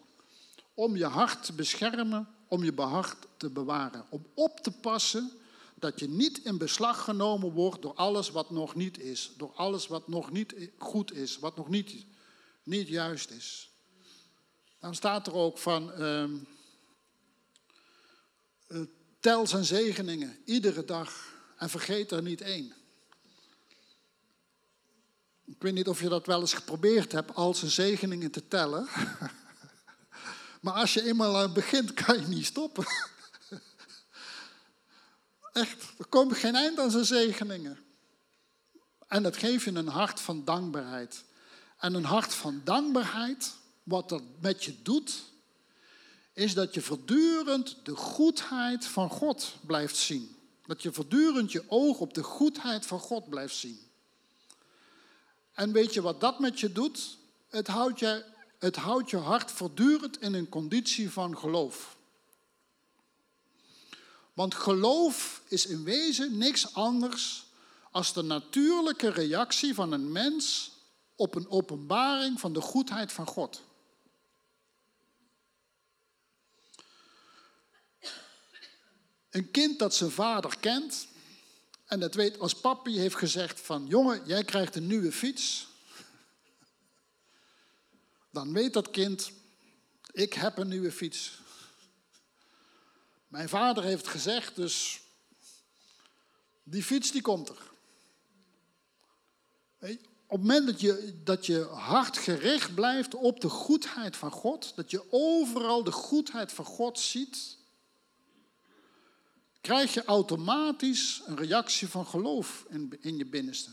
om 0.74 0.96
je 0.96 1.06
hart 1.06 1.44
te 1.44 1.52
beschermen, 1.52 2.28
om 2.48 2.64
je 2.64 2.74
hart 2.74 3.26
te 3.36 3.50
bewaren. 3.50 4.04
Om 4.08 4.26
op 4.34 4.60
te 4.60 4.70
passen 4.70 5.30
dat 5.74 6.00
je 6.00 6.08
niet 6.08 6.38
in 6.38 6.58
beslag 6.58 7.04
genomen 7.04 7.52
wordt 7.52 7.82
door 7.82 7.94
alles 7.94 8.30
wat 8.30 8.50
nog 8.50 8.74
niet 8.74 8.98
is. 8.98 9.30
Door 9.36 9.52
alles 9.54 9.86
wat 9.86 10.08
nog 10.08 10.30
niet 10.30 10.54
goed 10.78 11.12
is, 11.12 11.38
wat 11.38 11.56
nog 11.56 11.68
niet, 11.68 12.06
niet 12.62 12.88
juist 12.88 13.30
is. 13.30 13.70
Dan 14.80 14.94
staat 14.94 15.26
er 15.26 15.34
ook 15.34 15.58
van, 15.58 16.02
um, 16.02 16.46
Uh, 18.68 18.80
tel 19.20 19.46
zijn 19.46 19.64
zegeningen 19.64 20.36
iedere 20.44 20.84
dag 20.84 21.32
en 21.56 21.70
vergeet 21.70 22.10
er 22.10 22.22
niet 22.22 22.40
één. 22.40 22.72
Ik 25.44 25.56
weet 25.62 25.72
niet 25.74 25.88
of 25.88 26.00
je 26.00 26.08
dat 26.08 26.26
wel 26.26 26.40
eens 26.40 26.54
geprobeerd 26.54 27.12
hebt, 27.12 27.34
al 27.34 27.54
zijn 27.54 27.70
zegeningen 27.70 28.30
te 28.30 28.48
tellen. 28.48 28.88
maar 30.68 30.80
als 30.80 30.94
je 30.94 31.04
eenmaal 31.04 31.52
begint, 31.52 31.94
kan 31.94 32.20
je 32.20 32.26
niet 32.26 32.46
stoppen. 32.46 32.84
Echt, 35.52 35.84
er 35.98 36.06
komt 36.06 36.36
geen 36.36 36.54
eind 36.54 36.78
aan 36.78 36.90
zijn 36.90 37.04
zegeningen. 37.04 37.78
En 39.06 39.22
dat 39.22 39.36
geeft 39.36 39.64
je 39.64 39.70
een 39.70 39.88
hart 39.88 40.20
van 40.20 40.44
dankbaarheid. 40.44 41.24
En 41.78 41.94
een 41.94 42.04
hart 42.04 42.34
van 42.34 42.60
dankbaarheid, 42.64 43.54
wat 43.82 44.08
dat 44.08 44.22
met 44.40 44.64
je 44.64 44.82
doet, 44.82 45.22
is 46.32 46.54
dat 46.54 46.74
je 46.74 46.80
voortdurend 46.80 47.76
de 47.82 47.96
goedheid 47.96 48.86
van 48.86 49.10
God 49.10 49.54
blijft 49.66 49.96
zien. 49.96 50.36
Dat 50.66 50.82
je 50.82 50.92
voortdurend 50.92 51.52
je 51.52 51.64
oog 51.68 51.98
op 51.98 52.14
de 52.14 52.22
goedheid 52.22 52.86
van 52.86 53.00
God 53.00 53.28
blijft 53.28 53.56
zien. 53.56 53.80
En 55.52 55.72
weet 55.72 55.94
je 55.94 56.02
wat 56.02 56.20
dat 56.20 56.38
met 56.38 56.60
je 56.60 56.72
doet? 56.72 57.18
Het 57.48 57.66
houdt 57.66 57.98
je, 57.98 58.24
het 58.58 58.76
houdt 58.76 59.10
je 59.10 59.16
hart 59.16 59.50
voortdurend 59.50 60.20
in 60.20 60.34
een 60.34 60.48
conditie 60.48 61.10
van 61.10 61.38
geloof. 61.38 61.96
Want 64.32 64.54
geloof 64.54 65.42
is 65.48 65.66
in 65.66 65.84
wezen 65.84 66.38
niks 66.38 66.74
anders 66.74 67.46
als 67.90 68.12
de 68.12 68.22
natuurlijke 68.22 69.08
reactie 69.08 69.74
van 69.74 69.92
een 69.92 70.12
mens 70.12 70.72
op 71.16 71.34
een 71.34 71.50
openbaring 71.50 72.40
van 72.40 72.52
de 72.52 72.60
goedheid 72.60 73.12
van 73.12 73.26
God. 73.26 73.62
Een 79.30 79.50
kind 79.50 79.78
dat 79.78 79.94
zijn 79.94 80.10
vader 80.10 80.58
kent 80.58 81.08
en 81.84 82.00
dat 82.00 82.14
weet 82.14 82.38
als 82.38 82.54
papi 82.54 82.98
heeft 82.98 83.16
gezegd 83.16 83.60
van 83.60 83.86
jongen, 83.86 84.22
jij 84.26 84.44
krijgt 84.44 84.76
een 84.76 84.86
nieuwe 84.86 85.12
fiets. 85.12 85.68
Dan 88.30 88.52
weet 88.52 88.72
dat 88.72 88.90
kind, 88.90 89.32
ik 90.12 90.32
heb 90.32 90.58
een 90.58 90.68
nieuwe 90.68 90.92
fiets. 90.92 91.40
Mijn 93.28 93.48
vader 93.48 93.84
heeft 93.84 94.08
gezegd, 94.08 94.56
dus 94.56 95.00
die 96.62 96.82
fiets 96.82 97.12
die 97.12 97.22
komt 97.22 97.48
er. 97.48 97.70
Op 100.26 100.38
het 100.38 100.40
moment 100.40 100.66
dat 100.66 100.80
je, 100.80 101.20
dat 101.24 101.46
je 101.46 101.62
hart 101.62 102.18
gericht 102.18 102.74
blijft 102.74 103.14
op 103.14 103.40
de 103.40 103.48
goedheid 103.48 104.16
van 104.16 104.30
God, 104.30 104.72
dat 104.76 104.90
je 104.90 105.04
overal 105.10 105.84
de 105.84 105.92
goedheid 105.92 106.52
van 106.52 106.64
God 106.64 106.98
ziet, 106.98 107.56
krijg 109.60 109.94
je 109.94 110.04
automatisch 110.04 111.22
een 111.24 111.36
reactie 111.36 111.88
van 111.88 112.06
geloof 112.06 112.66
in, 112.68 112.98
in 113.00 113.16
je 113.16 113.26
binnenste. 113.26 113.70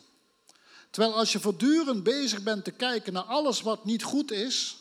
Terwijl 0.95 1.15
als 1.15 1.31
je 1.31 1.39
voortdurend 1.39 2.03
bezig 2.03 2.43
bent 2.43 2.63
te 2.63 2.71
kijken 2.71 3.13
naar 3.13 3.23
alles 3.23 3.61
wat 3.61 3.85
niet 3.85 4.03
goed 4.03 4.31
is, 4.31 4.77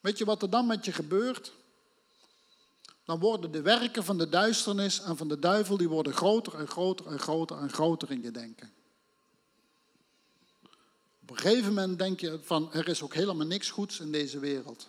weet 0.00 0.18
je 0.18 0.24
wat 0.24 0.42
er 0.42 0.50
dan 0.50 0.66
met 0.66 0.84
je 0.84 0.92
gebeurt? 0.92 1.52
Dan 3.04 3.18
worden 3.18 3.50
de 3.50 3.62
werken 3.62 4.04
van 4.04 4.18
de 4.18 4.28
duisternis 4.28 5.00
en 5.00 5.16
van 5.16 5.28
de 5.28 5.38
duivel, 5.38 5.76
die 5.76 5.88
worden 5.88 6.12
groter 6.12 6.54
en 6.54 6.68
groter 6.68 7.06
en 7.06 7.18
groter 7.18 7.58
en 7.58 7.70
groter 7.70 8.10
in 8.10 8.22
je 8.22 8.30
denken. 8.30 8.72
Op 11.22 11.30
een 11.30 11.38
gegeven 11.38 11.74
moment 11.74 11.98
denk 11.98 12.20
je 12.20 12.38
van, 12.42 12.72
er 12.72 12.88
is 12.88 13.02
ook 13.02 13.14
helemaal 13.14 13.46
niks 13.46 13.70
goeds 13.70 14.00
in 14.00 14.12
deze 14.12 14.38
wereld. 14.38 14.88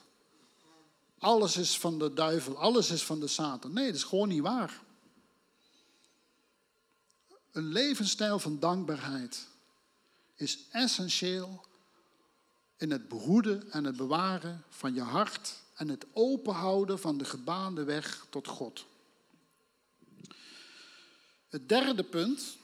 Alles 1.20 1.58
is 1.58 1.80
van 1.80 2.00
de 2.00 2.14
duivel, 2.14 2.58
alles 2.58 2.92
is 2.92 3.04
van 3.04 3.20
de 3.20 3.28
Satan. 3.28 3.74
Nee, 3.74 3.86
dat 3.86 3.96
is 3.96 4.04
gewoon 4.04 4.28
niet 4.28 4.42
waar. 4.42 4.82
Een 7.52 7.68
levensstijl 7.68 8.40
van 8.40 8.60
dankbaarheid 8.60 9.56
is 10.38 10.60
essentieel 10.72 11.66
in 12.78 12.92
het 12.92 13.08
behoeden 13.08 13.72
en 13.72 13.84
het 13.84 13.98
bewaren 13.98 14.64
van 14.70 14.94
je 14.94 15.02
hart 15.02 15.54
en 15.76 15.90
het 15.90 16.06
openhouden 16.14 17.00
van 17.00 17.18
de 17.18 17.26
gebaande 17.26 17.84
weg 17.84 18.26
tot 18.30 18.48
God. 18.48 18.86
Het 21.50 21.70
derde 21.70 22.04
punt 22.04 22.58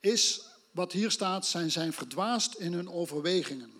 is 0.00 0.40
wat 0.70 0.92
hier 0.92 1.10
staat, 1.10 1.46
zijn 1.46 1.70
zijn 1.70 1.92
verdwaasd 1.92 2.54
in 2.54 2.72
hun 2.72 2.90
overwegingen. 2.90 3.72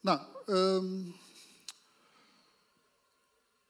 Nou, 0.00 0.20
um, 0.46 1.16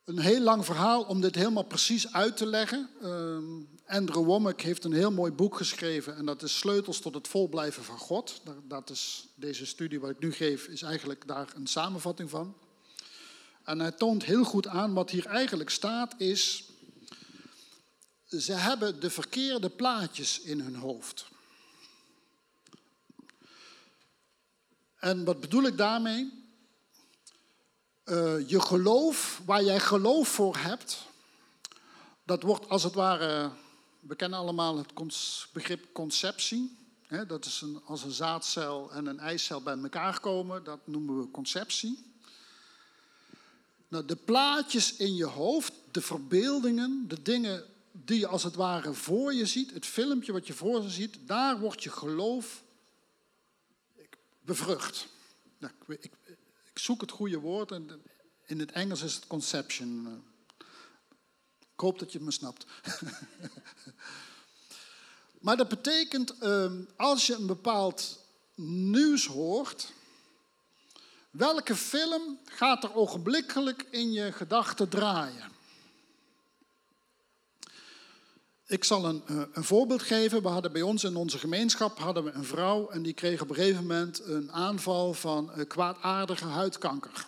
een 0.05 0.19
heel 0.19 0.41
lang 0.41 0.65
verhaal 0.65 1.03
om 1.03 1.21
dit 1.21 1.35
helemaal 1.35 1.65
precies 1.65 2.13
uit 2.13 2.37
te 2.37 2.47
leggen. 2.47 2.91
Um, 3.03 3.78
Andrew 3.89 4.25
Womack 4.25 4.61
heeft 4.61 4.85
een 4.85 4.93
heel 4.93 5.13
mooi 5.13 5.33
boek 5.33 5.57
geschreven 5.57 6.17
en 6.17 6.27
dat 6.27 6.43
is 6.43 6.59
Sleutels 6.59 7.01
tot 7.01 7.15
het 7.15 7.29
volblijven 7.29 7.85
van 7.85 7.99
God. 7.99 8.41
Dat 8.65 8.91
is 8.91 9.29
deze 9.35 9.67
studie 9.67 10.01
wat 10.01 10.11
ik 10.11 10.19
nu 10.19 10.33
geef, 10.33 10.67
is 10.67 10.83
eigenlijk 10.83 11.27
daar 11.27 11.53
een 11.55 11.67
samenvatting 11.67 12.31
van. 12.31 12.55
En 13.65 13.79
hij 13.79 13.93
toont 13.93 14.25
heel 14.25 14.45
goed 14.45 14.67
aan 14.67 14.95
wat 14.95 15.11
hier 15.11 15.27
eigenlijk 15.27 15.71
staat 15.71 16.15
is, 16.21 16.65
ze 18.29 18.53
hebben 18.53 19.01
de 19.01 19.11
verkeerde 19.11 19.69
plaatjes 19.69 20.41
in 20.41 20.61
hun 20.61 20.77
hoofd. 20.77 21.27
En 24.99 25.25
wat 25.25 25.41
bedoel 25.41 25.63
ik 25.63 25.77
daarmee? 25.77 26.33
Uh, 28.05 28.49
je 28.49 28.61
geloof, 28.61 29.43
waar 29.45 29.65
jij 29.65 29.81
geloof 29.81 30.29
voor 30.29 30.57
hebt, 30.57 31.07
dat 32.25 32.43
wordt 32.43 32.69
als 32.69 32.83
het 32.83 32.95
ware, 32.95 33.51
we 34.09 34.17
kennen 34.17 34.39
allemaal 34.39 34.79
het 34.79 34.93
begrip 35.53 35.93
conceptie. 35.93 36.77
Dat 37.27 37.45
is 37.45 37.61
een, 37.61 37.81
als 37.85 38.03
een 38.03 38.11
zaadcel 38.11 38.93
en 38.93 39.07
een 39.07 39.19
eicel 39.19 39.63
bij 39.63 39.79
elkaar 39.79 40.21
komen, 40.21 40.65
dat 40.65 40.87
noemen 40.87 41.21
we 41.21 41.31
conceptie. 41.31 42.07
Nou, 43.89 44.05
de 44.05 44.17
plaatjes 44.17 44.97
in 44.97 45.15
je 45.15 45.25
hoofd, 45.25 45.73
de 45.91 46.01
verbeeldingen, 46.01 47.05
de 47.09 47.23
dingen 47.23 47.65
die 47.93 48.19
je 48.19 48.27
als 48.27 48.43
het 48.43 48.55
ware 48.55 48.95
voor 48.95 49.35
je 49.35 49.47
ziet, 49.47 49.73
het 49.73 49.87
filmpje 49.87 50.33
wat 50.33 50.47
je 50.47 50.53
voor 50.53 50.83
je 50.83 50.91
ziet, 50.91 51.19
daar 51.27 51.59
wordt 51.59 51.83
je 51.83 51.91
geloof 51.91 52.63
bevrucht. 54.41 55.07
Nou, 55.59 55.73
ik, 55.87 56.05
ik, 56.05 56.13
ik, 56.73 56.79
zoek 56.79 57.01
het 57.01 57.11
goede 57.11 57.39
woord 57.39 57.71
en 57.71 58.03
in 58.47 58.59
het 58.59 58.73
Engels 58.73 59.03
is 59.03 59.15
het 59.15 59.27
conception. 59.27 60.23
Ik 61.79 61.85
hoop 61.85 61.99
dat 61.99 62.13
je 62.13 62.21
me 62.21 62.31
snapt. 62.31 62.67
maar 65.45 65.57
dat 65.57 65.69
betekent, 65.69 66.39
ehm, 66.39 66.77
als 66.97 67.27
je 67.27 67.35
een 67.35 67.47
bepaald 67.47 68.19
nieuws 68.55 69.27
hoort, 69.27 69.93
welke 71.31 71.75
film 71.77 72.39
gaat 72.45 72.85
er 72.85 72.95
ogenblikkelijk 72.95 73.87
in 73.91 74.13
je 74.13 74.33
gedachten 74.33 74.89
draaien? 74.89 75.53
Ik 78.67 78.85
zal 78.85 79.05
een, 79.05 79.23
eh, 79.27 79.43
een, 79.53 79.65
voorbeeld 79.65 80.03
geven. 80.03 80.43
We 80.43 80.49
hadden 80.49 80.73
bij 80.73 80.83
ons 80.83 81.05
in 81.05 81.17
onze 81.17 81.39
gemeenschap 81.39 81.99
hadden 81.99 82.25
we 82.25 82.31
een 82.31 82.45
vrouw 82.45 82.89
en 82.89 83.03
die 83.03 83.15
kreeg 83.15 83.41
op 83.41 83.49
een 83.49 83.55
gegeven 83.55 83.87
moment 83.87 84.21
een 84.25 84.53
aanval 84.53 85.15
van 85.15 85.51
uh, 85.57 85.67
kwaadaardige 85.67 86.45
huidkanker. 86.45 87.27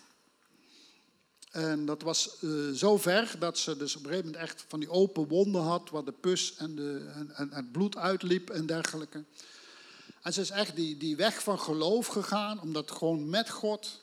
En 1.51 1.87
dat 1.87 2.03
was 2.03 2.37
uh, 2.41 2.71
zo 2.71 2.97
ver 2.97 3.35
dat 3.39 3.59
ze 3.59 3.77
dus 3.77 3.97
op 3.97 4.03
een 4.03 4.09
gegeven 4.09 4.31
moment 4.31 4.51
echt 4.51 4.65
van 4.69 4.81
die 4.81 4.91
open 4.91 5.29
wonden 5.29 5.63
had, 5.63 5.91
waar 5.91 6.05
de 6.05 6.13
pus 6.13 6.55
en, 6.57 6.75
de, 6.75 7.11
en, 7.15 7.31
en 7.31 7.51
het 7.53 7.73
bloed 7.73 7.97
uitliep 7.97 8.51
en 8.51 8.67
dergelijke. 8.67 9.25
En 10.23 10.33
ze 10.33 10.41
is 10.41 10.51
echt 10.51 10.77
die, 10.77 10.97
die 10.97 11.17
weg 11.17 11.43
van 11.43 11.59
geloof 11.59 12.07
gegaan, 12.07 12.61
omdat 12.61 12.91
gewoon 12.91 13.29
met 13.29 13.51
God 13.51 14.01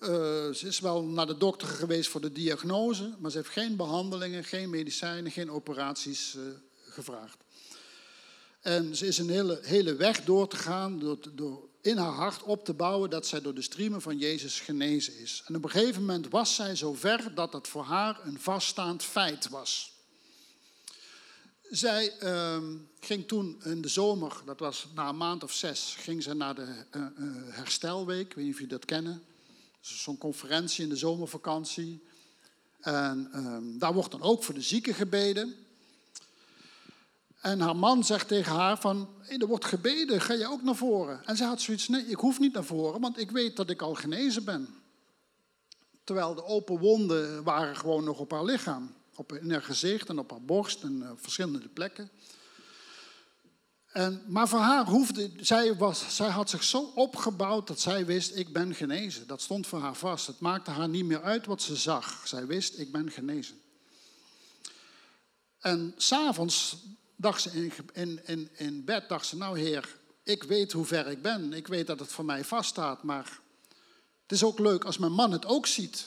uh, 0.00 0.08
ze 0.52 0.66
is 0.66 0.80
wel 0.80 1.04
naar 1.04 1.26
de 1.26 1.36
dokter 1.36 1.68
geweest 1.68 2.10
voor 2.10 2.20
de 2.20 2.32
diagnose, 2.32 3.14
maar 3.18 3.30
ze 3.30 3.36
heeft 3.36 3.48
geen 3.48 3.76
behandelingen, 3.76 4.44
geen 4.44 4.70
medicijnen, 4.70 5.32
geen 5.32 5.50
operaties 5.50 6.34
uh, 6.34 6.42
gevraagd. 6.88 7.36
En 8.60 8.96
ze 8.96 9.06
is 9.06 9.18
een 9.18 9.30
hele, 9.30 9.58
hele 9.62 9.94
weg 9.94 10.24
door 10.24 10.48
te 10.48 10.56
gaan, 10.56 10.98
door, 10.98 11.18
door 11.32 11.68
in 11.84 11.96
haar 11.96 12.12
hart 12.12 12.42
op 12.42 12.64
te 12.64 12.74
bouwen 12.74 13.10
dat 13.10 13.26
zij 13.26 13.40
door 13.40 13.54
de 13.54 13.62
streamen 13.62 14.02
van 14.02 14.18
Jezus 14.18 14.60
genezen 14.60 15.18
is. 15.18 15.42
En 15.46 15.56
op 15.56 15.64
een 15.64 15.70
gegeven 15.70 16.00
moment 16.00 16.28
was 16.28 16.54
zij 16.54 16.76
zo 16.76 16.94
ver 16.94 17.34
dat 17.34 17.52
het 17.52 17.68
voor 17.68 17.84
haar 17.84 18.20
een 18.26 18.40
vaststaand 18.40 19.02
feit 19.02 19.48
was. 19.48 19.92
Zij 21.70 22.12
uh, 22.22 22.58
ging 23.00 23.28
toen 23.28 23.62
in 23.64 23.80
de 23.80 23.88
zomer, 23.88 24.42
dat 24.44 24.58
was 24.58 24.86
na 24.94 25.08
een 25.08 25.16
maand 25.16 25.42
of 25.42 25.52
zes, 25.52 25.94
ging 25.98 26.22
ze 26.22 26.34
naar 26.34 26.54
de 26.54 26.84
uh, 26.92 27.06
herstelweek. 27.48 28.26
Ik 28.26 28.34
weet 28.34 28.44
niet 28.44 28.54
of 28.54 28.60
jullie 28.60 28.76
dat 28.78 28.84
kennen 28.84 29.22
zo'n 29.80 30.18
conferentie 30.18 30.82
in 30.82 30.88
de 30.88 30.96
zomervakantie. 30.96 32.02
En 32.80 33.30
um, 33.34 33.78
daar 33.78 33.94
wordt 33.94 34.10
dan 34.10 34.22
ook 34.22 34.44
voor 34.44 34.54
de 34.54 34.62
zieken 34.62 34.94
gebeden. 34.94 35.63
En 37.44 37.60
haar 37.60 37.76
man 37.76 38.04
zegt 38.04 38.28
tegen 38.28 38.52
haar 38.52 38.78
van, 38.78 39.08
er 39.38 39.46
wordt 39.46 39.64
gebeden, 39.64 40.20
ga 40.20 40.32
je 40.32 40.50
ook 40.50 40.62
naar 40.62 40.74
voren? 40.74 41.24
En 41.24 41.36
ze 41.36 41.44
had 41.44 41.60
zoiets, 41.60 41.88
nee, 41.88 42.06
ik 42.06 42.18
hoef 42.18 42.38
niet 42.38 42.52
naar 42.52 42.64
voren, 42.64 43.00
want 43.00 43.18
ik 43.18 43.30
weet 43.30 43.56
dat 43.56 43.70
ik 43.70 43.82
al 43.82 43.94
genezen 43.94 44.44
ben. 44.44 44.68
Terwijl 46.04 46.34
de 46.34 46.44
open 46.44 46.78
wonden 46.78 47.42
waren 47.42 47.76
gewoon 47.76 48.04
nog 48.04 48.18
op 48.18 48.30
haar 48.30 48.44
lichaam. 48.44 48.94
Op, 49.14 49.32
in 49.32 49.50
haar 49.50 49.62
gezicht 49.62 50.08
en 50.08 50.18
op 50.18 50.30
haar 50.30 50.42
borst 50.42 50.82
en 50.82 50.92
uh, 50.92 51.10
verschillende 51.16 51.68
plekken. 51.68 52.10
En, 53.86 54.22
maar 54.26 54.48
voor 54.48 54.58
haar 54.58 54.86
hoefde, 54.86 55.30
zij, 55.40 55.76
was, 55.76 56.16
zij 56.16 56.28
had 56.28 56.50
zich 56.50 56.62
zo 56.62 56.92
opgebouwd 56.94 57.66
dat 57.66 57.80
zij 57.80 58.06
wist, 58.06 58.36
ik 58.36 58.52
ben 58.52 58.74
genezen. 58.74 59.26
Dat 59.26 59.42
stond 59.42 59.66
voor 59.66 59.80
haar 59.80 59.96
vast. 59.96 60.26
Het 60.26 60.40
maakte 60.40 60.70
haar 60.70 60.88
niet 60.88 61.04
meer 61.04 61.22
uit 61.22 61.46
wat 61.46 61.62
ze 61.62 61.76
zag. 61.76 62.22
Zij 62.26 62.46
wist, 62.46 62.78
ik 62.78 62.92
ben 62.92 63.10
genezen. 63.10 63.60
En 65.58 65.94
s'avonds 65.96 66.76
dacht 67.16 67.40
ze 67.42 67.70
in, 68.56 68.84
bed, 68.84 69.08
dacht 69.08 69.26
ze, 69.26 69.36
nou 69.36 69.58
heer, 69.58 69.96
ik 70.22 70.42
weet 70.42 70.72
hoe 70.72 70.84
ver 70.84 71.06
ik 71.06 71.22
ben. 71.22 71.52
Ik 71.52 71.66
weet 71.66 71.86
dat 71.86 71.98
het 71.98 72.12
voor 72.12 72.24
mij 72.24 72.44
vaststaat, 72.44 73.02
maar 73.02 73.40
het 74.22 74.32
is 74.32 74.44
ook 74.44 74.58
leuk 74.58 74.84
als 74.84 74.98
mijn 74.98 75.12
man 75.12 75.32
het 75.32 75.46
ook 75.46 75.66
ziet. 75.66 76.04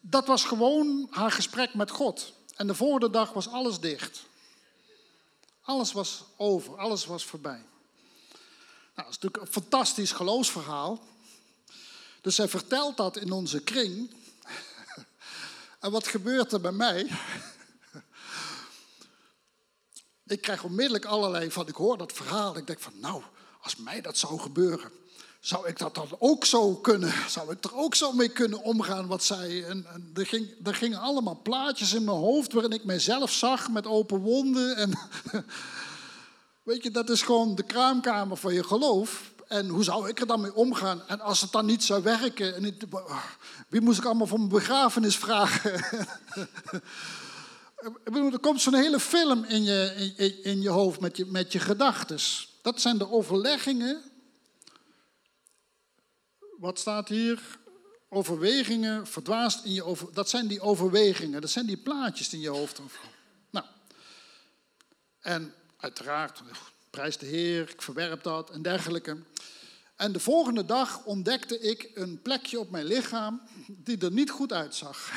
Dat 0.00 0.26
was 0.26 0.44
gewoon 0.44 1.06
haar 1.10 1.30
gesprek 1.30 1.74
met 1.74 1.90
God. 1.90 2.32
En 2.56 2.66
de 2.66 2.74
volgende 2.74 3.10
dag 3.10 3.32
was 3.32 3.48
alles 3.48 3.80
dicht. 3.80 4.22
Alles 5.62 5.92
was 5.92 6.24
over, 6.36 6.76
alles 6.76 7.06
was 7.06 7.24
voorbij. 7.24 7.62
Nou, 8.94 8.94
dat 8.94 9.08
is 9.08 9.18
natuurlijk 9.18 9.42
een 9.42 9.52
fantastisch 9.52 10.12
geloofsverhaal. 10.12 11.00
Dus 12.20 12.34
zij 12.34 12.48
vertelt 12.48 12.96
dat 12.96 13.16
in 13.16 13.32
onze 13.32 13.60
kring. 13.60 14.10
En 15.80 15.90
wat 15.90 16.06
gebeurt 16.06 16.52
er 16.52 16.60
bij 16.60 16.72
mij? 16.72 17.10
Ik 20.32 20.40
krijg 20.40 20.64
onmiddellijk 20.64 21.04
allerlei 21.04 21.50
van, 21.50 21.68
ik 21.68 21.74
hoor 21.74 21.98
dat 21.98 22.12
verhaal. 22.12 22.56
Ik 22.56 22.66
denk 22.66 22.80
van, 22.80 22.92
nou, 23.00 23.22
als 23.60 23.76
mij 23.76 24.00
dat 24.00 24.18
zou 24.18 24.40
gebeuren, 24.40 24.90
zou 25.40 25.68
ik 25.68 25.78
dat 25.78 25.94
dan 25.94 26.08
ook 26.18 26.44
zo 26.44 26.74
kunnen? 26.74 27.12
Zou 27.28 27.52
ik 27.52 27.64
er 27.64 27.76
ook 27.76 27.94
zo 27.94 28.12
mee 28.12 28.28
kunnen 28.28 28.62
omgaan 28.62 29.06
wat 29.06 29.24
zij? 29.24 29.64
En, 29.64 29.86
er, 30.14 30.26
ging, 30.26 30.48
er 30.64 30.74
gingen 30.74 30.98
allemaal 30.98 31.40
plaatjes 31.42 31.92
in 31.92 32.04
mijn 32.04 32.16
hoofd 32.16 32.52
waarin 32.52 32.72
ik 32.72 32.84
mijzelf 32.84 33.32
zag 33.32 33.70
met 33.70 33.86
open 33.86 34.18
wonden. 34.18 34.76
En 34.76 34.98
weet 36.62 36.82
je, 36.82 36.90
dat 36.90 37.10
is 37.10 37.22
gewoon 37.22 37.54
de 37.54 37.62
kraamkamer 37.62 38.36
van 38.36 38.54
je 38.54 38.64
geloof. 38.64 39.30
En 39.48 39.68
hoe 39.68 39.84
zou 39.84 40.08
ik 40.08 40.20
er 40.20 40.26
dan 40.26 40.40
mee 40.40 40.54
omgaan? 40.54 41.02
En 41.06 41.20
als 41.20 41.40
het 41.40 41.52
dan 41.52 41.66
niet 41.66 41.84
zou 41.84 42.02
werken, 42.02 42.54
en 42.54 42.76
wie 43.68 43.80
moest 43.80 43.98
ik 43.98 44.04
allemaal 44.04 44.26
voor 44.26 44.38
mijn 44.38 44.50
begrafenis 44.50 45.16
vragen? 45.16 45.84
er 48.32 48.38
komt 48.40 48.60
zo'n 48.60 48.74
hele 48.74 49.00
film 49.00 49.44
in 49.44 49.62
je, 49.62 50.12
in, 50.16 50.44
in 50.44 50.62
je 50.62 50.68
hoofd 50.68 51.00
met 51.00 51.16
je, 51.16 51.26
met 51.26 51.52
je 51.52 51.58
gedachten. 51.58 52.18
Dat 52.62 52.80
zijn 52.80 52.98
de 52.98 53.10
overleggingen 53.10 54.02
wat 56.62 56.78
staat 56.78 57.08
hier? 57.08 57.40
Overwegingen, 58.08 59.06
verdwaasd 59.06 59.64
in 59.64 59.72
je 59.72 59.84
over. 59.84 60.08
Dat 60.12 60.28
zijn 60.28 60.46
die 60.46 60.60
overwegingen, 60.60 61.40
dat 61.40 61.50
zijn 61.50 61.66
die 61.66 61.76
plaatjes 61.76 62.32
in 62.32 62.40
je 62.40 62.48
hoofd. 62.48 62.80
Nou, 63.50 63.66
en 65.20 65.54
uiteraard, 65.76 66.42
prijs 66.90 67.18
de 67.18 67.26
Heer, 67.26 67.70
ik 67.70 67.82
verwerp 67.82 68.22
dat 68.22 68.50
en 68.50 68.62
dergelijke. 68.62 69.16
En 69.96 70.12
de 70.12 70.20
volgende 70.20 70.64
dag 70.64 71.04
ontdekte 71.04 71.60
ik 71.60 71.90
een 71.94 72.22
plekje 72.22 72.60
op 72.60 72.70
mijn 72.70 72.84
lichaam 72.84 73.42
die 73.66 73.98
er 73.98 74.12
niet 74.12 74.30
goed 74.30 74.52
uitzag. 74.52 75.10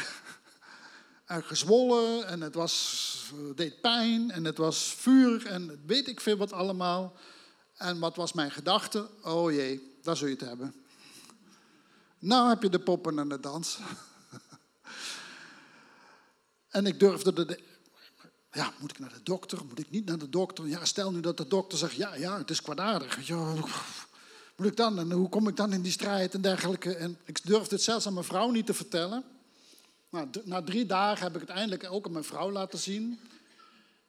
En 1.25 1.43
gezwollen 1.43 2.27
en 2.27 2.41
het 2.41 2.55
was, 2.55 3.33
deed 3.55 3.81
pijn 3.81 4.31
en 4.31 4.43
het 4.43 4.57
was 4.57 4.93
vuur 4.97 5.45
en 5.45 5.83
weet 5.85 6.07
ik 6.07 6.21
veel 6.21 6.37
wat 6.37 6.53
allemaal. 6.53 7.13
En 7.75 7.99
wat 7.99 8.15
was 8.15 8.33
mijn 8.33 8.51
gedachte? 8.51 9.09
Oh 9.21 9.51
jee, 9.51 9.97
daar 10.01 10.17
zul 10.17 10.27
je 10.27 10.33
het 10.33 10.47
hebben. 10.47 10.75
Nou 12.19 12.49
heb 12.49 12.61
je 12.61 12.69
de 12.69 12.79
poppen 12.79 13.19
aan 13.19 13.29
de 13.29 13.39
dans. 13.39 13.79
en 16.69 16.85
ik 16.85 16.99
durfde 16.99 17.45
de, 17.45 17.59
ja, 18.51 18.73
moet 18.79 18.91
ik 18.91 18.99
naar 18.99 19.13
de 19.13 19.23
dokter? 19.23 19.65
Moet 19.65 19.79
ik 19.79 19.89
niet 19.89 20.05
naar 20.05 20.17
de 20.17 20.29
dokter? 20.29 20.67
Ja, 20.67 20.85
stel 20.85 21.11
nu 21.11 21.19
dat 21.19 21.37
de 21.37 21.47
dokter 21.47 21.77
zegt, 21.77 21.95
ja, 21.95 22.15
ja, 22.15 22.37
het 22.37 22.49
is 22.49 22.61
kwaadaardig. 22.61 23.27
Ja, 23.27 23.53
moet 24.55 24.67
ik 24.67 24.77
dan? 24.77 24.99
En 24.99 25.11
hoe 25.11 25.29
kom 25.29 25.47
ik 25.47 25.55
dan 25.55 25.73
in 25.73 25.81
die 25.81 25.91
strijd 25.91 26.33
en 26.33 26.41
dergelijke? 26.41 26.95
En 26.95 27.17
ik 27.23 27.45
durfde 27.45 27.75
het 27.75 27.83
zelfs 27.83 28.07
aan 28.07 28.13
mijn 28.13 28.25
vrouw 28.25 28.49
niet 28.49 28.65
te 28.65 28.73
vertellen. 28.73 29.23
Na 30.43 30.61
drie 30.61 30.85
dagen 30.85 31.23
heb 31.23 31.35
ik 31.35 31.41
het 31.41 31.49
eindelijk 31.49 31.91
ook 31.91 32.05
aan 32.05 32.11
mijn 32.11 32.23
vrouw 32.23 32.51
laten 32.51 32.79
zien. 32.79 33.19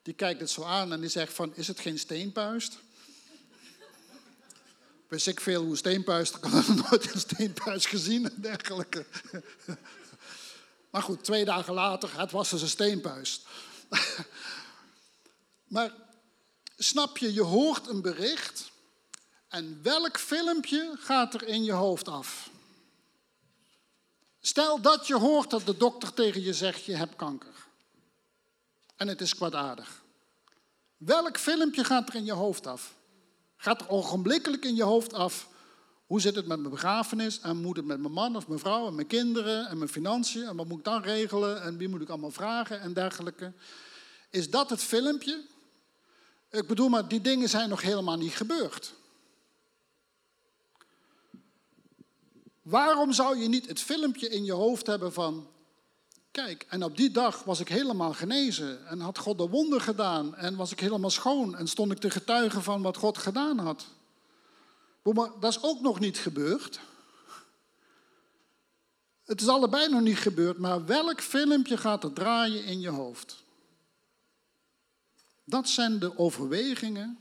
Die 0.03 0.15
kijkt 0.15 0.41
het 0.41 0.51
zo 0.51 0.63
aan 0.63 0.93
en 0.93 1.01
die 1.01 1.09
zegt 1.09 1.33
van, 1.33 1.57
is 1.57 1.69
het 1.69 1.81
geen 1.81 1.99
steenpuist? 1.99 2.79
wist 5.09 5.27
ik 5.27 5.41
veel 5.41 5.65
hoe 5.65 5.77
steenpuist, 5.77 6.35
ik 6.35 6.45
had 6.45 6.69
nooit 6.91 7.15
een 7.15 7.21
steenpuist 7.21 7.87
gezien 7.87 8.25
en 8.25 8.41
dergelijke. 8.41 9.07
Maar 10.91 11.03
goed, 11.03 11.25
twee 11.25 11.45
dagen 11.45 11.75
later, 11.75 12.21
het 12.21 12.31
was 12.31 12.51
dus 12.51 12.63
een 12.63 12.69
steenpuist. 12.69 13.47
Maar 15.65 15.93
snap 16.77 17.19
je, 17.19 17.33
je 17.33 17.43
hoort 17.43 17.87
een 17.87 18.03
bericht 18.03 18.71
en 19.49 19.83
welk 19.83 20.19
filmpje 20.19 20.97
gaat 20.99 21.35
er 21.35 21.43
in 21.43 21.65
je 21.65 21.73
hoofd 21.73 22.09
af? 22.09 22.51
Stel 24.47 24.81
dat 24.81 25.07
je 25.07 25.15
hoort 25.15 25.51
dat 25.51 25.67
de 25.67 25.77
dokter 25.77 26.15
tegen 26.15 26.43
je 26.43 26.55
zegt, 26.55 26.85
je 26.85 26.97
hebt 26.97 27.17
kanker. 27.17 27.55
En 28.97 29.09
het 29.09 29.21
is 29.21 29.35
kwaadaardig. 29.35 30.03
Welk 30.97 31.39
filmpje 31.39 31.85
gaat 31.85 32.09
er 32.09 32.15
in 32.15 32.25
je 32.25 32.33
hoofd 32.33 32.67
af? 32.67 32.95
Gaat 33.57 33.81
er 33.81 33.89
ogenblikkelijk 33.89 34.65
in 34.65 34.75
je 34.75 34.83
hoofd 34.83 35.13
af. 35.13 35.49
Hoe 36.07 36.21
zit 36.21 36.35
het 36.35 36.47
met 36.47 36.59
mijn 36.59 36.71
begrafenis? 36.71 37.41
En 37.41 37.57
moet 37.57 37.77
het 37.77 37.85
met 37.87 38.01
mijn 38.01 38.13
man 38.13 38.37
of 38.37 38.49
mijn 38.49 38.61
vrouw 38.61 38.87
en 38.87 38.95
mijn 38.95 39.07
kinderen 39.07 39.69
en 39.69 39.79
mijn 39.79 39.91
financiën? 39.91 40.47
En 40.47 40.57
wat 40.57 40.67
moet 40.67 40.79
ik 40.79 40.85
dan 40.85 41.03
regelen? 41.03 41.63
En 41.63 41.77
wie 41.77 41.89
moet 41.89 42.01
ik 42.01 42.09
allemaal 42.09 42.31
vragen 42.31 42.81
en 42.81 42.93
dergelijke? 42.93 43.53
Is 44.31 44.51
dat 44.51 44.71
het 44.71 44.83
filmpje? 44.83 45.45
Ik 46.51 46.67
bedoel, 46.67 46.89
maar 46.89 47.09
die 47.09 47.21
dingen 47.21 47.49
zijn 47.49 47.69
nog 47.69 47.83
helemaal 47.83 48.17
niet 48.17 48.35
gebeurd. 48.35 48.95
Waarom 52.67 53.13
zou 53.13 53.39
je 53.39 53.49
niet 53.49 53.67
het 53.67 53.81
filmpje 53.81 54.29
in 54.29 54.45
je 54.45 54.53
hoofd 54.53 54.87
hebben 54.87 55.13
van 55.13 55.49
Kijk, 56.31 56.67
en 56.69 56.83
op 56.83 56.97
die 56.97 57.11
dag 57.11 57.45
was 57.45 57.61
ik 57.61 57.69
helemaal 57.69 58.13
genezen 58.13 58.87
en 58.87 59.01
had 59.01 59.19
God 59.19 59.39
de 59.39 59.49
wonder 59.49 59.81
gedaan 59.81 60.35
en 60.35 60.57
was 60.57 60.73
ik 60.73 60.81
helemaal 60.81 61.11
schoon 61.11 61.57
en 61.57 61.69
stond 61.69 61.93
ik 61.93 61.99
te 61.99 62.11
getuigen 62.11 62.63
van 62.63 62.83
wat 62.83 62.97
God 62.97 63.19
gedaan 63.19 63.59
had. 63.59 63.87
Maar 65.03 65.31
dat 65.41 65.51
is 65.51 65.63
ook 65.63 65.81
nog 65.81 66.01
niet 66.01 66.19
gebeurd. 66.19 66.81
Het 69.25 69.41
is 69.41 69.49
allebei 69.49 69.89
nog 69.89 70.01
niet 70.01 70.19
gebeurd, 70.19 70.59
maar 70.59 70.87
welk 70.87 71.21
filmpje 71.21 71.77
gaat 71.77 72.05
er 72.05 72.13
draaien 72.13 72.65
in 72.65 72.81
je 72.81 72.91
hoofd? 72.91 73.45
Dat 75.45 75.69
zijn 75.69 75.99
de 75.99 76.19
overwegingen 76.19 77.19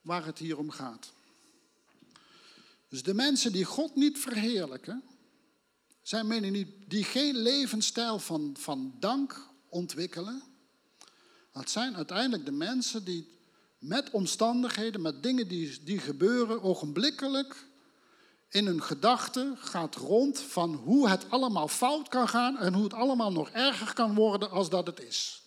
waar 0.00 0.24
het 0.24 0.38
hier 0.38 0.58
om 0.58 0.70
gaat. 0.70 1.12
Dus 2.88 3.02
de 3.02 3.14
mensen 3.14 3.52
die 3.52 3.64
God 3.64 3.94
niet 3.94 4.18
verheerlijken, 4.18 5.02
zijn 6.02 6.26
mensen 6.26 6.74
die 6.86 7.04
geen 7.04 7.36
levensstijl 7.36 8.18
van, 8.18 8.56
van 8.58 8.94
dank 8.98 9.48
ontwikkelen. 9.68 10.42
Dat 11.52 11.70
zijn 11.70 11.96
uiteindelijk 11.96 12.44
de 12.44 12.52
mensen 12.52 13.04
die 13.04 13.28
met 13.78 14.10
omstandigheden, 14.10 15.00
met 15.00 15.22
dingen 15.22 15.48
die, 15.48 15.82
die 15.84 15.98
gebeuren, 15.98 16.62
ogenblikkelijk 16.62 17.66
in 18.48 18.66
hun 18.66 18.82
gedachten 18.82 19.56
gaat 19.56 19.94
rond 19.94 20.40
van 20.40 20.74
hoe 20.74 21.08
het 21.08 21.30
allemaal 21.30 21.68
fout 21.68 22.08
kan 22.08 22.28
gaan 22.28 22.58
en 22.58 22.74
hoe 22.74 22.84
het 22.84 22.92
allemaal 22.92 23.32
nog 23.32 23.50
erger 23.50 23.92
kan 23.92 24.14
worden 24.14 24.50
als 24.50 24.70
dat 24.70 24.86
het 24.86 25.00
is. 25.00 25.42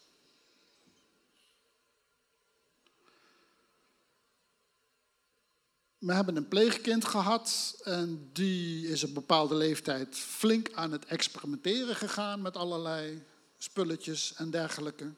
We 6.01 6.13
hebben 6.13 6.35
een 6.35 6.47
pleegkind 6.47 7.05
gehad 7.05 7.75
en 7.83 8.29
die 8.33 8.87
is 8.87 9.03
op 9.03 9.07
een 9.07 9.13
bepaalde 9.13 9.55
leeftijd 9.55 10.15
flink 10.15 10.73
aan 10.73 10.91
het 10.91 11.05
experimenteren 11.05 11.95
gegaan 11.95 12.41
met 12.41 12.57
allerlei 12.57 13.23
spulletjes 13.57 14.33
en 14.35 14.51
dergelijke. 14.51 15.11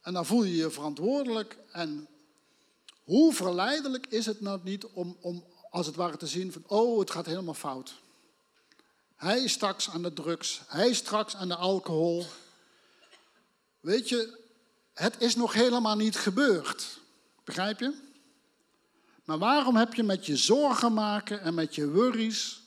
En 0.00 0.12
dan 0.12 0.26
voel 0.26 0.42
je 0.42 0.56
je 0.56 0.70
verantwoordelijk 0.70 1.56
en 1.72 2.08
hoe 3.04 3.34
verleidelijk 3.34 4.06
is 4.06 4.26
het 4.26 4.40
nou 4.40 4.60
niet 4.62 4.86
om, 4.86 5.16
om 5.20 5.44
als 5.70 5.86
het 5.86 5.96
ware 5.96 6.16
te 6.16 6.26
zien 6.26 6.52
van, 6.52 6.64
oh, 6.66 6.98
het 6.98 7.10
gaat 7.10 7.26
helemaal 7.26 7.54
fout. 7.54 7.94
Hij 9.16 9.40
is 9.42 9.52
straks 9.52 9.90
aan 9.90 10.02
de 10.02 10.12
drugs, 10.12 10.60
hij 10.66 10.88
is 10.88 10.96
straks 10.96 11.36
aan 11.36 11.48
de 11.48 11.56
alcohol. 11.56 12.26
Weet 13.80 14.08
je, 14.08 14.38
het 14.92 15.14
is 15.18 15.36
nog 15.36 15.52
helemaal 15.52 15.96
niet 15.96 16.16
gebeurd. 16.16 16.98
Begrijp 17.44 17.80
je? 17.80 18.08
Maar 19.24 19.38
waarom 19.38 19.76
heb 19.76 19.94
je 19.94 20.02
met 20.02 20.26
je 20.26 20.36
zorgen 20.36 20.92
maken 20.92 21.40
en 21.40 21.54
met 21.54 21.74
je 21.74 21.90
worries, 21.90 22.60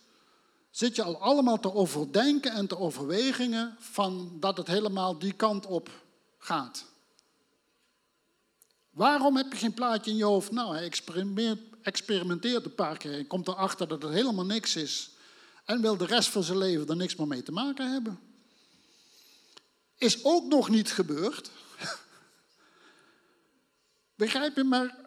zit 0.70 0.96
je 0.96 1.04
al 1.04 1.18
allemaal 1.18 1.60
te 1.60 1.74
overdenken 1.74 2.52
en 2.52 2.68
te 2.68 2.78
overwegingen 2.78 3.76
van 3.80 4.38
dat 4.40 4.58
het 4.58 4.68
helemaal 4.68 5.20
die 5.20 5.34
kant 5.34 5.66
op 5.66 5.90
gaat? 6.38 6.86
Waarom 8.90 9.36
heb 9.36 9.52
je 9.52 9.58
geen 9.58 9.74
plaatje 9.74 10.12
in 10.12 10.18
je 10.18 10.24
hoofd? 10.24 10.52
Nou, 10.52 10.76
hij 10.76 10.84
experimenteert, 11.82 12.66
een 12.66 12.76
paar 12.76 12.98
keer 12.98 13.14
en 13.14 13.28
komt 13.28 13.48
erachter 13.48 13.88
dat 13.88 14.02
het 14.02 14.14
helemaal 14.14 14.46
niks 14.46 14.76
is. 14.76 15.12
en 15.66 15.82
wil 15.82 15.98
de 15.98 16.06
rest 16.06 16.30
van 16.30 16.44
zijn 16.44 16.58
leven 16.58 16.88
er 16.88 16.96
niks 16.96 17.16
meer 17.16 17.28
mee 17.28 17.44
te 17.44 17.52
maken 17.52 17.92
hebben. 17.92 18.20
Is 19.98 20.24
ook 20.24 20.46
nog 20.46 20.70
niet 20.70 20.92
gebeurd. 20.92 21.52
Begrijp 24.16 24.56
je 24.56 24.64
maar 24.64 25.03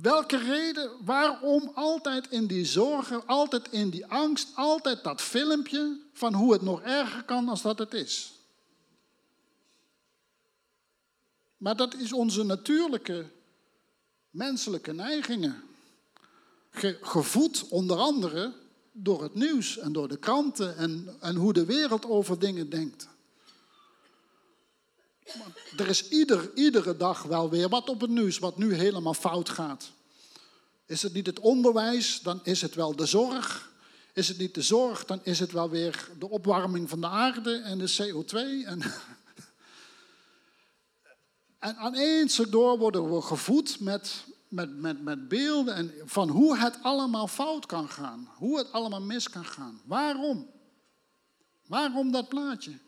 welke 0.00 0.36
reden, 0.36 0.90
waarom 1.04 1.70
altijd 1.74 2.30
in 2.30 2.46
die 2.46 2.64
zorgen, 2.64 3.26
altijd 3.26 3.68
in 3.70 3.90
die 3.90 4.06
angst, 4.06 4.48
altijd 4.54 5.04
dat 5.04 5.22
filmpje 5.22 6.00
van 6.12 6.34
hoe 6.34 6.52
het 6.52 6.62
nog 6.62 6.82
erger 6.82 7.24
kan 7.24 7.48
als 7.48 7.62
dat 7.62 7.78
het 7.78 7.94
is? 7.94 8.32
Maar 11.56 11.76
dat 11.76 11.94
is 11.94 12.12
onze 12.12 12.42
natuurlijke 12.42 13.30
menselijke 14.30 14.92
neigingen. 14.92 15.62
gevoed 17.00 17.68
onder 17.68 17.96
andere 17.96 18.52
door 18.92 19.22
het 19.22 19.34
nieuws 19.34 19.78
en 19.78 19.92
door 19.92 20.08
de 20.08 20.16
kranten 20.16 20.76
en, 20.76 21.16
en 21.20 21.36
hoe 21.36 21.52
de 21.52 21.64
wereld 21.64 22.06
over 22.06 22.38
dingen 22.38 22.70
denkt. 22.70 23.08
Er 25.76 25.88
is 25.88 26.08
ieder, 26.08 26.50
iedere 26.54 26.96
dag 26.96 27.22
wel 27.22 27.50
weer 27.50 27.68
wat 27.68 27.88
op 27.88 28.00
het 28.00 28.10
nieuws 28.10 28.38
wat 28.38 28.58
nu 28.58 28.74
helemaal 28.74 29.14
fout 29.14 29.48
gaat. 29.48 29.90
Is 30.86 31.02
het 31.02 31.12
niet 31.12 31.26
het 31.26 31.40
onderwijs, 31.40 32.20
dan 32.20 32.40
is 32.42 32.62
het 32.62 32.74
wel 32.74 32.96
de 32.96 33.06
zorg. 33.06 33.70
Is 34.12 34.28
het 34.28 34.38
niet 34.38 34.54
de 34.54 34.62
zorg, 34.62 35.04
dan 35.04 35.20
is 35.22 35.38
het 35.38 35.52
wel 35.52 35.70
weer 35.70 36.08
de 36.18 36.30
opwarming 36.30 36.88
van 36.88 37.00
de 37.00 37.06
aarde 37.06 37.56
en 37.56 37.78
de 37.78 37.92
CO2. 37.92 38.34
En, 38.66 38.82
en 41.68 41.76
aan 41.76 42.26
door 42.50 42.78
worden 42.78 43.14
we 43.14 43.20
gevoed 43.20 43.80
met, 43.80 44.24
met, 44.48 44.76
met, 44.76 45.02
met 45.02 45.28
beelden 45.28 45.74
en 45.74 45.92
van 46.04 46.28
hoe 46.28 46.58
het 46.58 46.78
allemaal 46.82 47.26
fout 47.26 47.66
kan 47.66 47.88
gaan. 47.88 48.28
Hoe 48.36 48.58
het 48.58 48.72
allemaal 48.72 49.02
mis 49.02 49.30
kan 49.30 49.44
gaan. 49.44 49.80
Waarom? 49.84 50.50
Waarom 51.66 52.12
dat 52.12 52.28
plaatje? 52.28 52.78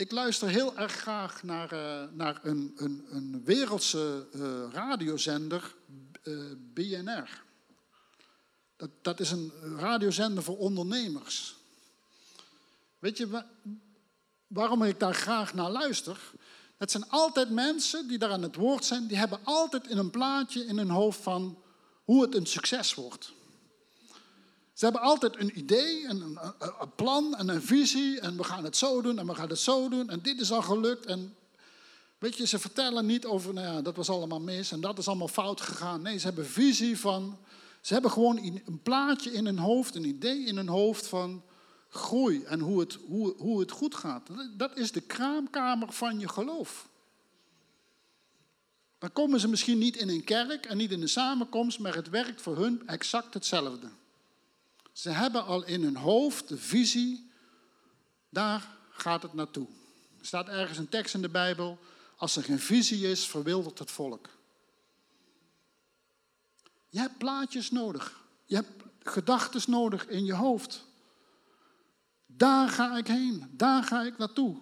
Ik 0.00 0.10
luister 0.10 0.48
heel 0.48 0.76
erg 0.76 0.92
graag 0.92 1.42
naar, 1.42 1.72
uh, 1.72 2.02
naar 2.12 2.40
een, 2.42 2.72
een, 2.76 3.06
een 3.10 3.44
wereldse 3.44 4.26
uh, 4.32 4.72
radiozender, 4.72 5.74
eh, 6.22 6.34
BNR. 6.74 7.42
Dat, 8.76 8.90
dat 9.02 9.20
is 9.20 9.30
een 9.30 9.52
radiozender 9.76 10.42
voor 10.42 10.58
ondernemers. 10.58 11.56
Weet 12.98 13.18
je 13.18 13.44
waarom 14.46 14.82
ik 14.82 15.00
daar 15.00 15.14
graag 15.14 15.54
naar 15.54 15.70
luister? 15.70 16.32
Het 16.76 16.90
zijn 16.90 17.08
altijd 17.08 17.50
mensen 17.50 18.08
die 18.08 18.18
daar 18.18 18.30
aan 18.30 18.42
het 18.42 18.56
woord 18.56 18.84
zijn, 18.84 19.06
die 19.06 19.16
hebben 19.16 19.40
altijd 19.44 19.86
in 19.86 19.98
een 19.98 20.10
plaatje 20.10 20.64
in 20.64 20.78
hun 20.78 20.90
hoofd 20.90 21.20
van 21.20 21.62
hoe 22.04 22.22
het 22.22 22.34
een 22.34 22.46
succes 22.46 22.94
wordt. 22.94 23.32
Ze 24.80 24.86
hebben 24.86 25.02
altijd 25.04 25.38
een 25.38 25.58
idee, 25.58 26.06
een, 26.08 26.38
een, 26.58 26.94
plan 26.96 27.36
en 27.36 27.48
een 27.48 27.62
visie. 27.62 28.20
En 28.20 28.36
we 28.36 28.44
gaan 28.44 28.64
het 28.64 28.76
zo 28.76 29.02
doen 29.02 29.18
en 29.18 29.26
we 29.26 29.34
gaan 29.34 29.48
het 29.48 29.58
zo 29.58 29.88
doen. 29.88 30.10
En 30.10 30.20
dit 30.22 30.40
is 30.40 30.52
al 30.52 30.62
gelukt. 30.62 31.06
En 31.06 31.36
weet 32.18 32.36
je, 32.36 32.46
ze 32.46 32.58
vertellen 32.58 33.06
niet 33.06 33.26
over, 33.26 33.54
nou 33.54 33.66
ja, 33.66 33.82
dat 33.82 33.96
was 33.96 34.08
allemaal 34.08 34.40
mis 34.40 34.72
en 34.72 34.80
dat 34.80 34.98
is 34.98 35.08
allemaal 35.08 35.28
fout 35.28 35.60
gegaan. 35.60 36.02
Nee, 36.02 36.18
ze 36.18 36.26
hebben 36.26 36.46
visie 36.46 36.98
van, 36.98 37.38
ze 37.80 37.92
hebben 37.92 38.10
gewoon 38.10 38.36
een 38.38 38.80
plaatje 38.82 39.32
in 39.32 39.44
hun 39.44 39.58
hoofd, 39.58 39.94
een 39.94 40.04
idee 40.04 40.44
in 40.44 40.56
hun 40.56 40.68
hoofd 40.68 41.06
van 41.06 41.42
groei 41.88 42.42
en 42.42 42.60
hoe 42.60 42.80
het, 42.80 42.98
hoe, 43.06 43.34
hoe 43.36 43.60
het 43.60 43.70
goed 43.70 43.94
gaat. 43.94 44.28
Dat 44.56 44.76
is 44.76 44.92
de 44.92 45.00
kraamkamer 45.00 45.92
van 45.92 46.18
je 46.18 46.28
geloof. 46.28 46.88
Dan 48.98 49.12
komen 49.12 49.40
ze 49.40 49.48
misschien 49.48 49.78
niet 49.78 49.96
in 49.96 50.08
een 50.08 50.24
kerk 50.24 50.66
en 50.66 50.76
niet 50.76 50.90
in 50.90 51.02
een 51.02 51.08
samenkomst, 51.08 51.78
maar 51.78 51.94
het 51.94 52.08
werkt 52.08 52.42
voor 52.42 52.56
hun 52.56 52.82
exact 52.86 53.34
hetzelfde. 53.34 53.88
Ze 55.00 55.10
hebben 55.10 55.44
al 55.44 55.64
in 55.64 55.82
hun 55.82 55.96
hoofd 55.96 56.48
de 56.48 56.58
visie, 56.58 57.30
daar 58.28 58.76
gaat 58.90 59.22
het 59.22 59.34
naartoe. 59.34 59.66
Er 60.18 60.26
staat 60.26 60.48
ergens 60.48 60.78
een 60.78 60.88
tekst 60.88 61.14
in 61.14 61.22
de 61.22 61.28
Bijbel, 61.28 61.78
als 62.16 62.36
er 62.36 62.42
geen 62.42 62.58
visie 62.58 63.10
is, 63.10 63.26
verwildert 63.26 63.78
het 63.78 63.90
volk. 63.90 64.28
Je 66.88 66.98
hebt 66.98 67.18
plaatjes 67.18 67.70
nodig. 67.70 68.20
Je 68.44 68.54
hebt 68.54 68.70
gedachten 69.02 69.70
nodig 69.70 70.06
in 70.06 70.24
je 70.24 70.34
hoofd. 70.34 70.84
Daar 72.26 72.68
ga 72.68 72.96
ik 72.96 73.06
heen, 73.06 73.50
daar 73.50 73.82
ga 73.82 74.02
ik 74.02 74.18
naartoe. 74.18 74.56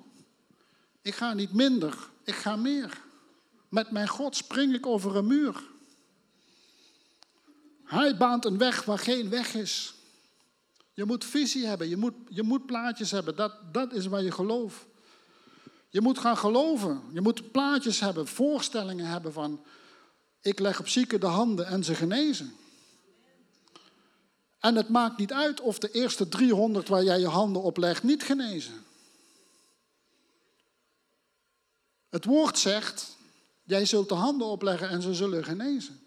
Ik 1.02 1.14
ga 1.14 1.34
niet 1.34 1.52
minder, 1.52 2.08
ik 2.24 2.34
ga 2.34 2.56
meer. 2.56 3.00
Met 3.68 3.90
mijn 3.90 4.08
God 4.08 4.36
spring 4.36 4.74
ik 4.74 4.86
over 4.86 5.16
een 5.16 5.26
muur. 5.26 5.62
Hij 7.84 8.16
baant 8.16 8.44
een 8.44 8.58
weg 8.58 8.84
waar 8.84 8.98
geen 8.98 9.28
weg 9.28 9.54
is. 9.54 9.96
Je 10.98 11.04
moet 11.04 11.24
visie 11.24 11.66
hebben, 11.66 11.88
je 11.88 11.96
moet, 11.96 12.14
je 12.28 12.42
moet 12.42 12.66
plaatjes 12.66 13.10
hebben. 13.10 13.36
Dat, 13.36 13.52
dat 13.72 13.92
is 13.92 14.06
waar 14.06 14.22
je 14.22 14.30
gelooft. 14.30 14.86
Je 15.88 16.00
moet 16.00 16.18
gaan 16.18 16.36
geloven. 16.36 17.02
Je 17.12 17.20
moet 17.20 17.52
plaatjes 17.52 18.00
hebben, 18.00 18.26
voorstellingen 18.26 19.06
hebben 19.06 19.32
van... 19.32 19.64
ik 20.40 20.58
leg 20.58 20.80
op 20.80 20.88
zieken 20.88 21.20
de 21.20 21.26
handen 21.26 21.66
en 21.66 21.84
ze 21.84 21.94
genezen. 21.94 22.52
En 24.58 24.74
het 24.74 24.88
maakt 24.88 25.18
niet 25.18 25.32
uit 25.32 25.60
of 25.60 25.78
de 25.78 25.90
eerste 25.90 26.28
300 26.28 26.88
waar 26.88 27.04
jij 27.04 27.20
je 27.20 27.28
handen 27.28 27.62
op 27.62 27.76
legt 27.76 28.02
niet 28.02 28.22
genezen. 28.22 28.84
Het 32.08 32.24
woord 32.24 32.58
zegt, 32.58 33.16
jij 33.62 33.84
zult 33.84 34.08
de 34.08 34.14
handen 34.14 34.46
opleggen 34.46 34.88
en 34.88 35.02
ze 35.02 35.14
zullen 35.14 35.44
genezen. 35.44 36.00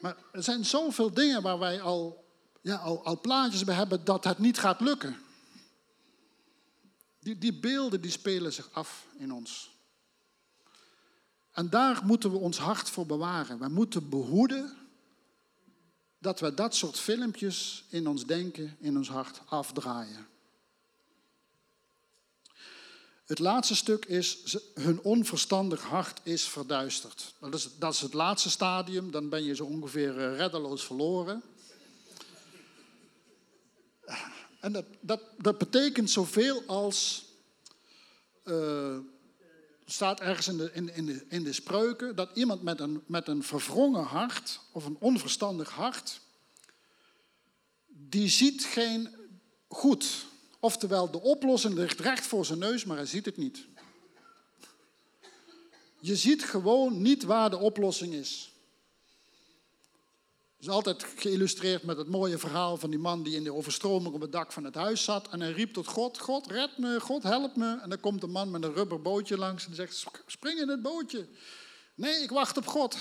Maar 0.00 0.16
er 0.32 0.42
zijn 0.42 0.64
zoveel 0.64 1.12
dingen 1.12 1.42
waar 1.42 1.58
wij 1.58 1.80
al 1.80 2.24
ja, 2.66 2.76
al, 2.76 3.04
al 3.04 3.20
plaatjes 3.20 3.64
bij 3.64 3.74
hebben 3.74 4.04
dat 4.04 4.24
het 4.24 4.38
niet 4.38 4.58
gaat 4.58 4.80
lukken. 4.80 5.16
Die, 7.18 7.38
die 7.38 7.54
beelden 7.54 8.00
die 8.00 8.10
spelen 8.10 8.52
zich 8.52 8.68
af 8.72 9.06
in 9.18 9.32
ons. 9.32 9.70
En 11.52 11.70
daar 11.70 12.00
moeten 12.04 12.30
we 12.30 12.36
ons 12.36 12.58
hart 12.58 12.90
voor 12.90 13.06
bewaren. 13.06 13.58
We 13.58 13.68
moeten 13.68 14.08
behoeden 14.08 14.76
dat 16.18 16.40
we 16.40 16.54
dat 16.54 16.74
soort 16.74 16.98
filmpjes 16.98 17.84
in 17.88 18.08
ons 18.08 18.26
denken, 18.26 18.76
in 18.80 18.96
ons 18.96 19.08
hart 19.08 19.40
afdraaien. 19.44 20.26
Het 23.24 23.38
laatste 23.38 23.76
stuk 23.76 24.04
is, 24.04 24.56
hun 24.74 25.00
onverstandig 25.00 25.82
hart 25.82 26.20
is 26.22 26.48
verduisterd. 26.48 27.34
Dat 27.40 27.54
is, 27.54 27.68
dat 27.78 27.92
is 27.92 28.00
het 28.00 28.12
laatste 28.12 28.50
stadium, 28.50 29.10
dan 29.10 29.28
ben 29.28 29.44
je 29.44 29.54
zo 29.54 29.64
ongeveer 29.64 30.18
eh, 30.18 30.36
reddeloos 30.36 30.84
verloren. 30.84 31.42
En 34.66 34.72
dat, 34.72 34.84
dat, 35.00 35.20
dat 35.38 35.58
betekent 35.58 36.10
zoveel 36.10 36.62
als. 36.66 37.24
Uh, 38.44 38.98
staat 39.84 40.20
ergens 40.20 40.48
in 40.48 40.56
de, 40.56 40.70
in, 40.72 40.94
in, 40.94 41.24
in 41.28 41.42
de 41.44 41.52
spreuken 41.52 42.16
dat 42.16 42.30
iemand 42.34 42.62
met 42.62 42.80
een, 42.80 43.02
met 43.06 43.28
een 43.28 43.42
verwrongen 43.42 44.04
hart 44.04 44.60
of 44.72 44.84
een 44.84 44.96
onverstandig 45.00 45.70
hart, 45.70 46.20
die 47.86 48.28
ziet 48.28 48.64
geen 48.64 49.14
goed. 49.68 50.26
Oftewel, 50.60 51.10
de 51.10 51.20
oplossing 51.20 51.74
ligt 51.74 52.00
recht 52.00 52.26
voor 52.26 52.44
zijn 52.44 52.58
neus, 52.58 52.84
maar 52.84 52.96
hij 52.96 53.06
ziet 53.06 53.24
het 53.24 53.36
niet. 53.36 53.66
Je 56.00 56.16
ziet 56.16 56.44
gewoon 56.44 57.02
niet 57.02 57.22
waar 57.22 57.50
de 57.50 57.58
oplossing 57.58 58.12
is 58.14 58.55
is 60.58 60.68
altijd 60.68 61.06
geïllustreerd 61.16 61.82
met 61.82 61.96
het 61.96 62.08
mooie 62.08 62.38
verhaal 62.38 62.76
van 62.76 62.90
die 62.90 62.98
man 62.98 63.22
die 63.22 63.34
in 63.34 63.44
de 63.44 63.52
overstroming 63.52 64.14
op 64.14 64.20
het 64.20 64.32
dak 64.32 64.52
van 64.52 64.64
het 64.64 64.74
huis 64.74 65.04
zat. 65.04 65.28
En 65.28 65.40
hij 65.40 65.52
riep 65.52 65.72
tot 65.72 65.86
God, 65.86 66.18
God 66.18 66.46
red 66.46 66.78
me, 66.78 67.00
God 67.00 67.22
help 67.22 67.56
me. 67.56 67.78
En 67.82 67.88
dan 67.88 68.00
komt 68.00 68.22
een 68.22 68.30
man 68.30 68.50
met 68.50 68.62
een 68.62 68.74
rubber 68.74 69.02
bootje 69.02 69.38
langs 69.38 69.66
en 69.66 69.74
zegt, 69.74 70.04
spring 70.26 70.60
in 70.60 70.68
het 70.68 70.82
bootje. 70.82 71.28
Nee, 71.94 72.22
ik 72.22 72.30
wacht 72.30 72.56
op 72.56 72.66
God. 72.66 72.96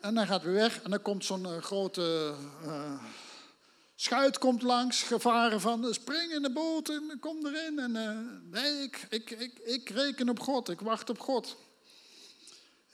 en 0.00 0.14
dan 0.14 0.26
gaat 0.26 0.42
weer 0.42 0.54
weg 0.54 0.82
en 0.82 0.90
dan 0.90 1.02
komt 1.02 1.24
zo'n 1.24 1.46
uh, 1.46 1.56
grote 1.56 2.34
uh, 2.64 3.02
schuit 3.94 4.38
komt 4.38 4.62
langs, 4.62 5.02
gevaren 5.02 5.60
van 5.60 5.94
spring 5.94 6.32
in 6.32 6.42
de 6.42 6.52
boot 6.52 6.88
en 6.88 7.16
kom 7.20 7.46
erin. 7.46 7.78
En 7.78 7.94
uh, 7.94 8.62
nee, 8.62 8.82
ik, 8.82 9.06
ik, 9.08 9.30
ik, 9.30 9.58
ik 9.58 9.88
reken 9.88 10.28
op 10.28 10.40
God, 10.40 10.68
ik 10.68 10.80
wacht 10.80 11.10
op 11.10 11.18
God. 11.18 11.56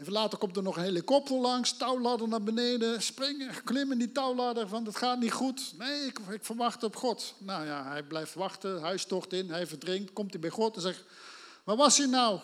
Even 0.00 0.12
later 0.12 0.38
komt 0.38 0.56
er 0.56 0.62
nog 0.62 0.76
een 0.76 0.82
helikopter 0.82 1.36
langs, 1.36 1.76
touwladder 1.76 2.28
naar 2.28 2.42
beneden, 2.42 3.02
springen, 3.02 3.64
klimmen 3.64 3.98
die 3.98 4.12
touwladder 4.12 4.68
van 4.68 4.84
het 4.84 4.96
gaat 4.96 5.18
niet 5.18 5.32
goed. 5.32 5.72
Nee, 5.78 6.06
ik, 6.06 6.18
ik 6.18 6.44
verwacht 6.44 6.82
op 6.82 6.96
God. 6.96 7.34
Nou 7.38 7.66
ja, 7.66 7.84
hij 7.88 8.02
blijft 8.02 8.34
wachten, 8.34 8.82
hij 8.82 8.96
stort 8.96 9.32
in, 9.32 9.50
hij 9.50 9.66
verdrinkt, 9.66 10.12
komt 10.12 10.30
hij 10.30 10.40
bij 10.40 10.50
God 10.50 10.76
en 10.76 10.82
zegt, 10.82 11.04
waar 11.64 11.76
was 11.76 11.98
hij 11.98 12.06
nou? 12.06 12.40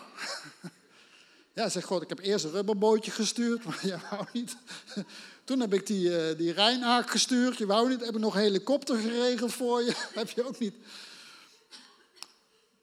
ja, 1.54 1.68
zegt 1.68 1.86
God, 1.86 2.02
ik 2.02 2.08
heb 2.08 2.18
eerst 2.18 2.44
een 2.44 2.50
rubberbootje 2.50 3.10
gestuurd, 3.10 3.64
maar 3.64 3.86
je 3.86 3.96
wou 4.10 4.26
niet. 4.32 4.56
Toen 5.44 5.60
heb 5.60 5.74
ik 5.74 5.86
die, 5.86 6.30
uh, 6.30 6.38
die 6.38 6.52
Rijnaak 6.52 7.10
gestuurd, 7.10 7.58
je 7.58 7.66
wou 7.66 7.88
niet, 7.88 8.00
heb 8.00 8.14
ik 8.14 8.20
nog 8.20 8.34
een 8.34 8.40
helikopter 8.40 8.96
geregeld 8.96 9.52
voor 9.52 9.82
je, 9.82 9.94
heb 10.14 10.30
je 10.30 10.46
ook 10.46 10.58
niet. 10.58 10.74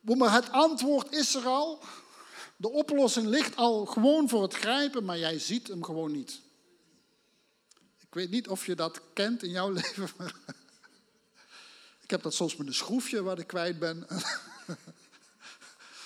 Maar 0.01 0.33
het 0.33 0.51
antwoord 0.51 1.13
is 1.13 1.35
er 1.35 1.45
al. 1.45 1.83
De 2.61 2.69
oplossing 2.69 3.27
ligt 3.27 3.55
al 3.55 3.85
gewoon 3.85 4.29
voor 4.29 4.41
het 4.41 4.53
grijpen, 4.53 5.03
maar 5.03 5.17
jij 5.17 5.39
ziet 5.39 5.67
hem 5.67 5.83
gewoon 5.83 6.11
niet. 6.11 6.39
Ik 7.99 8.13
weet 8.13 8.29
niet 8.29 8.47
of 8.47 8.65
je 8.65 8.75
dat 8.75 9.01
kent 9.13 9.43
in 9.43 9.49
jouw 9.49 9.69
leven. 9.81 10.09
Ik 12.01 12.09
heb 12.09 12.21
dat 12.21 12.33
soms 12.33 12.55
met 12.55 12.67
een 12.67 12.73
schroefje 12.73 13.23
wat 13.23 13.39
ik 13.39 13.47
kwijt 13.47 13.79
ben. 13.79 14.07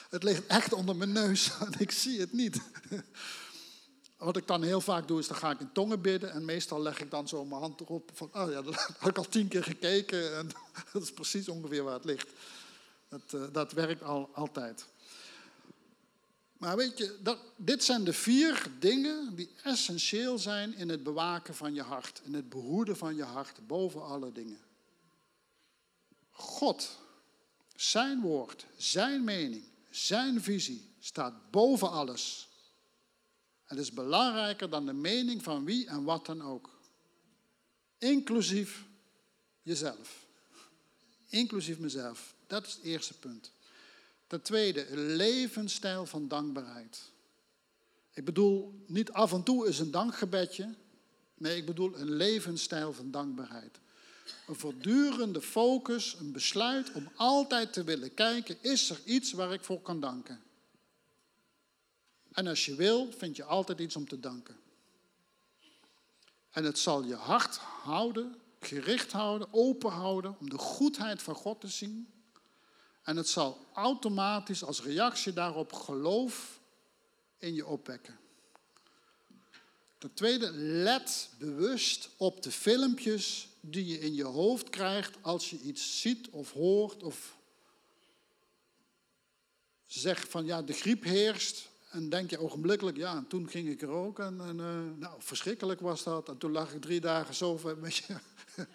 Het 0.09 0.23
ligt 0.23 0.45
echt 0.47 0.73
onder 0.73 0.95
mijn 0.95 1.11
neus 1.11 1.51
en 1.65 1.73
ik 1.77 1.91
zie 1.91 2.19
het 2.19 2.33
niet. 2.33 2.61
Wat 4.17 4.37
ik 4.37 4.47
dan 4.47 4.63
heel 4.63 4.81
vaak 4.81 5.07
doe, 5.07 5.19
is 5.19 5.27
dan 5.27 5.37
ga 5.37 5.51
ik 5.51 5.59
in 5.59 5.71
tongen 5.71 6.01
bidden. 6.01 6.31
En 6.31 6.45
meestal 6.45 6.81
leg 6.81 6.99
ik 6.99 7.11
dan 7.11 7.27
zo 7.27 7.45
mijn 7.45 7.61
hand 7.61 7.81
erop. 7.81 8.11
Van, 8.13 8.29
oh 8.33 8.51
ja, 8.51 8.61
dat 8.61 8.75
had 8.75 9.09
ik 9.09 9.17
al 9.17 9.29
tien 9.29 9.47
keer 9.47 9.63
gekeken. 9.63 10.37
En 10.37 10.49
dat 10.93 11.01
is 11.01 11.13
precies 11.13 11.49
ongeveer 11.49 11.83
waar 11.83 11.93
het 11.93 12.05
ligt. 12.05 12.27
Dat, 13.09 13.21
uh, 13.35 13.43
dat 13.51 13.71
werkt 13.71 14.03
al, 14.03 14.29
altijd. 14.33 14.85
Maar 16.57 16.75
weet 16.75 16.97
je, 16.97 17.19
dat, 17.21 17.39
dit 17.57 17.83
zijn 17.83 18.03
de 18.03 18.13
vier 18.13 18.71
dingen 18.79 19.35
die 19.35 19.49
essentieel 19.63 20.39
zijn 20.39 20.75
in 20.75 20.89
het 20.89 21.03
bewaken 21.03 21.55
van 21.55 21.73
je 21.73 21.81
hart. 21.81 22.21
In 22.23 22.33
het 22.33 22.49
behoeden 22.49 22.97
van 22.97 23.15
je 23.15 23.23
hart 23.23 23.67
boven 23.67 24.03
alle 24.03 24.31
dingen. 24.31 24.59
God, 26.31 26.99
zijn 27.75 28.21
woord, 28.21 28.65
zijn 28.77 29.23
mening, 29.23 29.63
zijn 29.89 30.41
visie 30.41 30.93
staat 30.99 31.51
boven 31.51 31.91
alles. 31.91 32.49
Het 33.65 33.77
is 33.77 33.91
belangrijker 33.91 34.69
dan 34.69 34.85
de 34.85 34.93
mening 34.93 35.43
van 35.43 35.65
wie 35.65 35.87
en 35.87 36.03
wat 36.03 36.25
dan 36.25 36.41
ook. 36.41 36.79
Inclusief 37.97 38.85
jezelf. 39.61 40.25
Inclusief 41.27 41.79
mezelf. 41.79 42.35
Dat 42.47 42.65
is 42.65 42.73
het 42.73 42.83
eerste 42.83 43.13
punt. 43.13 43.51
Ten 44.28 44.41
tweede, 44.41 44.88
een 44.88 45.15
levensstijl 45.15 46.05
van 46.05 46.28
dankbaarheid. 46.28 47.11
Ik 48.13 48.26
bedoel, 48.26 48.84
niet 48.88 49.11
af 49.11 49.34
en 49.34 49.43
toe 49.43 49.67
is 49.67 49.80
een 49.80 49.91
dankgebedje. 49.91 50.76
Nee, 51.38 51.57
ik 51.57 51.65
bedoel 51.65 51.97
een 51.97 52.11
levensstijl 52.11 52.93
van 52.93 53.11
dankbaarheid. 53.11 53.80
Een 54.47 54.55
voortdurende 54.55 55.41
focus, 55.41 56.15
een 56.19 56.32
besluit 56.32 56.91
om 56.91 57.11
altijd 57.15 57.73
te 57.73 57.84
willen 57.84 58.13
kijken, 58.13 58.57
is 58.61 58.89
er 58.89 59.01
iets 59.05 59.32
waar 59.32 59.53
ik 59.53 59.63
voor 59.63 59.82
kan 59.82 59.99
danken? 59.99 60.43
En 62.32 62.47
als 62.47 62.65
je 62.65 62.76
wil, 62.76 63.11
vind 63.11 63.36
je 63.36 63.43
altijd 63.43 63.80
iets 63.80 63.95
om 63.95 64.07
te 64.07 64.19
danken. 64.19 64.57
En 66.51 66.63
het 66.63 66.80
zal 66.80 67.03
je 67.03 67.15
hart 67.15 67.57
houden, 67.57 68.36
gericht 68.59 69.11
houden, 69.11 69.47
open 69.51 69.91
houden 69.91 70.39
om 70.39 70.49
de 70.49 70.57
goedheid 70.57 71.21
van 71.21 71.36
God 71.36 71.61
te 71.61 71.67
zien. 71.67 72.13
En 73.05 73.17
het 73.17 73.29
zal 73.29 73.65
automatisch 73.73 74.63
als 74.63 74.81
reactie 74.81 75.33
daarop 75.33 75.73
geloof 75.73 76.59
in 77.37 77.53
je 77.53 77.65
opwekken. 77.65 78.19
Ten 79.97 80.13
tweede, 80.13 80.51
let 80.51 81.29
bewust 81.37 82.09
op 82.17 82.43
de 82.43 82.51
filmpjes 82.51 83.47
die 83.59 83.85
je 83.85 83.99
in 83.99 84.13
je 84.13 84.23
hoofd 84.23 84.69
krijgt 84.69 85.17
als 85.21 85.49
je 85.49 85.59
iets 85.59 86.01
ziet 86.01 86.29
of 86.29 86.51
hoort 86.51 87.03
of 87.03 87.37
zegt 89.87 90.29
van 90.29 90.45
ja, 90.45 90.61
de 90.61 90.73
griep 90.73 91.03
heerst. 91.03 91.69
En 91.89 92.09
denk 92.09 92.29
je 92.29 92.39
ogenblikkelijk, 92.39 92.97
ja, 92.97 93.15
en 93.15 93.27
toen 93.27 93.49
ging 93.49 93.69
ik 93.69 93.81
er 93.81 93.89
ook. 93.89 94.19
En, 94.19 94.41
en 94.41 94.57
uh, 94.57 94.99
nou, 94.99 95.15
verschrikkelijk 95.17 95.81
was 95.81 96.03
dat. 96.03 96.29
En 96.29 96.37
toen 96.37 96.51
lag 96.51 96.73
ik 96.73 96.81
drie 96.81 96.99
dagen 96.99 97.35
zo. 97.35 97.59
Weet 97.81 97.95
je. 97.95 98.15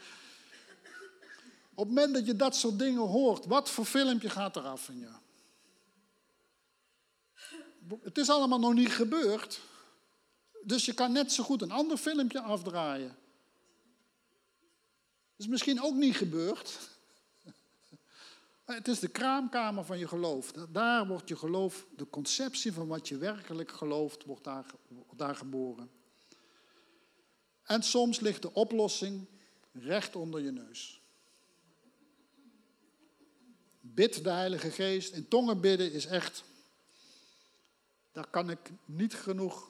Op 1.80 1.86
het 1.86 1.94
moment 1.94 2.14
dat 2.14 2.26
je 2.26 2.36
dat 2.36 2.56
soort 2.56 2.78
dingen 2.78 3.02
hoort, 3.02 3.46
wat 3.46 3.70
voor 3.70 3.84
filmpje 3.84 4.30
gaat 4.30 4.56
er 4.56 4.62
af 4.62 4.84
van 4.84 4.98
je? 4.98 5.08
Het 8.02 8.18
is 8.18 8.30
allemaal 8.30 8.58
nog 8.58 8.74
niet 8.74 8.92
gebeurd. 8.92 9.60
Dus 10.62 10.84
je 10.84 10.94
kan 10.94 11.12
net 11.12 11.32
zo 11.32 11.44
goed 11.44 11.62
een 11.62 11.70
ander 11.70 11.96
filmpje 11.96 12.40
afdraaien. 12.40 13.16
Is 15.36 15.46
misschien 15.46 15.82
ook 15.82 15.94
niet 15.94 16.16
gebeurd. 16.16 16.78
Het 18.64 18.88
is 18.88 18.98
de 18.98 19.08
kraamkamer 19.08 19.84
van 19.84 19.98
je 19.98 20.08
geloof. 20.08 20.52
Daar 20.52 21.06
wordt 21.06 21.28
je 21.28 21.36
geloof, 21.36 21.86
de 21.96 22.10
conceptie 22.10 22.72
van 22.72 22.86
wat 22.86 23.08
je 23.08 23.16
werkelijk 23.16 23.70
gelooft, 23.70 24.24
wordt 24.24 24.44
daar, 24.44 24.66
wordt 24.88 25.18
daar 25.18 25.36
geboren. 25.36 25.90
En 27.62 27.82
soms 27.82 28.20
ligt 28.20 28.42
de 28.42 28.52
oplossing 28.52 29.26
recht 29.72 30.16
onder 30.16 30.40
je 30.40 30.50
neus. 30.50 30.99
Bid 33.94 34.24
de 34.24 34.30
Heilige 34.30 34.70
Geest. 34.70 35.12
In 35.12 35.28
tongen 35.28 35.60
bidden 35.60 35.92
is 35.92 36.06
echt. 36.06 36.44
Daar 38.12 38.26
kan 38.26 38.50
ik 38.50 38.70
niet 38.84 39.14
genoeg. 39.14 39.68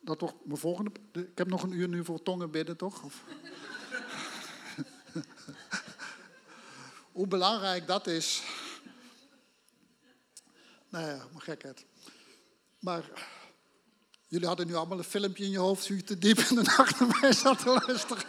Dat 0.00 0.20
wordt 0.20 0.46
mijn 0.46 0.58
volgende. 0.58 0.90
Ik 1.12 1.38
heb 1.38 1.48
nog 1.48 1.62
een 1.62 1.72
uur 1.72 1.88
nu 1.88 2.04
voor 2.04 2.22
tongen 2.22 2.50
bidden, 2.50 2.76
toch? 2.76 3.02
Of? 3.02 3.24
Hoe 7.12 7.26
belangrijk 7.26 7.86
dat 7.86 8.06
is. 8.06 8.42
Nou 10.88 11.06
ja, 11.06 11.26
maar 11.32 11.42
gekheid. 11.42 11.84
Maar 12.78 13.04
jullie 14.26 14.46
hadden 14.46 14.66
nu 14.66 14.74
allemaal 14.74 14.98
een 14.98 15.04
filmpje 15.04 15.44
in 15.44 15.50
je 15.50 15.58
hoofd, 15.58 15.86
je 15.86 16.02
te 16.02 16.18
diep 16.18 16.38
in 16.38 16.56
de 16.56 16.62
nacht 16.62 17.00
naar 17.00 17.18
mij 17.20 17.32
zat 17.32 17.58
te 17.58 17.82
luisteren. 17.86 18.24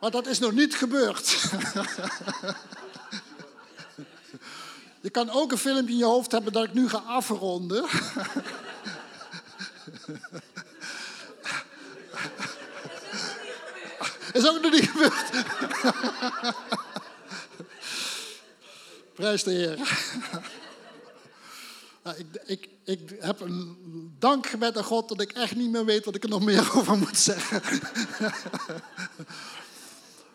Maar 0.00 0.10
dat 0.10 0.26
is 0.26 0.38
nog 0.38 0.52
niet 0.52 0.74
gebeurd. 0.74 1.50
Je 5.04 5.10
kan 5.10 5.30
ook 5.30 5.52
een 5.52 5.58
filmpje 5.58 5.92
in 5.92 5.98
je 5.98 6.04
hoofd 6.04 6.32
hebben 6.32 6.52
dat 6.52 6.64
ik 6.64 6.74
nu 6.74 6.88
ga 6.88 6.98
afronden. 6.98 7.84
Is 14.32 14.48
ook 14.48 14.60
nog 14.60 14.72
niet 14.72 14.90
gebeurd. 14.90 15.30
Prijs 19.14 19.42
de 19.42 19.50
Heer. 19.50 19.78
Nou, 22.02 22.16
ik, 22.16 22.26
ik, 22.44 22.68
ik 22.84 23.16
heb 23.20 23.40
een 23.40 23.76
dankgebed 24.18 24.76
aan 24.76 24.84
God 24.84 25.08
dat 25.08 25.20
ik 25.20 25.32
echt 25.32 25.54
niet 25.54 25.70
meer 25.70 25.84
weet 25.84 26.04
wat 26.04 26.14
ik 26.14 26.22
er 26.22 26.28
nog 26.28 26.44
meer 26.44 26.76
over 26.76 26.98
moet 26.98 27.18
zeggen. 27.18 27.62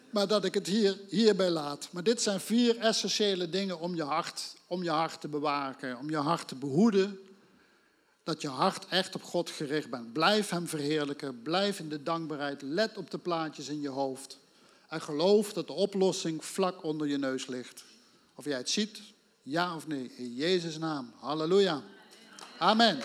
maar 0.10 0.28
dat 0.28 0.46
ik 0.46 0.54
het 0.54 0.68
hier, 0.68 1.00
hierbij 1.08 1.50
laat. 1.50 1.88
Maar 1.92 2.04
dit 2.04 2.22
zijn 2.22 2.40
vier 2.40 2.78
essentiële 2.78 3.50
dingen 3.50 3.80
om 3.80 3.96
je 3.96 4.04
hart, 4.04 4.42
om 4.70 4.84
je 4.84 4.90
hart 4.90 5.22
te 5.22 5.28
bewaken, 5.28 5.98
om 5.98 6.10
je 6.10 6.18
hart 6.18 6.48
te 6.48 6.56
behoeden. 6.56 7.20
Dat 8.24 8.42
je 8.42 8.48
hart 8.48 8.88
echt 8.88 9.16
op 9.16 9.24
God 9.24 9.50
gericht 9.50 9.90
bent. 9.90 10.14
Blijf 10.14 10.50
Hem 10.50 10.68
verheerlijken, 10.68 11.42
blijf 11.42 11.80
in 11.80 11.90
de 11.90 12.04
dankbaarheid, 12.04 12.62
let 12.62 12.98
op 12.98 13.12
de 13.12 13.18
plaatjes 13.18 13.68
in 13.68 13.82
je 13.82 13.90
hoofd. 13.90 14.40
En 14.88 15.02
geloof 15.02 15.54
dat 15.54 15.68
de 15.68 15.74
oplossing 15.74 16.46
vlak 16.46 16.84
onder 16.84 17.08
je 17.08 17.18
neus 17.18 17.48
ligt. 17.48 17.84
Of 18.36 18.46
jij 18.46 18.58
het 18.58 18.70
ziet, 18.70 19.02
ja 19.44 19.76
of 19.76 19.88
nee, 19.88 20.12
in 20.16 20.36
Jezus' 20.36 20.78
naam. 20.78 21.14
Halleluja. 21.20 21.82
Amen. 22.58 23.00